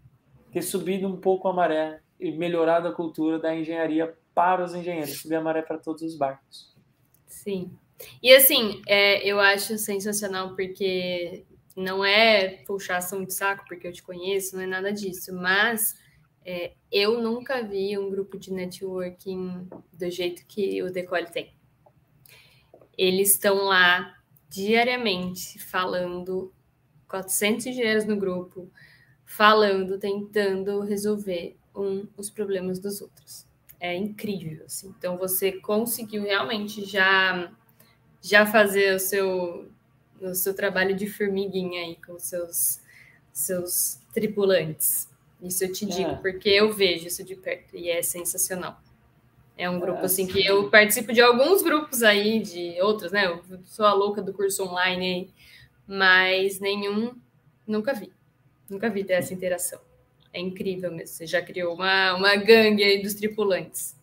ter 0.51 0.61
subido 0.61 1.07
um 1.07 1.17
pouco 1.17 1.47
a 1.47 1.53
maré 1.53 1.99
e 2.19 2.32
melhorado 2.32 2.88
a 2.88 2.93
cultura 2.93 3.39
da 3.39 3.55
engenharia 3.55 4.15
para 4.36 4.63
os 4.63 4.75
engenheiros, 4.75 5.19
subir 5.19 5.36
a 5.36 5.41
maré 5.41 5.63
para 5.63 5.80
todos 5.80 6.03
os 6.03 6.15
barcos. 6.15 6.75
Sim. 7.25 7.71
E 8.21 8.32
assim, 8.32 8.82
é, 8.88 9.28
eu 9.28 9.39
acho 9.39 9.78
sensacional 9.80 10.55
porque 10.55 11.43
não 11.75 12.05
é 12.05 12.63
puxação 12.67 13.25
de 13.25 13.34
saco, 13.34 13.65
porque 13.67 13.88
eu 13.88 13.91
te 13.91 14.03
conheço, 14.03 14.55
não 14.55 14.63
é 14.63 14.67
nada 14.67 14.93
disso, 14.93 15.34
mas 15.34 15.95
é, 16.45 16.73
eu 16.91 17.19
nunca 17.19 17.63
vi 17.63 17.97
um 17.97 18.11
grupo 18.11 18.38
de 18.38 18.53
networking 18.53 19.67
do 19.91 20.09
jeito 20.11 20.45
que 20.47 20.84
o 20.84 20.91
Decole 20.91 21.32
tem. 21.32 21.55
Eles 22.95 23.32
estão 23.32 23.65
lá 23.65 24.16
diariamente 24.49 25.59
falando, 25.59 26.51
400 27.07 27.67
engenheiros 27.67 28.05
no 28.05 28.17
grupo, 28.17 28.69
falando, 29.25 29.97
tentando 29.97 30.81
resolver 30.81 31.55
um, 31.75 32.07
os 32.17 32.29
problemas 32.29 32.79
dos 32.79 33.01
outros. 33.01 33.45
É 33.79 33.95
incrível, 33.95 34.65
assim. 34.65 34.93
Então 34.97 35.17
você 35.17 35.51
conseguiu 35.51 36.23
realmente 36.23 36.83
já 36.85 37.51
já 38.19 38.45
fazer 38.45 38.95
o 38.95 38.99
seu 38.99 39.71
o 40.19 40.33
seu 40.33 40.55
trabalho 40.55 40.95
de 40.95 41.05
formiguinha 41.05 41.81
aí 41.81 41.95
com 41.95 42.17
seus 42.17 42.81
seus 43.31 43.99
tripulantes. 44.11 45.07
Isso 45.39 45.63
eu 45.63 45.71
te 45.71 45.85
digo, 45.85 46.09
é. 46.09 46.15
porque 46.15 46.49
eu 46.49 46.73
vejo 46.73 47.05
isso 47.05 47.23
de 47.23 47.35
perto 47.35 47.75
e 47.75 47.89
é 47.89 48.01
sensacional. 48.01 48.81
É 49.57 49.67
um 49.67 49.79
grupo 49.79 50.05
assim 50.05 50.27
que 50.27 50.45
eu 50.45 50.69
participo 50.69 51.11
de 51.11 51.19
alguns 51.19 51.63
grupos 51.63 52.03
aí, 52.03 52.39
de 52.39 52.79
outros, 52.79 53.11
né? 53.11 53.25
Eu 53.25 53.41
sou 53.65 53.85
a 53.85 53.93
louca 53.93 54.21
do 54.21 54.31
curso 54.31 54.63
online 54.63 55.05
aí, 55.05 55.29
mas 55.87 56.59
nenhum 56.59 57.15
nunca 57.65 57.93
vi. 57.93 58.13
Nunca 58.69 58.87
vi 58.87 59.03
dessa 59.03 59.33
interação. 59.33 59.79
É 60.31 60.39
incrível 60.39 60.91
mesmo. 60.91 61.07
Você 61.07 61.25
já 61.25 61.41
criou 61.41 61.73
uma, 61.73 62.13
uma 62.13 62.35
gangue 62.35 62.83
aí 62.83 63.01
dos 63.01 63.15
tripulantes. 63.15 63.97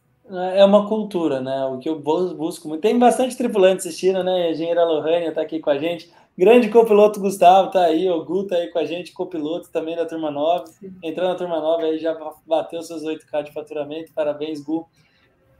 É 0.55 0.65
uma 0.65 0.89
cultura, 0.89 1.41
né? 1.41 1.65
O 1.67 1.79
que 1.79 1.89
eu 1.89 2.01
busco 2.01 2.67
muito. 2.67 2.81
Tem 2.81 2.99
bastante 2.99 3.37
tripulante 3.37 3.87
assistindo, 3.87 4.25
né? 4.25 4.49
A 4.49 4.51
engenheira 4.51 4.85
Lohânia 4.85 5.29
está 5.29 5.43
aqui 5.43 5.61
com 5.61 5.71
a 5.71 5.79
gente. 5.79 6.11
Grande 6.37 6.69
copiloto 6.69 7.21
Gustavo 7.21 7.71
tá 7.71 7.85
aí, 7.85 8.11
o 8.11 8.25
Gu 8.25 8.49
tá 8.49 8.57
aí 8.57 8.67
com 8.69 8.79
a 8.81 8.85
gente, 8.85 9.13
copiloto 9.13 9.71
também 9.71 9.95
da 9.95 10.05
turma 10.05 10.33
9. 10.33 10.65
Entrando 11.01 11.29
na 11.29 11.35
turma 11.37 11.61
9 11.61 11.85
aí 11.85 11.99
já 11.99 12.19
bateu 12.45 12.83
seus 12.83 13.05
8K 13.05 13.45
de 13.45 13.53
faturamento. 13.53 14.13
Parabéns, 14.13 14.61
Gu 14.61 14.89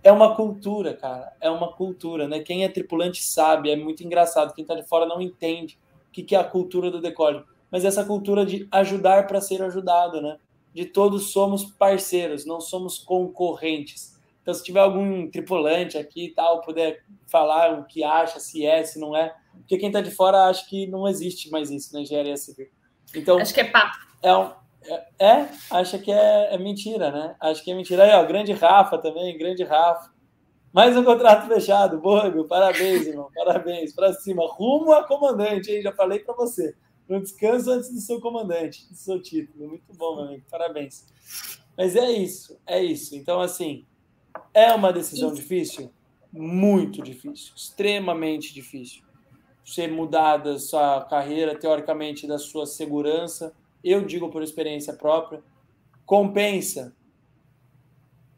é 0.05 0.13
uma 0.13 0.37
cultura, 0.37 0.95
cara. 0.95 1.33
É 1.41 1.51
uma 1.51 1.73
cultura, 1.73 2.29
né? 2.29 2.41
Quem 2.41 2.63
é 2.63 2.69
tripulante 2.69 3.25
sabe, 3.25 3.71
é 3.71 3.77
muito 3.77 4.05
engraçado. 4.05 4.55
Quem 4.55 4.65
tá 4.65 4.75
de 4.75 4.83
fora 4.83 5.07
não 5.07 5.21
entende 5.21 5.79
o 6.09 6.13
que, 6.13 6.23
que 6.23 6.37
é 6.37 6.39
a 6.39 6.45
cultura 6.45 6.91
do 6.91 7.01
decolle. 7.01 7.43
Mas 7.71 7.87
essa 7.87 8.05
cultura 8.05 8.45
de 8.45 8.69
ajudar 8.71 9.27
para 9.27 9.41
ser 9.41 9.63
ajudado, 9.63 10.21
né? 10.21 10.37
De 10.75 10.85
todos 10.85 11.33
somos 11.33 11.65
parceiros, 11.65 12.45
não 12.45 12.61
somos 12.61 12.99
concorrentes. 12.99 14.21
Então, 14.43 14.53
se 14.53 14.63
tiver 14.63 14.81
algum 14.81 15.31
tripulante 15.31 15.97
aqui 15.97 16.27
e 16.27 16.35
tal, 16.35 16.61
puder 16.61 17.03
falar 17.27 17.79
o 17.79 17.85
que 17.85 18.05
acha, 18.05 18.39
se 18.39 18.67
é, 18.67 18.85
se 18.85 19.01
não 19.01 19.17
é. 19.17 19.35
Porque 19.57 19.79
quem 19.79 19.91
tá 19.91 20.03
de 20.03 20.11
fora 20.11 20.49
acha 20.49 20.67
que 20.69 20.87
não 20.87 21.09
existe 21.09 21.51
mais 21.51 21.71
isso 21.71 21.95
na 21.95 22.03
engenharia 22.03 22.37
civil. 22.37 22.69
Então, 23.15 23.39
Acho 23.39 23.55
que 23.55 23.61
é 23.61 23.65
papo. 23.65 23.97
É 24.23 24.37
um, 24.37 24.51
é, 24.87 25.07
é, 25.19 25.49
acha 25.71 25.99
que 25.99 26.11
é, 26.11 26.55
é, 26.55 26.59
mentira, 26.59 27.11
né? 27.11 27.37
Acho 27.41 27.63
que 27.65 27.71
é 27.71 27.75
mentira. 27.75 28.05
Aí, 28.05 28.13
ó, 28.13 28.25
grande 28.25 28.53
Rafa 28.53 28.99
também, 28.99 29.37
grande 29.39 29.65
Rafa. 29.65 30.13
Mais 30.73 30.97
um 30.97 31.05
contrato 31.05 31.47
fechado, 31.47 32.01
Borgo. 32.01 32.45
Parabéns, 32.45 33.07
irmão. 33.07 33.29
Parabéns. 33.35 33.95
Para 33.95 34.13
cima. 34.13 34.45
Rumo 34.47 34.93
a 34.93 35.05
comandante, 35.07 35.71
hein? 35.71 35.83
Já 35.83 35.93
falei 35.93 36.19
para 36.19 36.35
você. 36.35 36.75
Não 37.09 37.21
descanso 37.21 37.71
antes 37.71 37.93
do 37.93 38.01
seu 38.01 38.21
comandante, 38.21 38.89
do 38.89 38.97
seu 38.97 39.21
título. 39.23 39.69
Muito 39.69 39.93
bom, 39.95 40.17
meu 40.17 40.25
amigo. 40.25 40.45
Parabéns. 40.51 41.07
Mas 41.77 41.97
é 41.97 42.11
isso, 42.11 42.59
é 42.67 42.83
isso. 42.83 43.15
Então, 43.15 43.41
assim, 43.41 43.87
é 44.53 44.73
uma 44.73 44.93
decisão 44.93 45.33
difícil? 45.33 45.93
Muito 46.33 47.03
difícil. 47.03 47.53
Extremamente 47.55 48.53
difícil. 48.53 49.03
Você 49.65 49.87
mudar 49.87 50.39
da 50.39 50.59
sua 50.59 51.03
carreira, 51.05 51.57
teoricamente, 51.57 52.27
da 52.27 52.39
sua 52.39 52.67
segurança 52.67 53.55
eu 53.85 54.05
digo 54.05 54.31
por 54.31 54.43
experiência 54.43 54.95
própria, 54.95 55.43
compensa. 56.07 56.97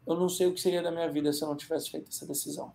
Eu 0.07 0.17
não 0.17 0.29
sei 0.29 0.47
o 0.47 0.53
que 0.53 0.61
seria 0.61 0.83
da 0.83 0.91
minha 0.91 1.11
vida 1.11 1.33
se 1.33 1.43
eu 1.43 1.49
não 1.49 1.57
tivesse 1.57 1.91
feito 1.91 2.09
essa 2.09 2.27
decisão. 2.27 2.73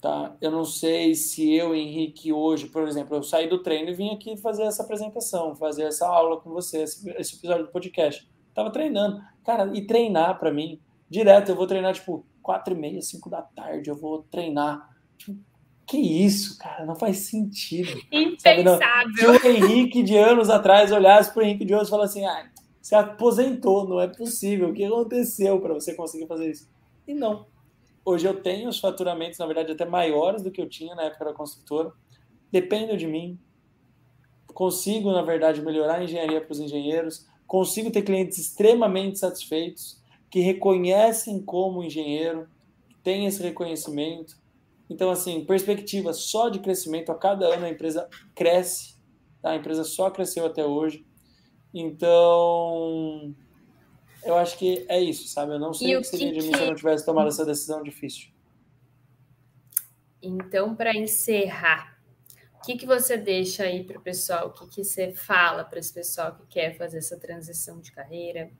Tá? 0.00 0.36
Eu 0.40 0.50
não 0.50 0.64
sei 0.64 1.14
se 1.14 1.54
eu, 1.54 1.74
Henrique, 1.74 2.32
hoje, 2.32 2.66
por 2.66 2.86
exemplo, 2.86 3.16
eu 3.16 3.22
saí 3.22 3.48
do 3.48 3.62
treino 3.62 3.90
e 3.90 3.94
vim 3.94 4.10
aqui 4.10 4.36
fazer 4.36 4.64
essa 4.64 4.82
apresentação, 4.82 5.54
fazer 5.54 5.84
essa 5.84 6.06
aula 6.06 6.40
com 6.40 6.50
você, 6.50 6.82
esse, 6.82 7.08
esse 7.10 7.36
episódio 7.36 7.66
do 7.66 7.72
podcast. 7.72 8.28
Tava 8.54 8.70
treinando. 8.70 9.22
Cara, 9.44 9.70
e 9.74 9.86
treinar 9.86 10.38
para 10.38 10.52
mim, 10.52 10.78
direto, 11.08 11.48
eu 11.48 11.56
vou 11.56 11.66
treinar 11.66 11.94
tipo 11.94 12.24
quatro 12.42 12.74
e 12.74 12.76
meia, 12.76 13.00
cinco 13.00 13.30
da 13.30 13.40
tarde, 13.40 13.88
eu 13.88 13.96
vou 13.96 14.22
treinar. 14.30 14.94
Tipo, 15.16 15.38
que 15.86 15.98
isso, 15.98 16.58
cara? 16.58 16.84
Não 16.84 16.94
faz 16.94 17.18
sentido. 17.18 18.00
Impensável. 18.10 19.40
Se 19.40 19.46
o 19.46 19.50
Henrique 19.50 20.02
de 20.02 20.16
anos 20.16 20.48
atrás 20.48 20.90
olhasse 20.90 21.32
para 21.32 21.42
o 21.42 21.46
Henrique 21.46 21.64
de 21.64 21.74
hoje 21.74 21.86
e 21.86 21.90
falasse 21.90 22.18
assim: 22.18 22.26
ah, 22.26 22.50
você 22.80 22.94
aposentou, 22.94 23.86
não 23.86 24.00
é 24.00 24.08
possível. 24.08 24.70
O 24.70 24.74
que 24.74 24.84
aconteceu 24.84 25.60
para 25.60 25.74
você 25.74 25.94
conseguir 25.94 26.26
fazer 26.26 26.50
isso? 26.50 26.68
E 27.06 27.14
não. 27.14 27.46
Hoje 28.04 28.26
eu 28.26 28.40
tenho 28.40 28.68
os 28.68 28.78
faturamentos, 28.78 29.38
na 29.38 29.46
verdade, 29.46 29.72
até 29.72 29.84
maiores 29.84 30.42
do 30.42 30.50
que 30.50 30.60
eu 30.60 30.68
tinha 30.68 30.94
na 30.94 31.04
época 31.04 31.26
da 31.26 31.32
construtora. 31.32 31.92
Dependo 32.50 32.96
de 32.96 33.06
mim. 33.06 33.38
Consigo, 34.52 35.10
na 35.10 35.22
verdade, 35.22 35.60
melhorar 35.60 35.96
a 35.96 36.04
engenharia 36.04 36.40
para 36.40 36.52
os 36.52 36.60
engenheiros. 36.60 37.26
Consigo 37.46 37.90
ter 37.90 38.02
clientes 38.02 38.38
extremamente 38.38 39.18
satisfeitos, 39.18 40.00
que 40.30 40.40
reconhecem 40.40 41.42
como 41.42 41.82
engenheiro, 41.82 42.48
que 42.88 42.94
têm 43.02 43.26
esse 43.26 43.42
reconhecimento 43.42 44.36
então, 44.88 45.10
assim, 45.10 45.44
perspectiva 45.44 46.12
só 46.12 46.48
de 46.48 46.58
crescimento, 46.58 47.10
a 47.10 47.18
cada 47.18 47.46
ano 47.46 47.64
a 47.64 47.70
empresa 47.70 48.08
cresce, 48.34 48.96
tá? 49.40 49.50
a 49.50 49.56
empresa 49.56 49.84
só 49.84 50.10
cresceu 50.10 50.44
até 50.44 50.64
hoje. 50.64 51.06
Então, 51.72 53.34
eu 54.22 54.36
acho 54.36 54.58
que 54.58 54.84
é 54.88 55.00
isso, 55.00 55.26
sabe? 55.28 55.54
Eu 55.54 55.58
não 55.58 55.72
sei 55.72 55.96
o 55.96 56.00
que 56.00 56.06
seria 56.06 56.32
que... 56.32 56.38
de 56.38 56.46
mim 56.46 56.54
se 56.54 56.62
eu 56.62 56.66
não 56.66 56.74
tivesse 56.74 57.04
tomado 57.04 57.28
essa 57.28 57.44
decisão 57.44 57.82
difícil. 57.82 58.30
Então, 60.22 60.74
para 60.74 60.96
encerrar, 60.96 61.98
o 62.54 62.60
que, 62.66 62.76
que 62.76 62.86
você 62.86 63.16
deixa 63.16 63.64
aí 63.64 63.84
para 63.84 63.98
o 63.98 64.02
pessoal? 64.02 64.48
O 64.48 64.52
que, 64.52 64.66
que 64.68 64.84
você 64.84 65.12
fala 65.12 65.64
para 65.64 65.78
esse 65.78 65.92
pessoal 65.92 66.34
que 66.34 66.46
quer 66.46 66.76
fazer 66.76 66.98
essa 66.98 67.18
transição 67.18 67.80
de 67.80 67.92
carreira? 67.92 68.50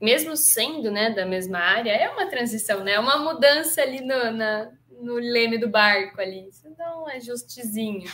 Mesmo 0.00 0.36
sendo 0.36 0.90
né, 0.90 1.10
da 1.10 1.26
mesma 1.26 1.58
área, 1.58 1.90
é 1.90 2.08
uma 2.08 2.28
transição, 2.28 2.82
né? 2.82 2.92
É 2.92 3.00
uma 3.00 3.18
mudança 3.18 3.82
ali 3.82 4.00
no, 4.00 4.32
na, 4.32 4.72
no 5.00 5.14
leme 5.14 5.58
do 5.58 5.68
barco 5.68 6.20
ali. 6.20 6.48
Isso 6.48 6.68
não 6.78 7.08
é 7.08 7.20
justizinho. 7.20 8.10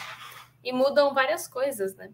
E 0.63 0.73
mudam 0.73 1.15
várias 1.15 1.47
coisas, 1.47 1.95
né? 1.97 2.11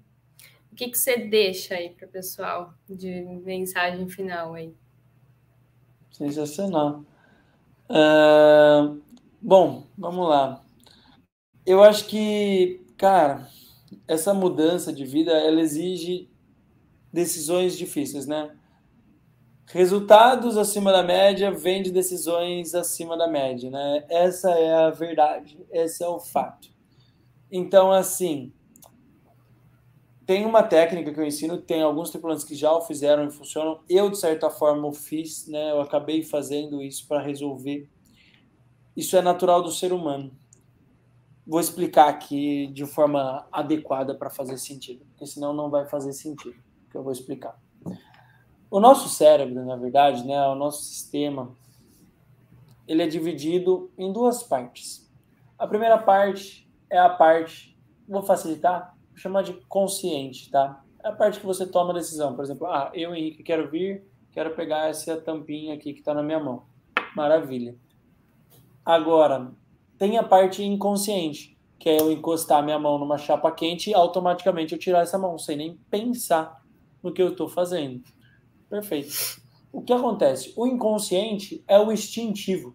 O 0.73 0.75
que, 0.75 0.89
que 0.89 0.99
você 0.99 1.17
deixa 1.17 1.75
aí 1.75 1.91
para 1.91 2.07
o 2.07 2.11
pessoal 2.11 2.75
de 2.89 3.23
mensagem 3.45 4.09
final 4.09 4.55
aí? 4.55 4.75
Sensacional. 6.11 7.05
Uh, 7.89 9.01
bom, 9.41 9.87
vamos 9.99 10.29
lá. 10.29 10.65
Eu 11.67 11.83
acho 11.83 12.07
que, 12.07 12.85
cara, 12.97 13.49
essa 14.07 14.33
mudança 14.33 14.93
de 14.93 15.05
vida, 15.05 15.33
ela 15.33 15.61
exige 15.61 16.29
decisões 17.13 17.77
difíceis, 17.77 18.27
né? 18.27 18.57
Resultados 19.73 20.57
acima 20.57 20.93
da 20.93 21.03
média 21.03 21.51
vem 21.51 21.83
de 21.83 21.91
decisões 21.91 22.75
acima 22.75 23.17
da 23.17 23.29
média, 23.29 23.71
né? 23.71 24.05
Essa 24.09 24.51
é 24.51 24.75
a 24.75 24.91
verdade, 24.91 25.59
esse 25.71 26.03
é 26.03 26.09
o 26.09 26.19
fato. 26.19 26.69
Então, 27.51 27.93
assim, 27.93 28.53
tem 30.27 30.45
uma 30.45 30.63
técnica 30.63 31.13
que 31.13 31.21
eu 31.21 31.27
ensino, 31.27 31.59
tem 31.59 31.83
alguns 31.83 32.11
tripulantes 32.11 32.45
que 32.45 32.55
já 32.55 32.73
o 32.73 32.81
fizeram 32.81 33.27
e 33.27 33.31
funcionam. 33.31 33.81
Eu, 33.89 34.11
de 34.11 34.19
certa 34.19 34.51
forma, 34.51 34.89
o 34.89 34.93
fiz, 34.93 35.47
né? 35.47 35.71
Eu 35.71 35.81
acabei 35.81 36.23
fazendo 36.23 36.83
isso 36.83 37.07
para 37.07 37.23
resolver. 37.23 37.89
Isso 38.97 39.17
é 39.17 39.23
natural 39.23 39.63
do 39.63 39.71
ser 39.71 39.93
humano 39.93 40.33
vou 41.51 41.59
explicar 41.59 42.09
aqui 42.09 42.69
de 42.69 42.87
forma 42.87 43.45
adequada 43.51 44.15
para 44.15 44.31
fazer 44.31 44.57
sentido, 44.57 45.05
porque 45.07 45.27
senão 45.27 45.53
não 45.53 45.69
vai 45.69 45.85
fazer 45.85 46.13
sentido, 46.13 46.55
que 46.89 46.97
eu 46.97 47.03
vou 47.03 47.11
explicar. 47.11 47.61
O 48.71 48.79
nosso 48.79 49.09
cérebro, 49.09 49.65
na 49.65 49.75
verdade, 49.75 50.25
né, 50.25 50.41
o 50.47 50.55
nosso 50.55 50.85
sistema, 50.85 51.51
ele 52.87 53.03
é 53.03 53.07
dividido 53.07 53.91
em 53.99 54.13
duas 54.13 54.45
partes. 54.45 55.11
A 55.59 55.67
primeira 55.67 55.99
parte 55.99 56.71
é 56.89 56.99
a 56.99 57.09
parte, 57.09 57.77
vou 58.09 58.23
facilitar, 58.23 58.97
vou 59.09 59.19
chamar 59.19 59.43
de 59.43 59.55
consciente, 59.69 60.51
tá? 60.51 60.83
É 61.03 61.09
a 61.09 61.13
parte 61.13 61.41
que 61.41 61.47
você 61.47 61.67
toma 61.67 61.91
a 61.91 61.97
decisão. 61.97 62.37
Por 62.37 62.45
exemplo, 62.45 62.67
ah, 62.69 62.91
eu, 62.95 63.13
Henrique, 63.15 63.43
quero 63.43 63.69
vir, 63.69 64.07
quero 64.33 64.55
pegar 64.55 64.89
essa 64.89 65.21
tampinha 65.21 65.75
aqui 65.75 65.93
que 65.93 65.99
está 65.99 66.15
na 66.15 66.23
minha 66.23 66.39
mão. 66.39 66.63
Maravilha. 67.17 67.75
Agora, 68.85 69.51
tem 69.99 70.17
a 70.17 70.23
parte 70.23 70.63
inconsciente, 70.63 71.59
que 71.79 71.89
é 71.89 72.01
eu 72.01 72.13
encostar 72.13 72.63
minha 72.63 72.79
mão 72.79 72.99
numa 72.99 73.19
chapa 73.19 73.51
quente 73.51 73.91
e 73.91 73.95
automaticamente 73.95 74.75
eu 74.75 74.79
tirar 74.79 75.01
essa 75.01 75.19
mão, 75.19 75.39
sem 75.39 75.57
nem 75.57 75.77
pensar 75.91 76.63
no 77.03 77.13
que 77.13 77.21
eu 77.21 77.31
estou 77.31 77.49
fazendo. 77.49 78.03
Perfeito. 78.71 79.43
O 79.73 79.83
que 79.83 79.93
acontece? 79.93 80.53
O 80.57 80.67
inconsciente 80.67 81.63
é 81.67 81.79
o 81.79 81.93
instintivo, 81.93 82.75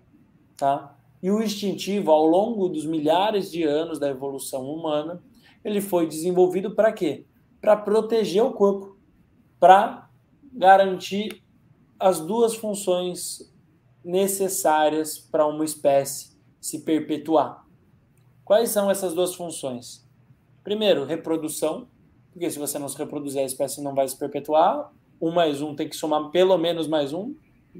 tá? 0.55 0.95
E 1.23 1.31
o 1.31 1.41
instintivo, 1.41 2.11
ao 2.11 2.25
longo 2.25 2.69
dos 2.69 2.85
milhares 2.85 3.49
de 3.49 3.63
anos 3.63 3.97
da 3.97 4.09
evolução 4.09 4.69
humana, 4.69 5.23
ele 5.63 5.81
foi 5.81 6.05
desenvolvido 6.05 6.75
para 6.75 6.93
quê? 6.93 7.25
Para 7.59 7.75
proteger 7.75 8.43
o 8.43 8.51
corpo, 8.51 8.97
para 9.59 10.09
garantir 10.53 11.41
as 11.99 12.19
duas 12.19 12.53
funções 12.55 13.51
necessárias 14.03 15.17
para 15.17 15.47
uma 15.47 15.65
espécie 15.65 16.37
se 16.61 16.81
perpetuar. 16.81 17.65
Quais 18.43 18.69
são 18.69 18.91
essas 18.91 19.13
duas 19.13 19.33
funções? 19.33 20.07
Primeiro, 20.63 21.05
reprodução, 21.05 21.87
porque 22.31 22.49
se 22.51 22.59
você 22.59 22.77
não 22.77 22.87
se 22.87 22.97
reproduzir, 22.97 23.41
a 23.41 23.45
espécie 23.45 23.81
não 23.81 23.95
vai 23.95 24.07
se 24.07 24.17
perpetuar. 24.17 24.91
Um 25.21 25.31
mais 25.31 25.61
um 25.61 25.75
tem 25.75 25.87
que 25.87 25.95
somar 25.95 26.29
pelo 26.29 26.57
menos 26.57 26.87
mais 26.87 27.13
um, 27.13 27.35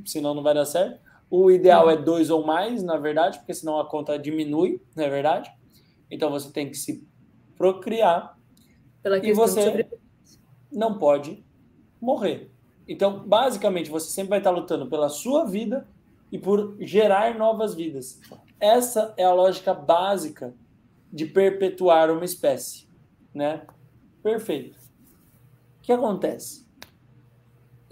senão 0.06 0.34
não 0.34 0.44
vai 0.44 0.54
dar 0.54 0.66
certo. 0.66 1.00
O 1.30 1.50
ideal 1.50 1.90
é 1.90 1.98
dois 1.98 2.30
ou 2.30 2.46
mais, 2.46 2.84
na 2.84 2.98
verdade, 2.98 3.40
porque 3.40 3.54
senão 3.54 3.80
a 3.80 3.86
conta 3.86 4.18
diminui, 4.18 4.82
não 4.96 5.04
é 5.04 5.10
verdade? 5.10 5.52
Então 6.10 6.30
você 6.30 6.52
tem 6.52 6.70
que 6.70 6.78
se 6.78 7.08
procriar. 7.58 8.38
Pela 9.02 9.18
e 9.18 9.34
você 9.34 9.88
não 10.72 10.98
pode 10.98 11.44
morrer. 12.00 12.52
Então, 12.88 13.28
basicamente, 13.28 13.90
você 13.90 14.12
sempre 14.12 14.30
vai 14.32 14.38
estar 14.40 14.52
lutando 14.52 14.88
pela 14.88 15.10
sua 15.10 15.46
vida 15.46 15.88
e 16.32 16.38
por 16.38 16.76
gerar 16.80 17.36
novas 17.38 17.74
vidas. 17.74 18.20
Essa 18.60 19.14
é 19.18 19.24
a 19.24 19.34
lógica 19.34 19.74
básica 19.74 20.54
de 21.12 21.26
perpetuar 21.26 22.12
uma 22.12 22.26
espécie, 22.26 22.88
né? 23.34 23.66
Perfeito. 24.22 24.78
O 25.80 25.82
que 25.82 25.92
acontece? 25.92 26.65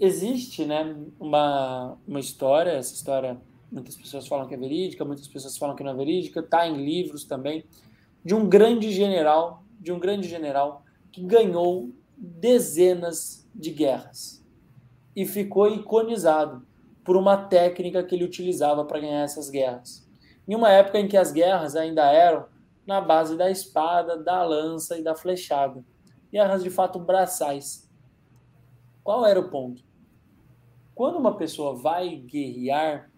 Existe, 0.04 0.64
né, 0.64 0.96
uma, 1.18 1.96
uma 2.06 2.20
história, 2.20 2.70
essa 2.70 2.94
história 2.94 3.40
muitas 3.70 3.96
pessoas 3.96 4.26
falam 4.28 4.46
que 4.46 4.54
é 4.54 4.56
verídica, 4.56 5.04
muitas 5.04 5.26
pessoas 5.26 5.56
falam 5.56 5.74
que 5.74 5.82
não 5.82 5.90
é 5.90 5.94
verídica, 5.94 6.40
está 6.40 6.66
em 6.66 6.76
livros 6.84 7.24
também, 7.24 7.64
de 8.24 8.34
um 8.34 8.48
grande 8.48 8.92
general, 8.92 9.64
de 9.80 9.90
um 9.90 9.98
grande 9.98 10.28
general 10.28 10.84
que 11.10 11.22
ganhou 11.22 11.90
dezenas 12.16 13.48
de 13.54 13.70
guerras 13.70 14.44
e 15.16 15.26
ficou 15.26 15.68
iconizado 15.68 16.64
por 17.04 17.16
uma 17.16 17.36
técnica 17.36 18.02
que 18.02 18.14
ele 18.14 18.24
utilizava 18.24 18.84
para 18.84 19.00
ganhar 19.00 19.22
essas 19.22 19.50
guerras 19.50 20.04
em 20.46 20.54
uma 20.54 20.70
época 20.70 20.98
em 20.98 21.08
que 21.08 21.16
as 21.16 21.32
guerras 21.32 21.74
ainda 21.74 22.04
eram 22.10 22.46
na 22.86 23.00
base 23.00 23.36
da 23.36 23.50
espada, 23.50 24.16
da 24.16 24.42
lança 24.44 24.98
e 24.98 25.02
da 25.02 25.14
flechada. 25.14 25.82
Guerras 26.30 26.62
de 26.62 26.70
fato 26.70 26.98
braçais. 26.98 27.90
Qual 29.02 29.24
era 29.24 29.40
o 29.40 29.48
ponto? 29.50 29.82
Quando 30.94 31.18
uma 31.18 31.36
pessoa 31.36 31.74
vai 31.74 32.16
guerrear, 32.16 33.10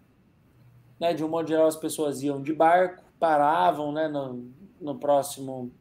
né, 0.99 1.13
de 1.13 1.23
um 1.23 1.29
modo 1.29 1.47
geral 1.47 1.67
as 1.67 1.75
pessoas 1.75 2.23
iam 2.23 2.41
de 2.41 2.53
barco, 2.53 3.03
paravam 3.19 3.91
né, 3.91 4.07
no, 4.07 4.49
no 4.81 4.95
próximo, 4.95 5.71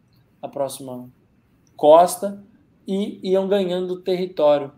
na 0.42 0.48
próxima 0.48 1.10
costa 1.74 2.44
e 2.86 3.20
iam 3.22 3.48
ganhando 3.48 4.02
território. 4.02 4.72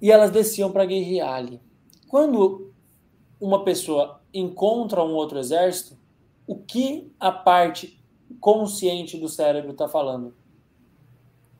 E 0.00 0.10
elas 0.10 0.30
desciam 0.30 0.70
para 0.70 0.84
guerrear 0.84 1.34
ali. 1.34 1.60
Quando 2.08 2.72
uma 3.40 3.64
pessoa 3.64 4.20
encontra 4.32 5.02
um 5.02 5.14
outro 5.14 5.38
exército, 5.38 5.96
o 6.46 6.56
que 6.56 7.12
a 7.18 7.30
parte 7.30 8.02
consciente 8.40 9.18
do 9.18 9.28
cérebro 9.28 9.72
está 9.72 9.88
falando? 9.88 10.34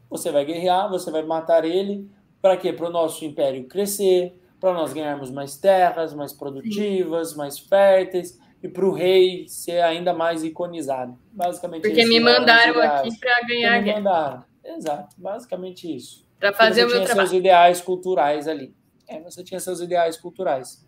Você 0.08 0.30
vai 0.30 0.44
guerrear, 0.44 0.88
você 0.88 1.10
vai 1.10 1.22
matar 1.22 1.64
ele, 1.64 2.08
para 2.40 2.56
quê? 2.56 2.72
Para 2.72 2.88
o 2.88 2.90
nosso 2.90 3.24
império 3.24 3.66
crescer, 3.66 4.38
para 4.60 4.72
nós 4.72 4.92
ganharmos 4.92 5.30
mais 5.30 5.56
terras, 5.56 6.14
mais 6.14 6.32
produtivas, 6.32 7.34
mais 7.34 7.58
férteis, 7.58 8.38
e 8.62 8.68
para 8.68 8.84
o 8.84 8.92
rei 8.92 9.46
ser 9.48 9.80
ainda 9.82 10.12
mais 10.12 10.42
iconizado. 10.42 11.16
Basicamente 11.32 11.82
Porque 11.82 12.04
me 12.04 12.18
mandaram 12.18 12.80
aqui 12.80 13.16
para 13.18 13.46
ganhar 13.46 13.82
me 13.82 13.94
mandaram. 13.94 14.44
Exato, 14.64 15.16
basicamente 15.16 15.94
isso. 15.94 16.26
Para 16.38 16.52
fazer 16.52 16.84
o 16.84 16.88
meu 16.88 17.04
trabalho. 17.04 17.06
Você 17.08 17.14
tinha 17.14 17.26
seus 17.26 17.38
ideais 17.38 17.80
culturais 17.80 18.48
ali. 18.48 18.74
É, 19.06 19.20
você 19.20 19.44
tinha 19.44 19.60
seus 19.60 19.80
ideais 19.80 20.16
culturais. 20.16 20.86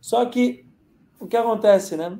Só 0.00 0.24
que 0.26 0.66
o 1.18 1.26
que 1.26 1.36
acontece, 1.36 1.96
né? 1.96 2.18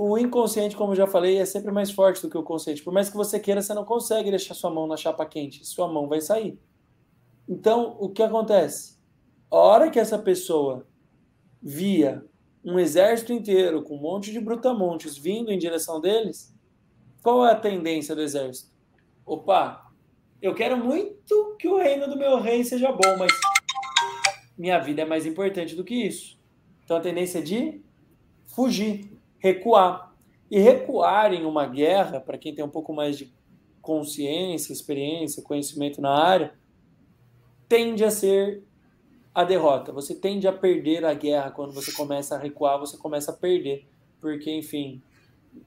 O 0.00 0.16
inconsciente, 0.16 0.76
como 0.76 0.92
eu 0.92 0.96
já 0.96 1.08
falei, 1.08 1.38
é 1.38 1.44
sempre 1.44 1.72
mais 1.72 1.90
forte 1.90 2.22
do 2.22 2.30
que 2.30 2.38
o 2.38 2.42
consciente. 2.44 2.84
Por 2.84 2.92
mais 2.92 3.10
que 3.10 3.16
você 3.16 3.40
queira, 3.40 3.60
você 3.60 3.74
não 3.74 3.84
consegue 3.84 4.30
deixar 4.30 4.54
sua 4.54 4.70
mão 4.70 4.86
na 4.86 4.96
chapa 4.96 5.26
quente. 5.26 5.66
Sua 5.66 5.88
mão 5.88 6.06
vai 6.06 6.20
sair. 6.20 6.56
Então, 7.48 7.96
o 7.98 8.08
que 8.08 8.22
acontece? 8.22 8.96
A 9.50 9.56
hora 9.56 9.90
que 9.90 9.98
essa 9.98 10.16
pessoa 10.16 10.86
via 11.60 12.24
um 12.64 12.78
exército 12.78 13.32
inteiro 13.32 13.82
com 13.82 13.96
um 13.96 14.00
monte 14.00 14.30
de 14.30 14.38
brutamontes 14.38 15.18
vindo 15.18 15.50
em 15.50 15.58
direção 15.58 16.00
deles, 16.00 16.54
qual 17.20 17.44
é 17.44 17.50
a 17.50 17.56
tendência 17.56 18.14
do 18.14 18.22
exército? 18.22 18.70
Opa, 19.26 19.90
eu 20.40 20.54
quero 20.54 20.76
muito 20.76 21.56
que 21.58 21.66
o 21.66 21.76
reino 21.76 22.06
do 22.06 22.16
meu 22.16 22.38
rei 22.38 22.62
seja 22.62 22.92
bom, 22.92 23.16
mas 23.18 23.32
minha 24.56 24.78
vida 24.78 25.02
é 25.02 25.04
mais 25.04 25.26
importante 25.26 25.74
do 25.74 25.82
que 25.82 26.06
isso. 26.06 26.38
Então 26.84 26.96
a 26.96 27.00
tendência 27.00 27.40
é 27.40 27.42
de 27.42 27.82
fugir, 28.46 29.07
recuar. 29.38 30.14
E 30.50 30.58
recuar 30.58 31.32
em 31.34 31.44
uma 31.44 31.66
guerra, 31.66 32.20
para 32.20 32.38
quem 32.38 32.54
tem 32.54 32.64
um 32.64 32.70
pouco 32.70 32.92
mais 32.92 33.18
de 33.18 33.32
consciência, 33.82 34.72
experiência, 34.72 35.42
conhecimento 35.42 36.00
na 36.00 36.10
área, 36.10 36.54
tende 37.68 38.04
a 38.04 38.10
ser 38.10 38.62
a 39.34 39.44
derrota. 39.44 39.92
Você 39.92 40.14
tende 40.14 40.48
a 40.48 40.52
perder 40.52 41.04
a 41.04 41.14
guerra 41.14 41.50
quando 41.50 41.72
você 41.72 41.92
começa 41.92 42.34
a 42.34 42.38
recuar, 42.38 42.78
você 42.78 42.96
começa 42.96 43.30
a 43.30 43.34
perder, 43.34 43.86
porque 44.20 44.50
enfim, 44.50 45.02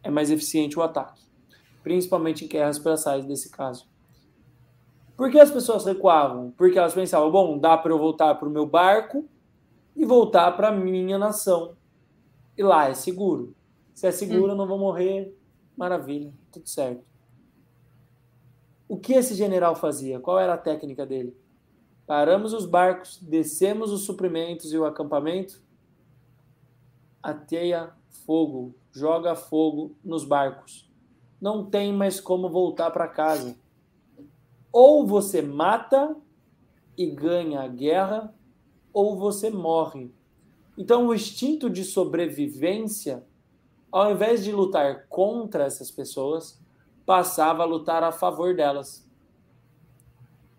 é 0.03 0.09
mais 0.09 0.29
eficiente 0.29 0.77
o 0.77 0.81
ataque, 0.81 1.21
principalmente 1.83 2.45
em 2.45 2.47
guerras 2.47 2.77
braçais 2.77 3.25
desse 3.25 3.49
caso. 3.49 3.87
Por 5.15 5.29
que 5.29 5.39
as 5.39 5.51
pessoas 5.51 5.85
recuavam? 5.85 6.51
Porque 6.57 6.79
elas 6.79 6.93
pensavam, 6.93 7.31
bom, 7.31 7.57
dá 7.59 7.77
para 7.77 7.91
eu 7.91 7.99
voltar 7.99 8.35
para 8.35 8.47
o 8.47 8.51
meu 8.51 8.65
barco 8.65 9.25
e 9.95 10.03
voltar 10.03 10.51
para 10.53 10.71
minha 10.71 11.17
nação. 11.17 11.75
E 12.57 12.63
lá 12.63 12.89
é 12.89 12.93
seguro. 12.93 13.55
Se 13.93 14.07
é 14.07 14.11
seguro, 14.11 14.53
hum. 14.53 14.55
não 14.55 14.67
vou 14.67 14.77
morrer. 14.77 15.37
Maravilha, 15.75 16.33
tudo 16.51 16.67
certo. 16.67 17.03
O 18.87 18.97
que 18.97 19.13
esse 19.13 19.35
general 19.35 19.75
fazia? 19.75 20.19
Qual 20.19 20.39
era 20.39 20.53
a 20.53 20.57
técnica 20.57 21.05
dele? 21.05 21.35
Paramos 22.05 22.51
os 22.53 22.65
barcos, 22.65 23.17
descemos 23.21 23.91
os 23.91 24.01
suprimentos 24.01 24.73
e 24.73 24.77
o 24.77 24.83
acampamento, 24.83 25.61
ateia 27.23 27.93
fogo, 28.25 28.75
joga 28.91 29.33
fogo 29.35 29.95
nos 30.03 30.25
barcos. 30.25 30.91
Não 31.39 31.65
tem 31.65 31.93
mais 31.93 32.19
como 32.19 32.49
voltar 32.49 32.91
para 32.91 33.07
casa. 33.07 33.55
Ou 34.71 35.07
você 35.07 35.41
mata 35.41 36.15
e 36.97 37.05
ganha 37.07 37.61
a 37.61 37.67
guerra, 37.67 38.33
ou 38.93 39.17
você 39.17 39.49
morre. 39.49 40.13
Então, 40.77 41.07
o 41.07 41.13
instinto 41.13 41.69
de 41.69 41.83
sobrevivência, 41.83 43.25
ao 43.91 44.11
invés 44.11 44.43
de 44.43 44.51
lutar 44.51 45.05
contra 45.09 45.65
essas 45.65 45.91
pessoas, 45.91 46.59
passava 47.05 47.63
a 47.63 47.65
lutar 47.65 48.03
a 48.03 48.11
favor 48.11 48.55
delas. 48.55 49.07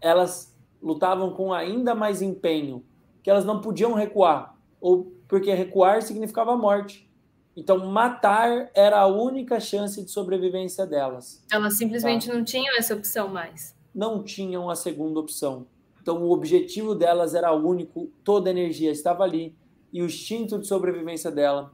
elas 0.01 0.53
lutavam 0.83 1.33
com 1.33 1.53
ainda 1.53 1.95
mais 1.95 2.21
empenho, 2.21 2.85
que 3.23 3.31
elas 3.31 3.45
não 3.45 3.61
podiam 3.61 3.95
recuar, 3.95 4.59
ou 4.81 5.13
porque 5.29 5.55
recuar 5.55 6.03
significava 6.03 6.57
morte. 6.57 7.09
Então, 7.57 7.87
matar 7.87 8.71
era 8.75 8.99
a 8.99 9.07
única 9.07 9.61
chance 9.61 10.03
de 10.03 10.11
sobrevivência 10.11 10.85
delas. 10.85 11.45
Elas 11.53 11.77
simplesmente 11.77 12.27
tá? 12.27 12.35
não 12.35 12.43
tinham 12.43 12.77
essa 12.77 12.95
opção 12.95 13.29
mais. 13.29 13.77
Não 13.95 14.25
tinham 14.25 14.69
a 14.69 14.75
segunda 14.75 15.21
opção. 15.21 15.67
Então, 16.01 16.23
o 16.23 16.33
objetivo 16.33 16.95
delas 16.95 17.35
era 17.35 17.53
único, 17.53 18.11
toda 18.25 18.51
a 18.51 18.53
energia 18.53 18.91
estava 18.91 19.23
ali, 19.23 19.55
e 19.93 20.03
o 20.03 20.07
instinto 20.07 20.59
de 20.59 20.67
sobrevivência 20.67 21.31
dela 21.31 21.73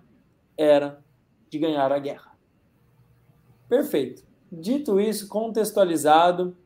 era 0.57 1.03
de 1.51 1.59
ganhar 1.59 1.93
a 1.93 1.99
guerra. 1.99 2.33
Perfeito. 3.69 4.23
Dito 4.51 5.01
isso, 5.01 5.29
contextualizado, 5.29 6.57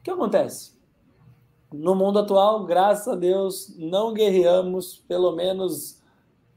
o 0.00 0.02
que 0.02 0.10
acontece? 0.10 0.74
No 1.72 1.94
mundo 1.94 2.18
atual, 2.18 2.64
graças 2.64 3.08
a 3.08 3.16
Deus, 3.16 3.74
não 3.76 4.14
guerreamos, 4.14 5.04
pelo 5.08 5.32
menos 5.32 6.02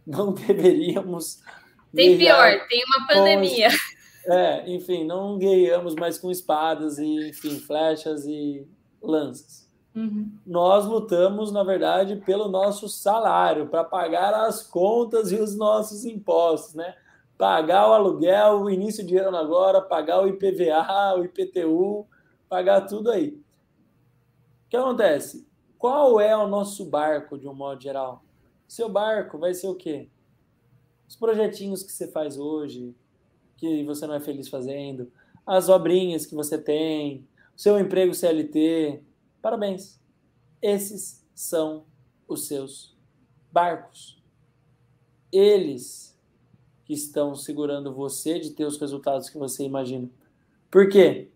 não 0.05 0.31
deveríamos. 0.33 1.41
Tem 1.93 2.17
pior, 2.17 2.67
tem 2.67 2.83
uma 2.85 3.07
pandemia. 3.07 3.69
É, 4.29 4.69
enfim, 4.69 5.05
não 5.05 5.37
guerreamos 5.37 5.95
mais 5.95 6.17
com 6.17 6.29
espadas 6.29 6.97
e, 6.97 7.29
enfim, 7.29 7.61
flechas 7.61 8.25
e 8.25 8.67
lanças. 9.01 9.67
Uhum. 9.95 10.29
Nós 10.45 10.85
lutamos, 10.85 11.49
na 11.49 11.63
verdade, 11.63 12.17
pelo 12.17 12.49
nosso 12.49 12.89
salário, 12.89 13.67
para 13.67 13.85
pagar 13.85 14.33
as 14.33 14.61
contas 14.61 15.31
e 15.31 15.35
os 15.35 15.55
nossos 15.55 16.03
impostos, 16.03 16.75
né? 16.75 16.93
Pagar 17.37 17.89
o 17.89 17.93
aluguel, 17.93 18.61
o 18.61 18.69
início 18.69 19.05
de 19.05 19.17
ano 19.17 19.37
agora, 19.37 19.81
pagar 19.81 20.21
o 20.21 20.27
IPVA, 20.27 21.15
o 21.17 21.25
IPTU, 21.25 22.07
pagar 22.49 22.81
tudo 22.81 23.11
aí. 23.11 23.29
O 23.29 24.69
que 24.69 24.77
acontece? 24.77 25.47
Qual 25.77 26.19
é 26.19 26.35
o 26.35 26.47
nosso 26.47 26.85
barco, 26.85 27.37
de 27.37 27.47
um 27.47 27.53
modo 27.53 27.81
geral? 27.81 28.23
Seu 28.67 28.89
barco 28.89 29.37
vai 29.37 29.53
ser 29.53 29.67
o 29.67 29.75
quê? 29.75 30.09
Os 31.07 31.15
projetinhos 31.15 31.83
que 31.83 31.91
você 31.91 32.07
faz 32.07 32.37
hoje, 32.37 32.95
que 33.55 33.83
você 33.83 34.07
não 34.07 34.15
é 34.15 34.19
feliz 34.19 34.49
fazendo, 34.49 35.11
as 35.45 35.69
obrinhas 35.69 36.25
que 36.25 36.35
você 36.35 36.57
tem, 36.57 37.25
seu 37.55 37.79
emprego 37.79 38.13
CLT, 38.13 39.03
Parabéns. 39.47 39.97
Esses 40.61 41.25
são 41.33 41.85
os 42.27 42.47
seus 42.47 42.97
barcos. 43.49 44.21
Eles 45.31 46.16
que 46.87 46.93
estão 46.93 47.35
segurando 47.35 47.93
você 47.93 48.39
de 48.39 48.51
ter 48.51 48.63
os 48.63 48.79
resultados 48.79 49.29
que 49.29 49.37
você 49.37 49.65
imagina. 49.65 50.09
Por 50.71 50.87
quê? 50.87 51.29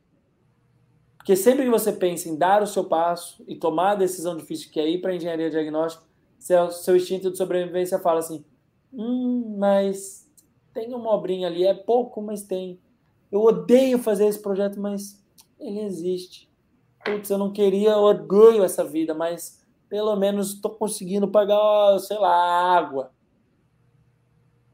Porque 1.17 1.35
sempre 1.35 1.65
que 1.65 1.69
você 1.69 1.91
pensa 1.91 2.29
em 2.29 2.37
dar 2.37 2.63
o 2.63 2.67
seu 2.67 2.85
passo 2.85 3.43
e 3.45 3.55
tomar 3.55 3.91
a 3.91 3.95
decisão 3.95 4.37
difícil 4.37 4.71
que 4.71 4.79
é 4.79 4.89
ir 4.89 5.01
para 5.01 5.11
a 5.11 5.15
engenharia 5.15 5.49
diagnóstica, 5.49 6.03
seu, 6.39 6.71
seu 6.71 6.95
instinto 6.95 7.29
de 7.29 7.37
sobrevivência 7.37 7.99
fala 7.99 8.19
assim: 8.19 8.45
hum, 8.93 9.57
mas 9.59 10.25
tem 10.73 10.93
uma 10.93 11.13
obrinha 11.13 11.47
ali, 11.47 11.65
é 11.65 11.73
pouco, 11.73 12.21
mas 12.21 12.43
tem. 12.43 12.79
Eu 13.29 13.41
odeio 13.41 13.99
fazer 13.99 14.25
esse 14.27 14.39
projeto, 14.39 14.79
mas 14.79 15.21
ele 15.59 15.81
existe 15.81 16.49
putz, 17.03 17.29
eu 17.29 17.37
não 17.37 17.51
queria, 17.51 17.91
eu 17.91 18.03
odeio 18.03 18.63
essa 18.63 18.83
vida, 18.83 19.13
mas 19.13 19.61
pelo 19.89 20.15
menos 20.15 20.53
estou 20.53 20.71
conseguindo 20.71 21.27
pagar, 21.27 21.99
sei 21.99 22.17
lá, 22.17 22.77
água. 22.77 23.11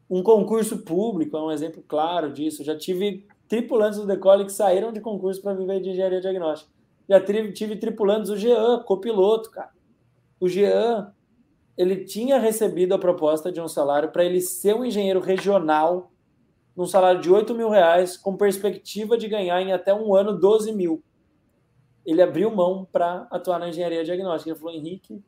Um 0.09 0.23
concurso 0.23 0.79
público 0.79 1.35
é 1.35 1.41
um 1.41 1.51
exemplo 1.51 1.83
claro 1.87 2.31
disso. 2.31 2.63
já 2.63 2.77
tive 2.77 3.25
tripulantes 3.47 3.99
do 3.99 4.05
Decole 4.05 4.45
que 4.45 4.51
saíram 4.51 4.91
de 4.91 5.01
concurso 5.01 5.41
para 5.41 5.53
viver 5.53 5.81
de 5.81 5.89
engenharia 5.89 6.21
diagnóstica. 6.21 6.71
Já 7.09 7.19
tive, 7.21 7.51
tive 7.51 7.75
tripulantes 7.75 8.29
do 8.29 8.37
Jean, 8.37 8.79
copiloto, 8.83 9.49
cara. 9.49 9.71
O 10.39 10.47
Jean, 10.47 11.13
ele 11.77 12.03
tinha 12.03 12.37
recebido 12.37 12.93
a 12.93 12.99
proposta 12.99 13.51
de 13.51 13.61
um 13.61 13.67
salário 13.67 14.09
para 14.09 14.23
ele 14.23 14.41
ser 14.41 14.75
um 14.75 14.83
engenheiro 14.83 15.19
regional, 15.19 16.11
num 16.75 16.85
salário 16.85 17.21
de 17.21 17.31
8 17.31 17.55
mil 17.55 17.69
reais, 17.69 18.17
com 18.17 18.35
perspectiva 18.35 19.17
de 19.17 19.27
ganhar 19.27 19.61
em 19.61 19.71
até 19.71 19.93
um 19.93 20.13
ano 20.13 20.37
12 20.37 20.71
mil 20.73 21.01
ele 22.07 22.21
abriu 22.21 22.49
mão 22.49 22.87
para 22.89 23.27
atuar 23.29 23.59
na 23.59 23.67
engenharia 23.67 24.01
diagnóstica. 24.01 24.49
Ele 24.49 24.57
falou, 24.57 24.73
Henrique, 24.73 25.21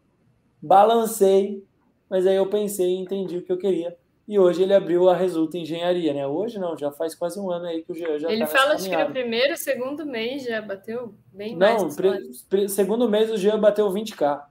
balancei, 0.62 1.62
mas 2.10 2.26
aí 2.26 2.38
eu 2.38 2.48
pensei 2.48 2.88
e 2.88 3.00
entendi 3.00 3.38
o 3.38 3.42
que 3.44 3.52
eu 3.52 3.58
queria. 3.58 3.98
E 4.30 4.38
hoje 4.38 4.62
ele 4.62 4.76
abriu 4.76 5.10
a 5.10 5.16
Resulta 5.16 5.58
Engenharia, 5.58 6.14
né? 6.14 6.28
Hoje 6.28 6.60
não, 6.60 6.78
já 6.78 6.92
faz 6.92 7.16
quase 7.16 7.40
um 7.40 7.50
ano 7.50 7.66
aí 7.66 7.82
que 7.82 7.92
o 7.92 7.96
Jean 7.96 8.20
já 8.20 8.32
Ele 8.32 8.42
tá 8.42 8.46
fala, 8.46 8.76
acho 8.76 8.88
que 8.88 8.96
no 8.96 9.10
primeiro, 9.10 9.58
segundo 9.58 10.06
mês 10.06 10.44
já 10.44 10.62
bateu 10.62 11.16
bem 11.34 11.56
não, 11.56 11.58
mais. 11.58 11.98
Não, 11.98 12.68
segundo 12.68 13.10
mês 13.10 13.32
o 13.32 13.38
Jean 13.38 13.60
bateu 13.60 13.90
20k. 13.90 14.46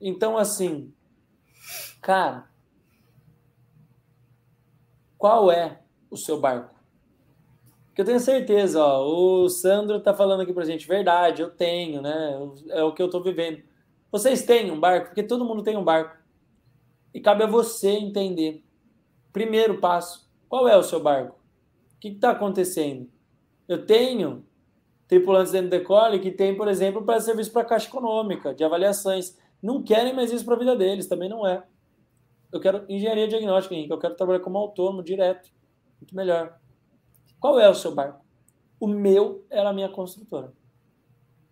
Então, 0.00 0.38
assim, 0.38 0.94
cara, 2.00 2.48
qual 5.18 5.50
é 5.50 5.80
o 6.08 6.16
seu 6.16 6.38
barco? 6.38 6.78
eu 7.96 8.04
tenho 8.04 8.20
certeza, 8.20 8.82
ó, 8.82 9.04
o 9.04 9.48
Sandro 9.48 10.00
tá 10.00 10.14
falando 10.14 10.40
aqui 10.42 10.54
pra 10.54 10.64
gente, 10.64 10.86
verdade, 10.86 11.42
eu 11.42 11.50
tenho, 11.50 12.00
né? 12.00 12.38
É 12.68 12.82
o 12.84 12.94
que 12.94 13.02
eu 13.02 13.10
tô 13.10 13.20
vivendo. 13.20 13.60
Vocês 14.10 14.44
têm 14.44 14.70
um 14.70 14.78
barco, 14.78 15.08
porque 15.08 15.24
todo 15.24 15.44
mundo 15.44 15.64
tem 15.64 15.76
um 15.76 15.84
barco. 15.84 16.16
E 17.12 17.20
cabe 17.20 17.42
a 17.42 17.46
você 17.46 17.90
entender. 17.90 18.64
Primeiro 19.32 19.78
passo, 19.78 20.30
qual 20.48 20.68
é 20.68 20.76
o 20.76 20.82
seu 20.82 21.00
barco? 21.00 21.38
O 21.96 22.00
que 22.00 22.08
está 22.08 22.30
acontecendo? 22.30 23.08
Eu 23.68 23.86
tenho 23.86 24.44
tripulantes 25.06 25.52
dentro 25.52 25.68
do 25.68 25.78
Decole 25.78 26.18
que 26.18 26.30
tem, 26.30 26.56
por 26.56 26.68
exemplo, 26.68 27.04
para 27.04 27.20
serviço 27.20 27.52
para 27.52 27.64
Caixa 27.64 27.88
Econômica, 27.88 28.54
de 28.54 28.64
avaliações. 28.64 29.38
Não 29.62 29.82
querem 29.82 30.14
mais 30.14 30.32
isso 30.32 30.44
para 30.44 30.54
a 30.54 30.58
vida 30.58 30.76
deles, 30.76 31.06
também 31.06 31.28
não 31.28 31.46
é. 31.46 31.64
Eu 32.52 32.60
quero 32.60 32.84
engenharia 32.88 33.28
diagnóstica, 33.28 33.74
Henrique. 33.74 33.92
Eu 33.92 33.98
quero 33.98 34.16
trabalhar 34.16 34.40
como 34.40 34.58
autônomo 34.58 35.02
direto. 35.02 35.50
Muito 36.00 36.14
melhor. 36.14 36.58
Qual 37.38 37.58
é 37.58 37.68
o 37.68 37.74
seu 37.74 37.94
barco? 37.94 38.24
O 38.78 38.86
meu 38.86 39.44
era 39.50 39.70
a 39.70 39.72
minha 39.72 39.88
construtora. 39.88 40.52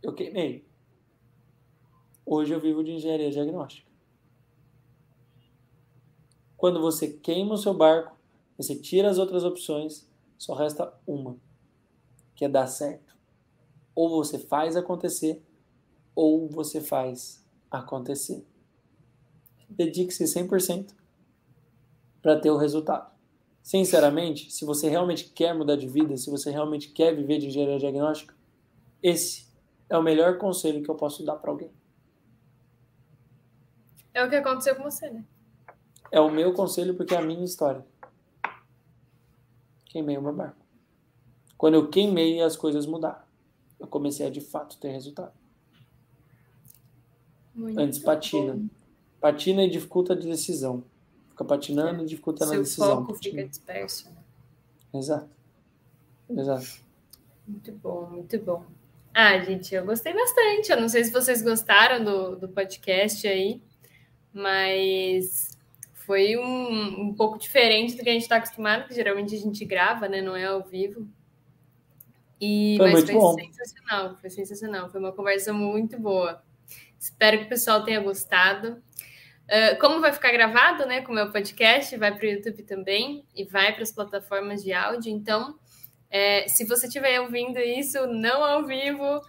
Eu 0.02 0.14
queimei. 0.14 0.66
Hoje 2.24 2.52
eu 2.52 2.60
vivo 2.60 2.82
de 2.82 2.92
engenharia 2.92 3.30
diagnóstica. 3.30 3.88
Quando 6.59 6.82
você 6.82 7.09
queima 7.09 7.54
o 7.54 7.56
seu 7.56 7.72
barco, 7.72 8.14
você 8.59 8.76
tira 8.76 9.09
as 9.09 9.16
outras 9.16 9.44
opções, 9.44 10.06
só 10.36 10.52
resta 10.52 10.92
uma, 11.06 11.38
que 12.34 12.44
é 12.44 12.48
dar 12.48 12.66
certo. 12.66 13.16
Ou 13.94 14.11
você 14.11 14.38
faz 14.38 14.76
acontecer, 14.76 15.42
ou 16.14 16.46
você 16.50 16.82
faz 16.82 17.42
acontecer. 17.70 18.46
Dedique-se 19.70 20.24
100% 20.24 20.94
para 22.20 22.38
ter 22.38 22.50
o 22.50 22.59
resultado 22.59 23.16
sinceramente, 23.68 24.50
se 24.50 24.64
você 24.64 24.88
realmente 24.88 25.26
quer 25.26 25.54
mudar 25.54 25.76
de 25.76 25.86
vida, 25.86 26.16
se 26.16 26.30
você 26.30 26.50
realmente 26.50 26.88
quer 26.88 27.14
viver 27.14 27.38
de 27.38 27.48
engenharia 27.48 27.78
diagnóstica, 27.78 28.34
esse 29.02 29.46
é 29.90 29.98
o 29.98 30.02
melhor 30.02 30.38
conselho 30.38 30.82
que 30.82 30.88
eu 30.88 30.94
posso 30.94 31.22
dar 31.22 31.36
para 31.36 31.50
alguém. 31.50 31.70
É 34.14 34.24
o 34.24 34.30
que 34.30 34.36
aconteceu 34.36 34.74
com 34.74 34.84
você, 34.84 35.11
né? 35.11 35.22
É 36.11 36.20
o 36.20 36.30
meu 36.30 36.52
conselho 36.52 36.94
porque 36.94 37.14
é 37.14 37.18
a 37.18 37.22
minha 37.22 37.44
história. 37.44 37.84
Queimei 39.86 40.16
o 40.16 40.22
meu 40.22 40.32
barco. 40.32 40.56
Quando 41.56 41.74
eu 41.74 41.88
queimei, 41.88 42.40
as 42.40 42.56
coisas 42.56 42.86
mudaram. 42.86 43.22
Eu 43.78 43.86
comecei 43.86 44.26
a 44.26 44.30
de 44.30 44.40
fato 44.40 44.78
ter 44.78 44.90
resultado. 44.90 45.32
Muito 47.54 47.78
Antes 47.78 47.98
patina. 47.98 48.54
Bom. 48.54 48.68
Patina 49.20 49.64
e 49.64 49.70
dificulta 49.70 50.12
a 50.12 50.16
decisão. 50.16 50.84
Fica 51.30 51.44
patinando 51.44 52.02
e 52.02 52.06
dificulta 52.06 52.46
na 52.46 52.56
decisão. 52.56 52.86
Seu 52.86 52.96
foco 52.96 53.14
fica 53.14 53.44
disperso. 53.44 54.09
Né? 54.11 54.22
Exato. 54.94 55.28
Exato. 56.30 56.80
Muito 57.46 57.72
bom, 57.72 58.06
muito 58.11 58.38
bom. 58.38 58.64
Ah, 59.12 59.38
gente, 59.40 59.74
eu 59.74 59.84
gostei 59.84 60.12
bastante. 60.12 60.70
Eu 60.70 60.80
não 60.80 60.88
sei 60.88 61.02
se 61.02 61.11
vocês 61.11 61.42
gostaram 61.42 62.04
do, 62.04 62.36
do 62.36 62.48
podcast 62.48 63.26
aí, 63.26 63.61
mas 64.32 65.57
foi 66.09 66.38
um, 66.38 67.02
um 67.02 67.14
pouco 67.14 67.38
diferente 67.38 67.94
do 67.94 68.02
que 68.02 68.09
a 68.09 68.12
gente 68.14 68.22
está 68.22 68.36
acostumado, 68.36 68.88
que 68.88 68.94
geralmente 68.94 69.34
a 69.34 69.38
gente 69.38 69.62
grava, 69.66 70.09
né? 70.09 70.22
Não 70.22 70.34
é 70.34 70.46
ao 70.46 70.64
vivo. 70.64 71.06
E, 72.40 72.76
foi 72.78 72.92
mas 72.92 73.04
foi 73.04 73.14
bom. 73.14 73.34
sensacional, 73.34 74.16
foi 74.16 74.30
sensacional. 74.30 74.88
Foi 74.88 75.00
uma 75.00 75.12
conversa 75.12 75.52
muito 75.52 76.00
boa. 76.00 76.42
Espero 76.98 77.40
que 77.40 77.44
o 77.44 77.48
pessoal 77.50 77.84
tenha 77.84 78.00
gostado. 78.00 78.82
Uh, 79.44 79.78
como 79.78 80.00
vai 80.00 80.11
ficar 80.11 80.32
gravado, 80.32 80.86
né, 80.86 81.02
com 81.02 81.12
o 81.12 81.14
meu 81.14 81.30
podcast, 81.30 81.94
vai 81.98 82.16
para 82.16 82.26
o 82.26 82.30
YouTube 82.30 82.62
também 82.62 83.26
e 83.36 83.44
vai 83.44 83.74
para 83.74 83.82
as 83.82 83.92
plataformas 83.92 84.64
de 84.64 84.72
áudio. 84.72 85.12
Então, 85.12 85.59
é, 86.11 86.48
se 86.48 86.64
você 86.64 86.86
estiver 86.86 87.20
ouvindo 87.20 87.59
isso 87.59 88.06
não 88.06 88.42
ao 88.42 88.64
vivo, 88.64 89.20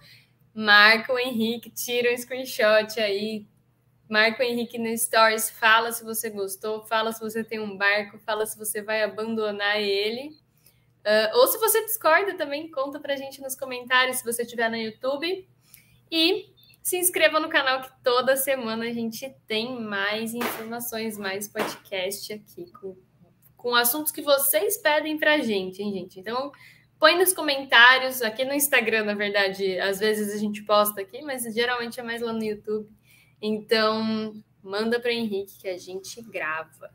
marca 0.54 1.12
o 1.12 1.18
Henrique, 1.18 1.70
tira 1.70 2.10
um 2.10 2.16
screenshot 2.16 2.98
aí, 2.98 3.46
marca 4.10 4.42
o 4.42 4.46
Henrique 4.46 4.78
no 4.78 4.96
Stories, 4.96 5.48
fala 5.50 5.92
se 5.92 6.04
você 6.04 6.28
gostou, 6.30 6.82
fala 6.82 7.12
se 7.12 7.20
você 7.20 7.44
tem 7.44 7.60
um 7.60 7.76
barco, 7.76 8.18
fala 8.18 8.44
se 8.44 8.58
você 8.58 8.82
vai 8.82 9.02
abandonar 9.02 9.80
ele. 9.80 10.36
Uh, 11.00 11.38
ou 11.38 11.46
se 11.46 11.58
você 11.58 11.84
discorda 11.86 12.36
também, 12.36 12.70
conta 12.70 13.00
para 13.00 13.14
a 13.14 13.16
gente 13.16 13.40
nos 13.40 13.54
comentários 13.54 14.18
se 14.18 14.24
você 14.24 14.42
estiver 14.42 14.68
no 14.68 14.76
YouTube. 14.76 15.48
E 16.10 16.52
Se 16.82 16.96
inscreva 16.96 17.38
no 17.38 17.48
canal 17.48 17.82
que 17.82 17.90
toda 18.02 18.36
semana 18.36 18.86
a 18.86 18.92
gente 18.92 19.28
tem 19.46 19.80
mais 19.80 20.32
informações, 20.34 21.18
mais 21.18 21.46
podcast 21.46 22.32
aqui 22.32 22.72
com, 22.72 22.96
com 23.56 23.74
assuntos 23.74 24.10
que 24.10 24.22
vocês 24.22 24.78
pedem 24.78 25.18
pra 25.18 25.38
gente, 25.38 25.82
hein, 25.82 25.92
gente? 25.92 26.18
Então, 26.18 26.50
põe 26.98 27.18
nos 27.18 27.34
comentários, 27.34 28.22
aqui 28.22 28.46
no 28.46 28.54
Instagram, 28.54 29.04
na 29.04 29.14
verdade, 29.14 29.78
às 29.78 29.98
vezes 29.98 30.34
a 30.34 30.38
gente 30.38 30.62
posta 30.64 31.02
aqui, 31.02 31.20
mas 31.20 31.42
geralmente 31.54 32.00
é 32.00 32.02
mais 32.02 32.22
lá 32.22 32.32
no 32.32 32.42
YouTube. 32.42 32.88
Então, 33.42 34.34
manda 34.62 35.00
para 35.00 35.12
Henrique 35.12 35.58
que 35.60 35.68
a 35.68 35.78
gente 35.78 36.20
grava. 36.22 36.90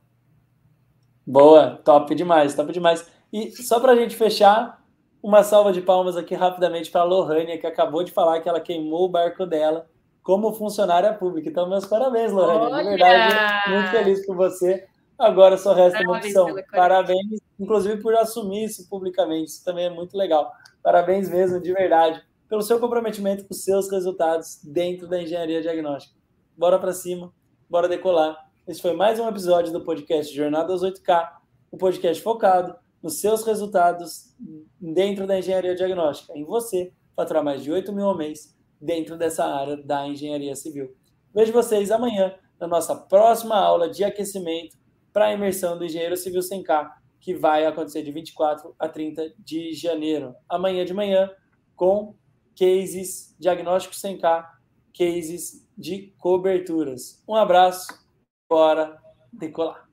Boa, 1.26 1.82
top 1.84 2.14
demais, 2.14 2.54
top 2.54 2.72
demais. 2.72 3.10
E 3.34 3.52
só 3.64 3.80
para 3.80 3.94
a 3.94 3.96
gente 3.96 4.16
fechar, 4.16 4.84
uma 5.22 5.44
salva 5.44 5.74
de 5.74 5.82
palmas 5.82 6.16
aqui 6.16 6.36
rapidamente 6.36 6.92
para 6.92 7.02
a 7.02 7.06
Lohânia, 7.06 7.58
que 7.58 7.66
acabou 7.66 8.04
de 8.04 8.12
falar 8.12 8.40
que 8.42 8.48
ela 8.48 8.60
queimou 8.60 9.06
o 9.06 9.10
barco 9.10 9.46
dela 9.46 9.90
como 10.22 10.54
funcionária 10.54 11.14
pública. 11.14 11.50
Então, 11.50 11.70
meus 11.70 11.86
parabéns, 11.86 12.32
Lohânia. 12.32 12.76
Olha! 12.76 12.84
De 12.84 12.90
verdade, 12.90 13.72
muito 13.72 13.92
feliz 13.92 14.26
por 14.26 14.36
você. 14.36 14.88
Agora 15.18 15.58
só 15.58 15.74
resta 15.74 16.02
uma 16.02 16.18
opção. 16.18 16.48
Parabéns, 16.72 17.40
inclusive, 17.60 18.02
por 18.02 18.14
assumir 18.16 18.66
isso 18.66 18.88
publicamente. 18.90 19.52
Isso 19.52 19.64
também 19.64 19.86
é 19.86 19.90
muito 19.90 20.18
legal. 20.18 20.52
Parabéns 20.84 21.30
mesmo, 21.30 21.60
de 21.60 21.72
verdade, 21.74 22.22
pelo 22.50 22.62
seu 22.62 22.80
comprometimento 22.80 23.46
com 23.46 23.54
os 23.54 23.64
seus 23.64 23.90
resultados 23.90 24.60
dentro 24.64 25.08
da 25.08 25.22
engenharia 25.22 25.62
diagnóstica. 25.62 26.16
Bora 26.58 26.80
para 26.80 26.94
cima, 26.94 27.34
bora 27.70 27.86
decolar. 27.86 28.50
Esse 28.66 28.82
foi 28.82 28.94
mais 28.94 29.20
um 29.20 29.28
episódio 29.28 29.74
do 29.74 29.84
podcast 29.84 30.34
Jornada 30.34 30.72
aos 30.72 30.84
8K, 30.84 31.34
o 31.70 31.76
um 31.76 31.78
podcast 31.78 32.24
focado 32.24 32.74
nos 33.04 33.20
seus 33.20 33.44
resultados 33.44 34.34
dentro 34.80 35.28
da 35.28 35.38
engenharia 35.38 35.76
diagnóstica, 35.76 36.32
em 36.34 36.46
você 36.46 36.94
faturar 37.14 37.44
mais 37.44 37.62
de 37.62 37.74
8 37.74 37.92
mil 37.92 38.06
ao 38.06 38.18
mês 38.18 38.56
dentro 38.80 39.18
dessa 39.18 39.44
área 39.44 39.76
da 39.76 40.08
engenharia 40.08 40.56
civil. 40.56 40.96
Vejo 41.34 41.52
vocês 41.52 41.92
amanhã 41.92 42.34
na 42.58 42.68
nossa 42.70 42.96
próxima 42.96 43.58
aula 43.58 43.90
de 43.90 44.06
aquecimento 44.06 44.78
para 45.12 45.26
a 45.26 45.34
imersão 45.34 45.78
do 45.78 45.84
engenheiro 45.84 46.16
civil 46.16 46.42
sem 46.42 46.64
K, 46.64 46.90
que 47.20 47.36
vai 47.36 47.66
acontecer 47.66 48.02
de 48.02 48.14
24 48.14 48.74
a 48.80 48.88
30 48.88 49.34
de 49.40 49.74
janeiro. 49.74 50.34
Amanhã 50.48 50.86
de 50.86 50.94
manhã, 50.94 51.30
com 51.76 52.16
cases 52.58 53.36
diagnósticos 53.38 54.00
sem 54.00 54.18
K, 54.18 54.55
cases 54.96 55.68
de 55.78 56.14
coberturas. 56.18 57.22
Um 57.28 57.36
abraço, 57.36 57.88
bora 58.50 58.98
decolar! 59.32 59.85